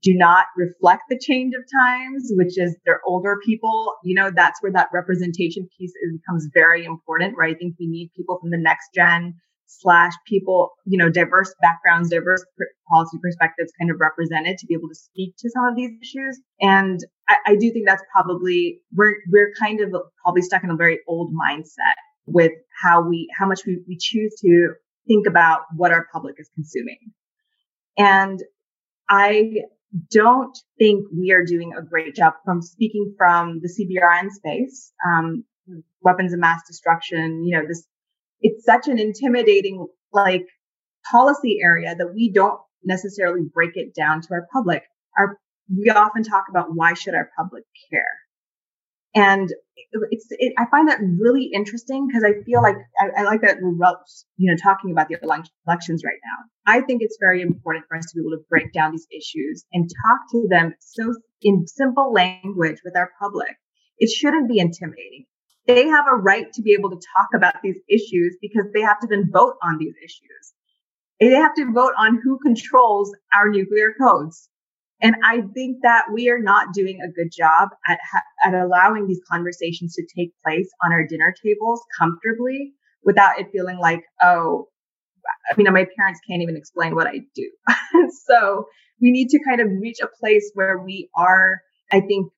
do 0.03 0.13
not 0.13 0.45
reflect 0.55 1.03
the 1.09 1.19
change 1.19 1.53
of 1.55 1.63
times, 1.81 2.29
which 2.35 2.59
is 2.59 2.77
they're 2.85 3.01
older 3.07 3.37
people. 3.43 3.95
You 4.03 4.15
know, 4.15 4.31
that's 4.35 4.61
where 4.61 4.71
that 4.73 4.89
representation 4.93 5.67
piece 5.77 5.93
becomes 6.11 6.47
very 6.53 6.85
important, 6.85 7.35
right? 7.37 7.55
I 7.55 7.57
think 7.57 7.75
we 7.79 7.87
need 7.87 8.11
people 8.15 8.37
from 8.39 8.51
the 8.51 8.59
next 8.59 8.89
gen 8.93 9.33
slash 9.67 10.13
people, 10.27 10.71
you 10.85 10.97
know, 10.97 11.09
diverse 11.09 11.53
backgrounds, 11.59 12.09
diverse 12.09 12.45
policy 12.87 13.17
perspectives 13.21 13.71
kind 13.79 13.89
of 13.89 13.97
represented 13.99 14.57
to 14.59 14.67
be 14.67 14.75
able 14.75 14.89
to 14.89 14.95
speak 14.95 15.33
to 15.39 15.49
some 15.49 15.65
of 15.65 15.75
these 15.75 15.91
issues. 16.01 16.39
And 16.61 16.99
I, 17.27 17.37
I 17.47 17.55
do 17.55 17.71
think 17.71 17.87
that's 17.87 18.03
probably, 18.13 18.81
we're, 18.93 19.15
we're 19.31 19.53
kind 19.59 19.81
of 19.81 19.89
probably 20.21 20.43
stuck 20.43 20.63
in 20.63 20.69
a 20.69 20.75
very 20.75 20.99
old 21.07 21.33
mindset 21.33 21.97
with 22.25 22.51
how 22.81 23.01
we, 23.01 23.27
how 23.37 23.47
much 23.47 23.61
we, 23.65 23.79
we 23.87 23.97
choose 23.97 24.35
to 24.41 24.73
think 25.07 25.27
about 25.27 25.61
what 25.75 25.91
our 25.91 26.07
public 26.11 26.35
is 26.39 26.49
consuming. 26.55 26.99
And 27.97 28.41
I 29.09 29.61
don't 30.11 30.57
think 30.77 31.05
we 31.15 31.31
are 31.31 31.43
doing 31.45 31.73
a 31.77 31.81
great 31.81 32.15
job 32.15 32.33
from 32.43 32.61
speaking 32.61 33.13
from 33.17 33.61
the 33.61 33.69
CBRN 33.69 34.31
space, 34.31 34.91
um, 35.07 35.43
weapons 36.01 36.33
of 36.33 36.39
mass 36.39 36.61
destruction. 36.67 37.45
You 37.45 37.57
know, 37.57 37.67
this, 37.67 37.85
it's 38.41 38.65
such 38.65 38.87
an 38.87 38.99
intimidating, 38.99 39.87
like 40.11 40.45
policy 41.09 41.59
area 41.63 41.95
that 41.95 42.13
we 42.13 42.31
don't 42.31 42.59
necessarily 42.83 43.41
break 43.53 43.71
it 43.75 43.95
down 43.95 44.21
to 44.21 44.27
our 44.31 44.47
public. 44.51 44.83
Our, 45.17 45.37
we 45.75 45.89
often 45.89 46.23
talk 46.23 46.45
about 46.49 46.67
why 46.73 46.93
should 46.93 47.13
our 47.13 47.29
public 47.37 47.63
care? 47.89 48.24
And 49.15 49.49
it's, 50.11 50.27
it, 50.31 50.53
I 50.57 50.65
find 50.69 50.89
that 50.89 50.99
really 51.19 51.49
interesting 51.53 52.07
because 52.07 52.23
I 52.23 52.43
feel 52.43 52.61
like 52.61 52.75
I, 52.99 53.21
I, 53.21 53.23
like 53.23 53.41
that 53.41 53.57
we're, 53.61 53.73
you 54.37 54.51
know, 54.51 54.57
talking 54.61 54.91
about 54.91 55.07
the 55.07 55.17
elections 55.23 56.03
right 56.05 56.19
now. 56.23 56.73
I 56.73 56.81
think 56.81 57.01
it's 57.01 57.17
very 57.19 57.41
important 57.41 57.85
for 57.87 57.97
us 57.97 58.05
to 58.05 58.15
be 58.15 58.21
able 58.21 58.37
to 58.37 58.43
break 58.49 58.73
down 58.73 58.91
these 58.91 59.07
issues 59.11 59.63
and 59.71 59.89
talk 59.89 60.19
to 60.31 60.47
them 60.49 60.73
so 60.79 61.13
in 61.41 61.65
simple 61.65 62.11
language 62.11 62.79
with 62.83 62.95
our 62.97 63.11
public. 63.19 63.55
It 63.97 64.09
shouldn't 64.09 64.49
be 64.49 64.59
intimidating. 64.59 65.25
they 65.67 65.87
have 65.87 66.05
a 66.11 66.15
right 66.15 66.51
to 66.53 66.61
be 66.61 66.73
able 66.73 66.89
to 66.89 66.97
talk 67.15 67.29
about 67.33 67.55
these 67.63 67.77
issues 67.89 68.37
because 68.41 68.65
they 68.73 68.81
have 68.81 68.99
to 68.99 69.07
then 69.07 69.29
vote 69.31 69.55
on 69.63 69.77
these 69.79 69.95
issues. 70.03 70.53
They 71.19 71.31
have 71.31 71.55
to 71.55 71.71
vote 71.71 71.93
on 71.97 72.19
who 72.21 72.37
controls 72.39 73.15
our 73.33 73.49
nuclear 73.49 73.93
codes. 73.99 74.49
And 75.05 75.15
I 75.23 75.41
think 75.53 75.77
that 75.83 76.05
we 76.11 76.29
are 76.29 76.39
not 76.39 76.73
doing 76.73 76.99
a 76.99 77.11
good 77.11 77.31
job 77.31 77.69
at, 77.87 77.99
at 78.43 78.55
allowing 78.55 79.05
these 79.05 79.21
conversations 79.29 79.93
to 79.93 80.03
take 80.17 80.31
place 80.43 80.67
on 80.83 80.91
our 80.91 81.05
dinner 81.05 81.31
tables 81.43 81.79
comfortably 81.99 82.73
without 83.03 83.39
it 83.39 83.49
feeling 83.51 83.77
like, 83.77 84.01
oh, 84.23 84.67
I 85.51 85.55
mean, 85.57 85.71
my 85.71 85.85
parents 85.95 86.19
can't 86.27 86.41
even 86.41 86.57
explain 86.57 86.95
what 86.95 87.05
I 87.05 87.19
do. 87.35 87.51
so 88.27 88.65
we 88.99 89.11
need 89.11 89.29
to 89.29 89.39
kind 89.47 89.61
of 89.61 89.67
reach 89.79 89.97
a 90.01 90.07
place 90.19 90.49
where 90.55 90.79
we 90.79 91.07
are, 91.15 91.61
I 91.91 92.01
think, 92.01 92.31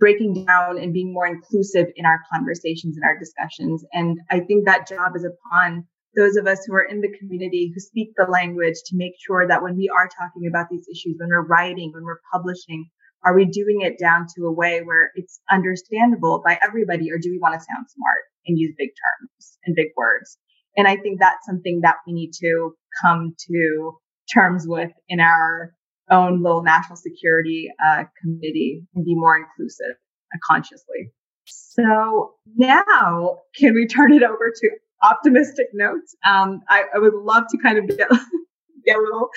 breaking 0.00 0.46
down 0.46 0.78
and 0.78 0.92
being 0.92 1.12
more 1.12 1.28
inclusive 1.28 1.86
in 1.94 2.06
our 2.06 2.20
conversations 2.34 2.96
and 2.96 3.04
our 3.04 3.16
discussions. 3.20 3.84
And 3.92 4.18
I 4.32 4.40
think 4.40 4.64
that 4.64 4.88
job 4.88 5.14
is 5.14 5.24
upon 5.24 5.86
those 6.16 6.36
of 6.36 6.46
us 6.46 6.64
who 6.66 6.74
are 6.74 6.82
in 6.82 7.00
the 7.00 7.14
community 7.18 7.70
who 7.72 7.80
speak 7.80 8.10
the 8.16 8.24
language 8.30 8.76
to 8.86 8.96
make 8.96 9.12
sure 9.18 9.46
that 9.46 9.62
when 9.62 9.76
we 9.76 9.88
are 9.88 10.08
talking 10.08 10.48
about 10.48 10.66
these 10.70 10.86
issues, 10.90 11.16
when 11.18 11.28
we're 11.28 11.46
writing, 11.46 11.92
when 11.92 12.04
we're 12.04 12.20
publishing, 12.32 12.88
are 13.24 13.34
we 13.34 13.44
doing 13.44 13.82
it 13.82 13.98
down 13.98 14.26
to 14.34 14.46
a 14.46 14.52
way 14.52 14.80
where 14.82 15.12
it's 15.14 15.40
understandable 15.50 16.42
by 16.44 16.58
everybody 16.62 17.10
or 17.10 17.18
do 17.18 17.30
we 17.30 17.38
want 17.38 17.54
to 17.54 17.60
sound 17.60 17.86
smart 17.88 18.24
and 18.46 18.58
use 18.58 18.74
big 18.78 18.88
terms 18.88 19.58
and 19.64 19.76
big 19.76 19.88
words? 19.96 20.38
And 20.76 20.88
I 20.88 20.96
think 20.96 21.20
that's 21.20 21.46
something 21.46 21.80
that 21.82 21.96
we 22.06 22.12
need 22.12 22.32
to 22.40 22.74
come 23.02 23.34
to 23.48 23.92
terms 24.32 24.64
with 24.66 24.90
in 25.08 25.20
our 25.20 25.74
own 26.10 26.42
little 26.42 26.62
national 26.62 26.96
security 26.96 27.68
uh, 27.84 28.04
committee 28.20 28.84
and 28.94 29.04
be 29.04 29.14
more 29.14 29.36
inclusive 29.36 29.96
uh, 30.34 30.38
consciously. 30.48 31.12
So 31.44 32.34
now 32.56 33.38
can 33.56 33.74
we 33.74 33.86
turn 33.86 34.12
it 34.12 34.22
over 34.22 34.52
to 34.54 34.70
optimistic 35.02 35.66
notes? 35.72 36.16
Um, 36.26 36.60
I, 36.68 36.84
I, 36.94 36.98
would 36.98 37.14
love 37.14 37.44
to 37.50 37.58
kind 37.62 37.78
of 37.78 37.88
get, 37.88 38.08
get 38.86 38.96
a 38.96 39.00
little 39.00 39.28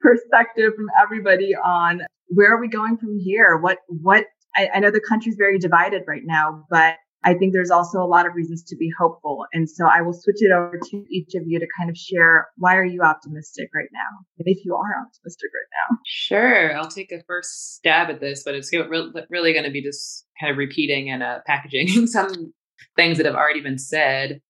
perspective 0.00 0.72
from 0.76 0.86
everybody 1.00 1.54
on 1.54 2.02
where 2.28 2.52
are 2.52 2.60
we 2.60 2.68
going 2.68 2.96
from 2.96 3.18
here? 3.18 3.56
What, 3.56 3.78
what, 3.88 4.26
I, 4.54 4.68
I 4.74 4.80
know 4.80 4.90
the 4.90 5.00
country's 5.00 5.36
very 5.36 5.58
divided 5.58 6.02
right 6.06 6.22
now, 6.24 6.64
but 6.70 6.96
I 7.26 7.34
think 7.34 7.52
there's 7.52 7.72
also 7.72 7.98
a 7.98 8.06
lot 8.06 8.24
of 8.24 8.34
reasons 8.34 8.62
to 8.64 8.76
be 8.76 8.88
hopeful. 8.96 9.46
And 9.52 9.68
so 9.68 9.86
I 9.86 10.00
will 10.00 10.12
switch 10.12 10.36
it 10.38 10.52
over 10.52 10.78
to 10.90 11.04
each 11.10 11.34
of 11.34 11.42
you 11.44 11.58
to 11.58 11.66
kind 11.76 11.90
of 11.90 11.96
share 11.96 12.46
why 12.56 12.76
are 12.76 12.84
you 12.84 13.02
optimistic 13.02 13.68
right 13.74 13.88
now? 13.92 14.24
And 14.38 14.46
if 14.46 14.64
you 14.64 14.76
are 14.76 15.04
optimistic 15.04 15.50
right 15.52 15.90
now. 15.90 15.98
Sure. 16.06 16.76
I'll 16.76 16.88
take 16.88 17.10
a 17.10 17.22
first 17.26 17.74
stab 17.74 18.10
at 18.10 18.20
this, 18.20 18.44
but 18.44 18.54
it's 18.54 18.70
really 18.72 19.52
going 19.52 19.64
to 19.64 19.72
be 19.72 19.82
just 19.82 20.24
kind 20.40 20.52
of 20.52 20.56
repeating 20.56 21.10
and 21.10 21.24
uh, 21.24 21.38
packaging 21.46 22.06
some 22.06 22.52
things 22.94 23.16
that 23.16 23.26
have 23.26 23.34
already 23.34 23.60
been 23.60 23.78
said. 23.78 24.40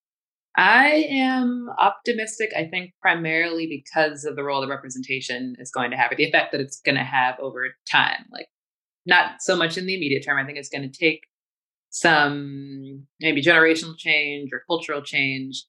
I 0.57 1.07
am 1.11 1.69
optimistic, 1.79 2.51
I 2.57 2.65
think, 2.65 2.93
primarily 3.03 3.67
because 3.67 4.25
of 4.25 4.37
the 4.37 4.43
role 4.43 4.63
that 4.63 4.69
representation 4.69 5.55
is 5.59 5.71
going 5.71 5.91
to 5.91 5.97
have, 5.97 6.13
or 6.13 6.15
the 6.15 6.25
effect 6.25 6.53
that 6.53 6.61
it's 6.61 6.81
going 6.81 6.97
to 6.97 7.05
have 7.05 7.39
over 7.41 7.75
time. 7.91 8.25
Like, 8.33 8.49
not 9.05 9.41
so 9.41 9.57
much 9.57 9.77
in 9.77 9.87
the 9.87 9.95
immediate 9.95 10.25
term. 10.25 10.39
I 10.39 10.45
think 10.47 10.59
it's 10.59 10.69
going 10.69 10.91
to 10.91 10.99
take 10.99 11.25
some 11.91 13.07
maybe 13.21 13.43
generational 13.43 13.97
change 13.97 14.51
or 14.53 14.63
cultural 14.67 15.03
change. 15.03 15.65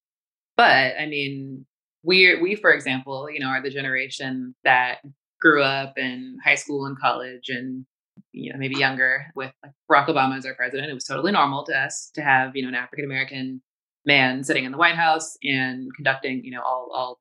But 0.56 0.94
I 1.00 1.06
mean, 1.06 1.66
we 2.04 2.40
we 2.42 2.56
for 2.56 2.72
example, 2.72 3.30
you 3.30 3.40
know, 3.40 3.48
are 3.48 3.62
the 3.62 3.70
generation 3.70 4.56
that 4.64 5.00
grew 5.40 5.62
up 5.62 5.98
in 5.98 6.38
high 6.44 6.56
school 6.56 6.86
and 6.86 7.00
college 7.00 7.50
and 7.50 7.86
you 8.32 8.52
know 8.52 8.58
maybe 8.58 8.76
younger 8.76 9.28
with 9.36 9.52
like 9.64 9.74
Barack 9.90 10.08
Obama 10.08 10.38
as 10.38 10.46
our 10.46 10.56
president. 10.56 10.90
It 10.90 10.96
was 10.96 11.06
totally 11.06 11.32
normal 11.32 11.64
to 11.66 11.78
us 11.78 12.10
to 12.16 12.22
have 12.22 12.56
you 12.56 12.64
know 12.64 12.70
an 12.70 12.76
African 12.76 13.06
American 13.06 13.62
man 14.08 14.44
sitting 14.44 14.66
in 14.66 14.72
the 14.72 14.78
White 14.78 14.96
House 14.96 15.38
and 15.44 15.90
conducting 15.96 16.44
you 16.44 16.52
know 16.52 16.64
all 16.64 16.90
all 16.94 17.20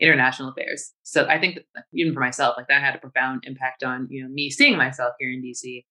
international 0.00 0.50
affairs. 0.50 0.92
So 1.04 1.26
I 1.26 1.38
think 1.38 1.60
that 1.74 1.84
even 1.94 2.12
for 2.12 2.20
myself, 2.20 2.56
like 2.58 2.68
that 2.68 2.82
had 2.82 2.94
a 2.94 2.98
profound 2.98 3.44
impact 3.46 3.82
on 3.82 4.08
you 4.10 4.22
know 4.22 4.28
me 4.28 4.50
seeing 4.50 4.76
myself 4.76 5.14
here 5.18 5.30
in 5.30 5.42
DC 5.42 5.84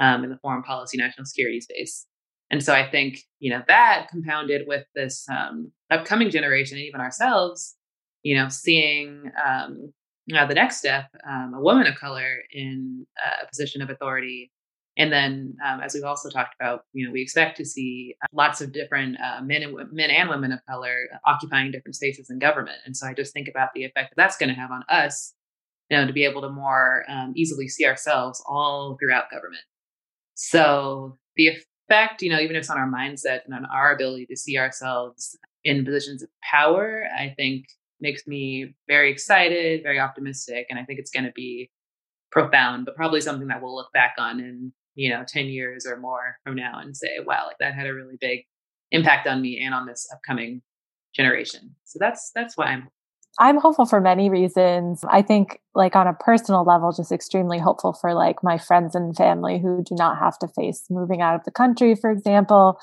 um, 0.00 0.24
in 0.24 0.30
the 0.30 0.38
foreign 0.38 0.62
policy 0.62 0.98
national 0.98 1.26
security 1.26 1.60
space. 1.60 2.06
And 2.50 2.62
so 2.62 2.74
I 2.74 2.88
think, 2.88 3.20
you 3.40 3.50
know, 3.50 3.62
that 3.68 4.08
compounded 4.10 4.66
with 4.66 4.84
this 4.94 5.26
um, 5.30 5.72
upcoming 5.90 6.30
generation 6.30 6.76
and 6.78 6.86
even 6.86 7.00
ourselves, 7.00 7.74
you 8.22 8.36
know, 8.36 8.48
seeing 8.48 9.30
um, 9.44 9.92
uh, 10.34 10.46
the 10.46 10.54
next 10.54 10.78
step, 10.78 11.06
um, 11.28 11.52
a 11.54 11.60
woman 11.60 11.86
of 11.86 11.96
color 11.96 12.42
in 12.52 13.06
a 13.42 13.46
position 13.46 13.82
of 13.82 13.90
authority. 13.90 14.50
And 14.96 15.12
then, 15.12 15.56
um, 15.66 15.80
as 15.80 15.92
we've 15.94 16.04
also 16.04 16.30
talked 16.30 16.54
about, 16.60 16.84
you 16.92 17.04
know, 17.04 17.12
we 17.12 17.20
expect 17.20 17.56
to 17.56 17.64
see 17.64 18.14
uh, 18.22 18.26
lots 18.32 18.60
of 18.60 18.72
different 18.72 19.16
uh, 19.20 19.40
men 19.42 19.62
and 19.62 19.76
men 19.92 20.10
and 20.10 20.28
women 20.28 20.52
of 20.52 20.60
color 20.68 21.08
occupying 21.26 21.72
different 21.72 21.96
spaces 21.96 22.30
in 22.30 22.38
government. 22.38 22.78
And 22.86 22.96
so 22.96 23.06
I 23.06 23.14
just 23.14 23.32
think 23.32 23.48
about 23.48 23.70
the 23.74 23.84
effect 23.84 24.10
that 24.10 24.16
that's 24.16 24.36
going 24.36 24.54
to 24.54 24.60
have 24.60 24.70
on 24.70 24.84
us, 24.88 25.34
you 25.90 25.96
know, 25.96 26.06
to 26.06 26.12
be 26.12 26.24
able 26.24 26.42
to 26.42 26.48
more 26.48 27.04
um, 27.08 27.32
easily 27.34 27.68
see 27.68 27.86
ourselves 27.86 28.42
all 28.46 28.96
throughout 29.00 29.30
government. 29.32 29.64
So 30.34 31.18
the 31.36 31.48
effect, 31.48 32.22
you 32.22 32.30
know, 32.30 32.38
even 32.38 32.54
if 32.54 32.60
it's 32.60 32.70
on 32.70 32.78
our 32.78 32.90
mindset 32.90 33.40
and 33.46 33.54
on 33.54 33.66
our 33.66 33.92
ability 33.92 34.26
to 34.26 34.36
see 34.36 34.58
ourselves 34.58 35.36
in 35.64 35.84
positions 35.84 36.22
of 36.22 36.28
power, 36.48 37.04
I 37.18 37.34
think 37.36 37.66
makes 38.00 38.26
me 38.26 38.74
very 38.86 39.10
excited, 39.10 39.82
very 39.82 39.98
optimistic. 39.98 40.66
And 40.70 40.78
I 40.78 40.84
think 40.84 41.00
it's 41.00 41.10
going 41.10 41.24
to 41.24 41.32
be 41.32 41.70
profound, 42.30 42.84
but 42.84 42.96
probably 42.96 43.20
something 43.20 43.48
that 43.48 43.62
we'll 43.62 43.74
look 43.74 43.92
back 43.92 44.14
on 44.18 44.40
in, 44.40 44.72
you 44.94 45.10
know, 45.10 45.24
10 45.26 45.46
years 45.46 45.86
or 45.86 45.96
more 45.98 46.36
from 46.44 46.54
now 46.54 46.78
and 46.78 46.96
say, 46.96 47.18
wow, 47.24 47.44
like 47.46 47.58
that 47.60 47.74
had 47.74 47.86
a 47.86 47.94
really 47.94 48.16
big 48.20 48.40
impact 48.90 49.26
on 49.26 49.42
me 49.42 49.60
and 49.64 49.74
on 49.74 49.86
this 49.86 50.06
upcoming 50.12 50.62
generation. 51.14 51.74
So 51.84 51.98
that's, 52.00 52.30
that's 52.34 52.56
why 52.56 52.66
I'm 52.66 52.88
I'm 53.38 53.58
hopeful 53.58 53.86
for 53.86 54.00
many 54.00 54.30
reasons. 54.30 55.04
I 55.08 55.20
think, 55.22 55.60
like, 55.74 55.96
on 55.96 56.06
a 56.06 56.14
personal 56.14 56.64
level, 56.64 56.92
just 56.92 57.10
extremely 57.10 57.58
hopeful 57.58 57.92
for 57.92 58.14
like 58.14 58.44
my 58.44 58.58
friends 58.58 58.94
and 58.94 59.16
family 59.16 59.58
who 59.58 59.82
do 59.82 59.96
not 59.96 60.18
have 60.18 60.38
to 60.38 60.48
face 60.48 60.84
moving 60.88 61.20
out 61.20 61.34
of 61.34 61.44
the 61.44 61.50
country, 61.50 61.96
for 61.96 62.10
example, 62.10 62.78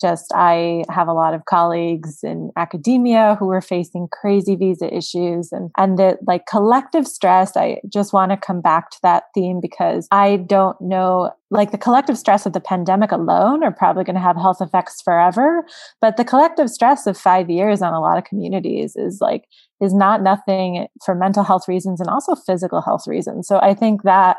just 0.00 0.32
I 0.34 0.84
have 0.90 1.08
a 1.08 1.12
lot 1.12 1.34
of 1.34 1.44
colleagues 1.44 2.20
in 2.22 2.50
academia 2.56 3.36
who 3.38 3.50
are 3.50 3.60
facing 3.60 4.08
crazy 4.12 4.56
visa 4.56 4.94
issues 4.94 5.50
and 5.52 5.70
and 5.76 5.98
the 5.98 6.18
like 6.26 6.46
collective 6.46 7.06
stress 7.06 7.56
I 7.56 7.78
just 7.92 8.12
want 8.12 8.30
to 8.32 8.36
come 8.36 8.60
back 8.60 8.90
to 8.90 8.98
that 9.02 9.24
theme 9.34 9.60
because 9.60 10.08
I 10.10 10.36
don't 10.36 10.80
know 10.80 11.32
like 11.50 11.70
the 11.70 11.78
collective 11.78 12.18
stress 12.18 12.44
of 12.44 12.52
the 12.52 12.60
pandemic 12.60 13.12
alone 13.12 13.62
are 13.62 13.72
probably 13.72 14.04
going 14.04 14.16
to 14.16 14.20
have 14.20 14.36
health 14.36 14.60
effects 14.60 15.00
forever 15.00 15.64
but 16.00 16.16
the 16.16 16.24
collective 16.24 16.70
stress 16.70 17.06
of 17.06 17.16
5 17.16 17.48
years 17.50 17.82
on 17.82 17.94
a 17.94 18.00
lot 18.00 18.18
of 18.18 18.24
communities 18.24 18.96
is 18.96 19.18
like 19.20 19.44
is 19.80 19.94
not 19.94 20.22
nothing 20.22 20.86
for 21.04 21.14
mental 21.14 21.44
health 21.44 21.68
reasons 21.68 22.00
and 22.00 22.08
also 22.08 22.34
physical 22.34 22.80
health 22.80 23.06
reasons. 23.06 23.46
So 23.46 23.58
I 23.60 23.74
think 23.74 24.02
that 24.02 24.38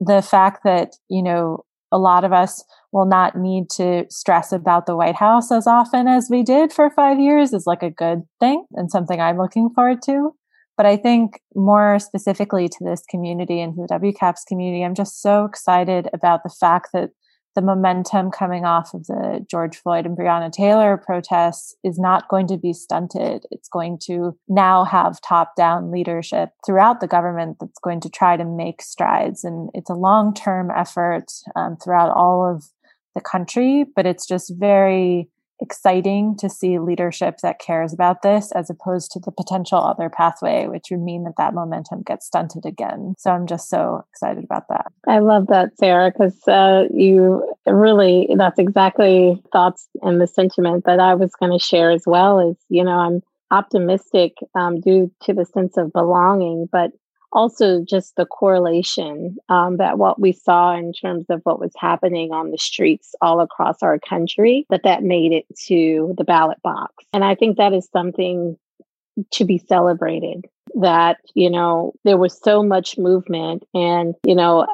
the 0.00 0.22
fact 0.22 0.62
that 0.64 0.92
you 1.08 1.22
know 1.22 1.64
a 1.90 1.98
lot 1.98 2.24
of 2.24 2.32
us 2.32 2.64
will 2.92 3.06
not 3.06 3.36
need 3.36 3.70
to 3.70 4.04
stress 4.10 4.52
about 4.52 4.86
the 4.86 4.96
White 4.96 5.16
House 5.16 5.52
as 5.52 5.66
often 5.66 6.08
as 6.08 6.28
we 6.30 6.42
did 6.42 6.72
for 6.72 6.90
five 6.90 7.18
years 7.18 7.52
is 7.52 7.66
like 7.66 7.82
a 7.82 7.90
good 7.90 8.22
thing 8.40 8.64
and 8.72 8.90
something 8.90 9.20
I'm 9.20 9.38
looking 9.38 9.70
forward 9.70 10.02
to. 10.02 10.34
But 10.76 10.86
I 10.86 10.96
think 10.96 11.40
more 11.56 11.98
specifically 11.98 12.68
to 12.68 12.84
this 12.84 13.02
community 13.10 13.60
and 13.60 13.74
to 13.74 13.82
the 13.82 13.98
WCAPS 13.98 14.46
community, 14.46 14.84
I'm 14.84 14.94
just 14.94 15.20
so 15.20 15.44
excited 15.44 16.08
about 16.12 16.44
the 16.44 16.54
fact 16.60 16.90
that 16.92 17.10
the 17.58 17.62
momentum 17.62 18.30
coming 18.30 18.64
off 18.64 18.94
of 18.94 19.08
the 19.08 19.44
George 19.50 19.78
Floyd 19.78 20.06
and 20.06 20.16
Breonna 20.16 20.52
Taylor 20.52 20.96
protests 20.96 21.74
is 21.82 21.98
not 21.98 22.28
going 22.28 22.46
to 22.46 22.56
be 22.56 22.72
stunted. 22.72 23.46
It's 23.50 23.68
going 23.68 23.98
to 24.04 24.38
now 24.46 24.84
have 24.84 25.20
top 25.20 25.56
down 25.56 25.90
leadership 25.90 26.50
throughout 26.64 27.00
the 27.00 27.08
government 27.08 27.56
that's 27.58 27.80
going 27.80 28.00
to 28.02 28.10
try 28.10 28.36
to 28.36 28.44
make 28.44 28.80
strides. 28.80 29.42
And 29.42 29.70
it's 29.74 29.90
a 29.90 29.94
long 29.94 30.34
term 30.34 30.70
effort 30.70 31.32
um, 31.56 31.76
throughout 31.82 32.12
all 32.12 32.48
of 32.48 32.66
the 33.16 33.20
country, 33.20 33.84
but 33.96 34.06
it's 34.06 34.24
just 34.24 34.54
very 34.56 35.28
exciting 35.60 36.36
to 36.36 36.48
see 36.48 36.78
leadership 36.78 37.38
that 37.42 37.58
cares 37.58 37.92
about 37.92 38.22
this 38.22 38.52
as 38.52 38.70
opposed 38.70 39.10
to 39.12 39.20
the 39.20 39.32
potential 39.32 39.78
other 39.78 40.08
pathway, 40.08 40.66
which 40.66 40.86
would 40.90 41.00
mean 41.00 41.24
that 41.24 41.36
that 41.38 41.54
momentum 41.54 42.02
gets 42.02 42.26
stunted 42.26 42.64
again. 42.64 43.14
So 43.18 43.30
I'm 43.30 43.46
just 43.46 43.68
so 43.68 44.04
excited 44.12 44.44
about 44.44 44.68
that. 44.68 44.92
I 45.06 45.18
love 45.18 45.48
that, 45.48 45.76
Sarah, 45.78 46.10
because 46.10 46.46
uh, 46.46 46.84
you 46.94 47.54
really, 47.66 48.28
that's 48.36 48.58
exactly 48.58 49.42
thoughts 49.52 49.88
and 50.02 50.20
the 50.20 50.26
sentiment 50.26 50.84
that 50.84 51.00
I 51.00 51.14
was 51.14 51.32
going 51.38 51.52
to 51.52 51.64
share 51.64 51.90
as 51.90 52.04
well 52.06 52.50
is, 52.50 52.56
you 52.68 52.84
know, 52.84 52.98
I'm 52.98 53.22
optimistic 53.50 54.34
um, 54.54 54.80
due 54.80 55.10
to 55.22 55.32
the 55.32 55.44
sense 55.44 55.76
of 55.76 55.92
belonging, 55.92 56.68
but 56.70 56.92
also 57.32 57.84
just 57.84 58.16
the 58.16 58.26
correlation 58.26 59.36
um, 59.48 59.76
that 59.76 59.98
what 59.98 60.20
we 60.20 60.32
saw 60.32 60.74
in 60.74 60.92
terms 60.92 61.26
of 61.28 61.40
what 61.44 61.60
was 61.60 61.72
happening 61.76 62.32
on 62.32 62.50
the 62.50 62.58
streets 62.58 63.14
all 63.20 63.40
across 63.40 63.82
our 63.82 63.98
country 63.98 64.66
that 64.70 64.82
that 64.84 65.02
made 65.02 65.32
it 65.32 65.44
to 65.56 66.14
the 66.16 66.24
ballot 66.24 66.58
box 66.62 66.92
and 67.12 67.24
i 67.24 67.34
think 67.34 67.56
that 67.56 67.72
is 67.72 67.88
something 67.92 68.56
to 69.30 69.44
be 69.44 69.58
celebrated 69.58 70.46
that 70.74 71.18
you 71.34 71.50
know 71.50 71.92
there 72.04 72.16
was 72.16 72.40
so 72.40 72.62
much 72.62 72.96
movement 72.98 73.64
and 73.74 74.14
you 74.24 74.34
know 74.34 74.66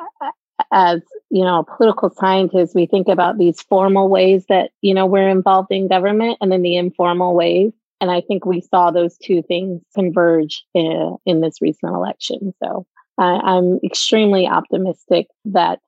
as 0.72 1.00
you 1.34 1.44
know, 1.44 1.64
political 1.76 2.10
scientists, 2.10 2.76
we 2.76 2.86
think 2.86 3.08
about 3.08 3.38
these 3.38 3.60
formal 3.62 4.08
ways 4.08 4.44
that, 4.48 4.70
you 4.82 4.94
know, 4.94 5.04
we're 5.04 5.28
involved 5.28 5.72
in 5.72 5.88
government 5.88 6.38
and 6.40 6.52
then 6.52 6.62
the 6.62 6.76
informal 6.76 7.34
ways. 7.34 7.72
And 8.00 8.10
I 8.10 8.20
think 8.20 8.44
we 8.44 8.60
saw 8.60 8.90
those 8.90 9.16
two 9.18 9.42
things 9.42 9.82
converge 9.94 10.64
in, 10.74 11.16
in 11.24 11.40
this 11.40 11.60
recent 11.60 11.94
election. 11.94 12.52
So 12.62 12.86
I, 13.18 13.40
I'm 13.42 13.78
extremely 13.84 14.46
optimistic 14.46 15.28
that, 15.46 15.80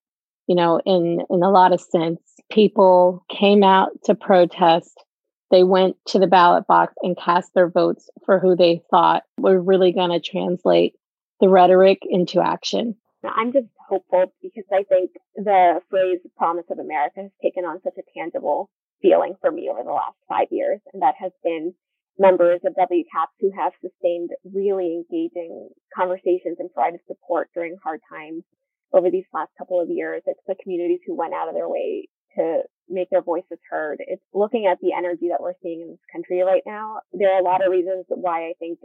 you 0.47 0.55
know, 0.55 0.81
in, 0.87 1.21
in 1.29 1.43
a 1.43 1.51
lot 1.51 1.73
of 1.73 1.81
sense, 1.81 2.21
people 2.51 3.25
came 3.29 3.63
out 3.63 3.91
to 4.05 4.15
protest. 4.15 5.05
They 5.51 5.65
went 5.65 5.97
to 6.09 6.19
the 6.19 6.27
ballot 6.27 6.67
box 6.67 6.95
and 7.03 7.17
cast 7.17 7.53
their 7.55 7.69
votes 7.69 8.09
for 8.25 8.39
who 8.39 8.57
they 8.57 8.83
thought 8.91 9.25
were 9.39 9.61
really 9.61 9.93
going 9.93 10.11
to 10.11 10.21
translate 10.21 10.95
the 11.41 11.49
rhetoric 11.49 11.99
into 12.03 12.41
action. 12.41 12.97
I'm 13.25 13.53
just 13.53 13.67
hopeful 13.89 14.33
because 14.43 14.65
I 14.73 14.85
think 14.85 15.11
the 15.35 15.81
phrase 15.91 16.21
promise 16.37 16.67
of 16.71 16.79
America 16.79 17.23
has 17.23 17.31
taken 17.43 17.65
on 17.65 17.81
such 17.83 17.95
a 17.99 18.19
tangible 18.19 18.71
feeling 19.03 19.35
for 19.41 19.51
me 19.51 19.69
over 19.71 19.83
the 19.83 19.91
last 19.91 20.17
five 20.29 20.49
years. 20.51 20.81
And 20.93 21.03
that 21.03 21.15
has 21.19 21.33
been 21.43 21.75
members 22.19 22.61
of 22.65 22.75
WCAPS 22.75 23.35
who 23.41 23.51
have 23.57 23.73
sustained 23.81 24.31
really 24.45 25.05
engaging 25.05 25.69
conversations 25.95 26.57
and 26.59 26.73
provided 26.73 27.01
support 27.07 27.51
during 27.55 27.77
hard 27.83 28.01
times 28.11 28.43
over 28.93 29.11
these 29.11 29.25
last 29.33 29.51
couple 29.59 29.81
of 29.81 29.91
years. 29.91 30.23
It's 30.27 30.41
the 30.47 30.57
communities 30.63 31.01
who 31.07 31.17
went 31.17 31.35
out 31.35 31.49
of 31.49 31.55
their 31.55 31.69
way 31.69 32.09
to 32.37 32.63
make 32.89 33.11
their 33.11 33.23
voices 33.23 33.59
heard. 33.71 33.99
It's 34.01 34.23
looking 34.33 34.67
at 34.67 34.79
the 34.81 34.93
energy 34.97 35.29
that 35.29 35.41
we're 35.41 35.59
seeing 35.63 35.83
in 35.83 35.91
this 35.91 36.07
country 36.13 36.41
right 36.43 36.63
now. 36.67 37.01
There 37.13 37.33
are 37.33 37.41
a 37.41 37.45
lot 37.45 37.65
of 37.65 37.71
reasons 37.71 38.05
why 38.09 38.49
I 38.49 38.53
think 38.59 38.79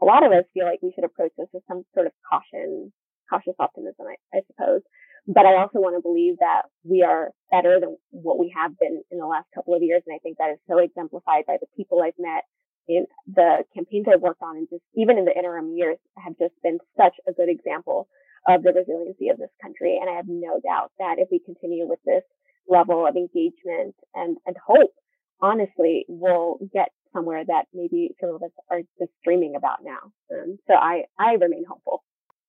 a 0.00 0.04
lot 0.04 0.24
of 0.24 0.32
us 0.32 0.44
feel 0.54 0.64
like 0.64 0.80
we 0.82 0.92
should 0.94 1.04
approach 1.04 1.32
this 1.36 1.48
with 1.52 1.64
some 1.68 1.84
sort 1.94 2.06
of 2.06 2.12
caution, 2.28 2.92
cautious 3.28 3.54
optimism, 3.58 4.06
I, 4.08 4.16
I 4.38 4.40
suppose. 4.46 4.82
But 5.26 5.44
I 5.44 5.60
also 5.60 5.80
want 5.80 5.96
to 5.96 6.02
believe 6.02 6.38
that 6.40 6.62
we 6.84 7.02
are 7.02 7.30
better 7.50 7.78
than 7.80 7.96
what 8.10 8.38
we 8.38 8.52
have 8.56 8.78
been 8.78 9.02
in 9.10 9.18
the 9.18 9.26
last 9.26 9.46
couple 9.54 9.74
of 9.74 9.82
years. 9.82 10.02
And 10.06 10.14
I 10.14 10.18
think 10.18 10.38
that 10.38 10.52
is 10.52 10.58
so 10.68 10.78
exemplified 10.78 11.44
by 11.46 11.58
the 11.60 11.68
people 11.76 12.00
I've 12.00 12.16
met 12.18 12.44
in 12.88 13.06
the 13.26 13.64
campaigns 13.74 14.06
I've 14.12 14.20
worked 14.20 14.42
on 14.42 14.56
and 14.56 14.68
just 14.68 14.82
even 14.94 15.18
in 15.18 15.24
the 15.24 15.36
interim 15.36 15.76
years 15.76 15.98
have 16.16 16.38
just 16.38 16.54
been 16.62 16.78
such 16.96 17.14
a 17.28 17.32
good 17.32 17.48
example 17.48 18.08
of 18.48 18.62
the 18.62 18.72
resiliency 18.72 19.28
of 19.28 19.38
this 19.38 19.50
country. 19.62 19.98
And 20.00 20.10
I 20.10 20.14
have 20.16 20.28
no 20.28 20.60
doubt 20.60 20.92
that 20.98 21.16
if 21.18 21.28
we 21.30 21.40
continue 21.40 21.86
with 21.86 22.00
this 22.04 22.24
level 22.68 23.06
of 23.06 23.16
engagement 23.16 23.94
and, 24.14 24.36
and 24.46 24.56
hope, 24.66 24.92
honestly, 25.40 26.04
we'll 26.08 26.58
get 26.72 26.88
somewhere 27.12 27.44
that 27.46 27.64
maybe 27.74 28.10
some 28.20 28.34
of 28.34 28.42
us 28.42 28.50
are 28.70 28.80
just 28.98 29.12
dreaming 29.24 29.54
about 29.56 29.78
now. 29.82 30.12
Um, 30.32 30.58
so 30.66 30.74
I, 30.74 31.04
I 31.18 31.32
remain 31.32 31.64
hopeful. 31.68 32.02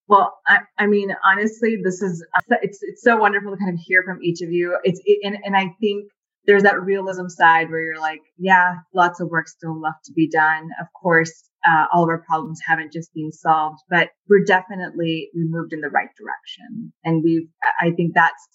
Well, 0.07 0.39
I, 0.45 0.59
I, 0.77 0.87
mean, 0.87 1.15
honestly, 1.23 1.77
this 1.81 2.01
is 2.01 2.25
it's 2.61 2.79
it's 2.81 3.01
so 3.01 3.15
wonderful 3.15 3.51
to 3.51 3.57
kind 3.57 3.73
of 3.73 3.79
hear 3.79 4.03
from 4.03 4.21
each 4.21 4.41
of 4.41 4.51
you. 4.51 4.77
It's 4.83 4.99
it, 5.05 5.19
and 5.23 5.37
and 5.45 5.55
I 5.55 5.73
think 5.79 6.11
there's 6.45 6.63
that 6.63 6.81
realism 6.81 7.27
side 7.27 7.69
where 7.69 7.81
you're 7.81 7.99
like, 7.99 8.21
yeah, 8.37 8.75
lots 8.93 9.19
of 9.19 9.29
work 9.29 9.47
still 9.47 9.79
left 9.79 10.05
to 10.05 10.13
be 10.13 10.27
done. 10.29 10.69
Of 10.79 10.87
course, 10.99 11.49
uh, 11.69 11.85
all 11.93 12.03
of 12.03 12.09
our 12.09 12.23
problems 12.23 12.59
haven't 12.65 12.91
just 12.91 13.13
been 13.13 13.31
solved, 13.31 13.79
but 13.89 14.09
we're 14.27 14.43
definitely 14.43 15.29
we 15.35 15.43
moved 15.45 15.73
in 15.73 15.81
the 15.81 15.89
right 15.89 16.09
direction, 16.17 16.93
and 17.03 17.23
we've. 17.23 17.47
I 17.79 17.91
think 17.91 18.13
that's 18.15 18.47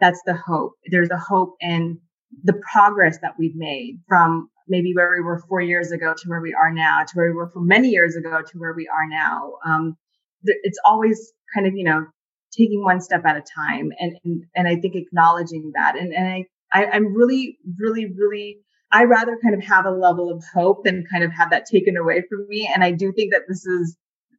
that's 0.00 0.20
the 0.26 0.34
hope. 0.34 0.72
There's 0.90 1.10
a 1.10 1.18
hope 1.18 1.54
in 1.60 1.98
the 2.44 2.60
progress 2.72 3.18
that 3.22 3.34
we've 3.38 3.56
made 3.56 4.00
from 4.06 4.50
maybe 4.68 4.92
where 4.94 5.10
we 5.16 5.22
were 5.22 5.42
four 5.48 5.60
years 5.60 5.90
ago 5.90 6.14
to 6.16 6.28
where 6.28 6.40
we 6.40 6.54
are 6.54 6.72
now, 6.72 7.00
to 7.00 7.12
where 7.14 7.26
we 7.26 7.34
were 7.34 7.50
from 7.50 7.66
many 7.66 7.88
years 7.88 8.14
ago 8.16 8.40
to 8.46 8.58
where 8.58 8.74
we 8.74 8.88
are 8.88 9.08
now. 9.08 9.54
Um, 9.66 9.96
it's 10.44 10.78
always 10.84 11.32
kind 11.54 11.66
of 11.66 11.74
you 11.74 11.84
know 11.84 12.04
taking 12.52 12.84
one 12.84 13.00
step 13.00 13.24
at 13.24 13.36
a 13.36 13.42
time, 13.42 13.90
and 13.98 14.16
and, 14.24 14.44
and 14.54 14.68
I 14.68 14.76
think 14.76 14.94
acknowledging 14.94 15.72
that, 15.74 15.96
and 15.96 16.12
and 16.12 16.28
I 16.28 16.44
I, 16.72 16.86
I'm 16.86 17.14
really, 17.14 17.58
really, 17.78 18.06
really, 18.06 18.58
I 18.92 19.04
rather 19.04 19.38
kind 19.42 19.54
of 19.54 19.62
have 19.64 19.86
a 19.86 19.90
level 19.90 20.32
of 20.32 20.44
hope 20.52 20.84
than 20.84 21.04
kind 21.10 21.24
of 21.24 21.32
have 21.32 21.50
that 21.50 21.66
taken 21.70 21.96
away 21.96 22.22
from 22.28 22.46
me. 22.48 22.70
And 22.72 22.82
I 22.82 22.92
do 22.92 23.12
think 23.12 23.32
that 23.32 23.42
this 23.48 23.64
is 23.66 23.96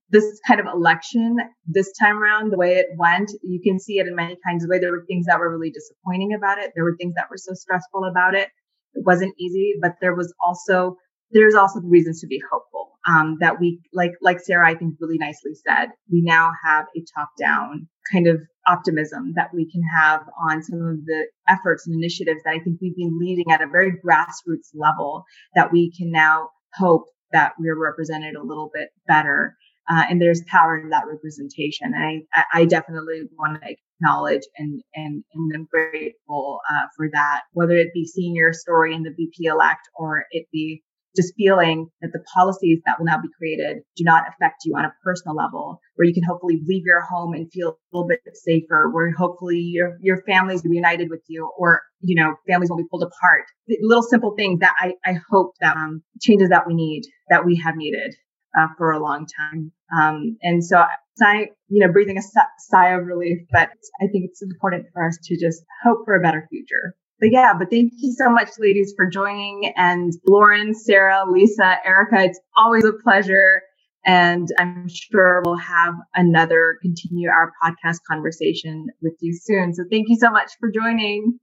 this 0.09 0.25
kind 0.45 0.59
of 0.59 0.65
election 0.67 1.37
this 1.65 1.91
time 1.97 2.21
around, 2.21 2.51
the 2.51 2.57
way 2.57 2.75
it 2.75 2.87
went, 2.97 3.31
you 3.43 3.61
can 3.63 3.79
see 3.79 3.97
it 3.97 4.07
in 4.07 4.15
many 4.15 4.37
kinds 4.45 4.63
of 4.63 4.69
ways. 4.69 4.81
There 4.81 4.91
were 4.91 5.05
things 5.07 5.25
that 5.27 5.39
were 5.39 5.49
really 5.49 5.71
disappointing 5.71 6.33
about 6.33 6.57
it. 6.57 6.71
There 6.75 6.83
were 6.83 6.97
things 6.97 7.13
that 7.15 7.29
were 7.29 7.37
so 7.37 7.53
stressful 7.53 8.03
about 8.03 8.35
it. 8.35 8.49
It 8.93 9.05
wasn't 9.05 9.33
easy, 9.39 9.75
but 9.81 9.95
there 10.01 10.13
was 10.13 10.33
also 10.45 10.97
there's 11.31 11.55
also 11.55 11.79
reasons 11.79 12.19
to 12.19 12.27
be 12.27 12.41
hopeful 12.51 12.90
um, 13.07 13.37
that 13.39 13.59
we 13.59 13.79
like 13.93 14.11
like 14.21 14.39
sarah 14.39 14.69
i 14.69 14.75
think 14.75 14.95
really 14.99 15.17
nicely 15.17 15.51
said 15.67 15.89
we 16.11 16.21
now 16.21 16.51
have 16.63 16.85
a 16.95 17.03
top 17.15 17.29
down 17.39 17.87
kind 18.11 18.27
of 18.27 18.39
optimism 18.67 19.33
that 19.35 19.53
we 19.53 19.69
can 19.71 19.81
have 19.97 20.21
on 20.49 20.61
some 20.61 20.81
of 20.81 21.05
the 21.05 21.27
efforts 21.47 21.87
and 21.87 21.95
initiatives 21.95 22.41
that 22.43 22.51
i 22.51 22.59
think 22.59 22.79
we've 22.81 22.95
been 22.95 23.17
leading 23.19 23.51
at 23.51 23.61
a 23.61 23.67
very 23.67 23.91
grassroots 23.91 24.69
level 24.73 25.23
that 25.55 25.71
we 25.71 25.91
can 25.97 26.11
now 26.11 26.49
hope 26.75 27.05
that 27.31 27.53
we're 27.59 27.79
represented 27.79 28.35
a 28.35 28.43
little 28.43 28.69
bit 28.73 28.89
better 29.07 29.55
uh, 29.89 30.03
and 30.09 30.21
there's 30.21 30.43
power 30.47 30.79
in 30.79 30.89
that 30.89 31.07
representation. 31.07 31.93
And 31.93 32.23
i 32.33 32.43
i 32.53 32.65
definitely 32.65 33.23
want 33.37 33.61
to 33.61 33.75
acknowledge 34.01 34.43
and 34.57 34.81
and 34.95 35.23
and 35.33 35.51
i'm 35.55 35.67
grateful 35.71 36.59
uh, 36.69 36.87
for 36.95 37.09
that 37.11 37.41
whether 37.53 37.75
it 37.75 37.93
be 37.93 38.05
seeing 38.05 38.35
your 38.35 38.53
story 38.53 38.93
in 38.95 39.03
the 39.03 39.11
vp 39.11 39.45
elect 39.45 39.87
or 39.95 40.25
it 40.31 40.47
be 40.51 40.83
just 41.15 41.33
feeling 41.35 41.89
that 42.01 42.11
the 42.13 42.23
policies 42.33 42.79
that 42.85 42.97
will 42.97 43.05
now 43.05 43.19
be 43.21 43.27
created 43.37 43.83
do 43.95 44.03
not 44.03 44.23
affect 44.29 44.63
you 44.65 44.75
on 44.77 44.85
a 44.85 44.93
personal 45.03 45.35
level, 45.35 45.79
where 45.95 46.07
you 46.07 46.13
can 46.13 46.23
hopefully 46.23 46.61
leave 46.65 46.83
your 46.85 47.01
home 47.01 47.33
and 47.33 47.51
feel 47.51 47.69
a 47.69 47.75
little 47.91 48.07
bit 48.07 48.19
safer, 48.33 48.89
where 48.91 49.11
hopefully 49.11 49.59
your, 49.59 49.97
your 50.01 50.23
families 50.23 50.63
will 50.63 50.71
be 50.71 50.75
united 50.75 51.09
with 51.09 51.21
you 51.27 51.49
or, 51.57 51.81
you 52.01 52.15
know, 52.15 52.35
families 52.47 52.69
won't 52.69 52.83
be 52.83 52.87
pulled 52.89 53.03
apart. 53.03 53.45
Little 53.81 54.03
simple 54.03 54.35
things 54.37 54.59
that 54.59 54.73
I, 54.79 54.93
I 55.05 55.17
hope 55.29 55.53
that 55.61 55.75
um, 55.75 56.01
changes 56.21 56.49
that 56.49 56.67
we 56.67 56.73
need, 56.73 57.03
that 57.29 57.45
we 57.45 57.57
have 57.57 57.75
needed 57.75 58.15
uh, 58.57 58.67
for 58.77 58.91
a 58.91 58.99
long 58.99 59.25
time. 59.25 59.71
Um, 59.97 60.37
and 60.41 60.63
so 60.63 60.83
sigh, 61.17 61.49
you 61.67 61.85
know, 61.85 61.91
breathing 61.91 62.17
a 62.17 62.21
sigh 62.59 62.89
of 62.89 63.05
relief, 63.05 63.39
but 63.51 63.69
I 64.01 64.07
think 64.07 64.25
it's 64.25 64.41
important 64.41 64.87
for 64.93 65.05
us 65.05 65.17
to 65.23 65.37
just 65.37 65.63
hope 65.83 65.99
for 66.05 66.15
a 66.15 66.21
better 66.21 66.47
future 66.49 66.95
but 67.21 67.31
yeah, 67.31 67.53
but 67.57 67.69
thank 67.69 67.93
you 67.99 68.11
so 68.11 68.29
much, 68.29 68.49
ladies, 68.59 68.93
for 68.97 69.07
joining. 69.07 69.71
And 69.77 70.11
Lauren, 70.27 70.73
Sarah, 70.73 71.23
Lisa, 71.29 71.77
Erica, 71.85 72.23
it's 72.23 72.39
always 72.57 72.83
a 72.83 72.93
pleasure. 72.93 73.61
And 74.03 74.49
I'm 74.57 74.87
sure 74.89 75.43
we'll 75.45 75.57
have 75.57 75.93
another 76.15 76.79
continue 76.81 77.29
our 77.29 77.53
podcast 77.63 77.99
conversation 78.09 78.87
with 79.03 79.13
you 79.21 79.33
soon. 79.39 79.75
So 79.75 79.83
thank 79.91 80.09
you 80.09 80.17
so 80.17 80.31
much 80.31 80.53
for 80.59 80.71
joining. 80.71 81.39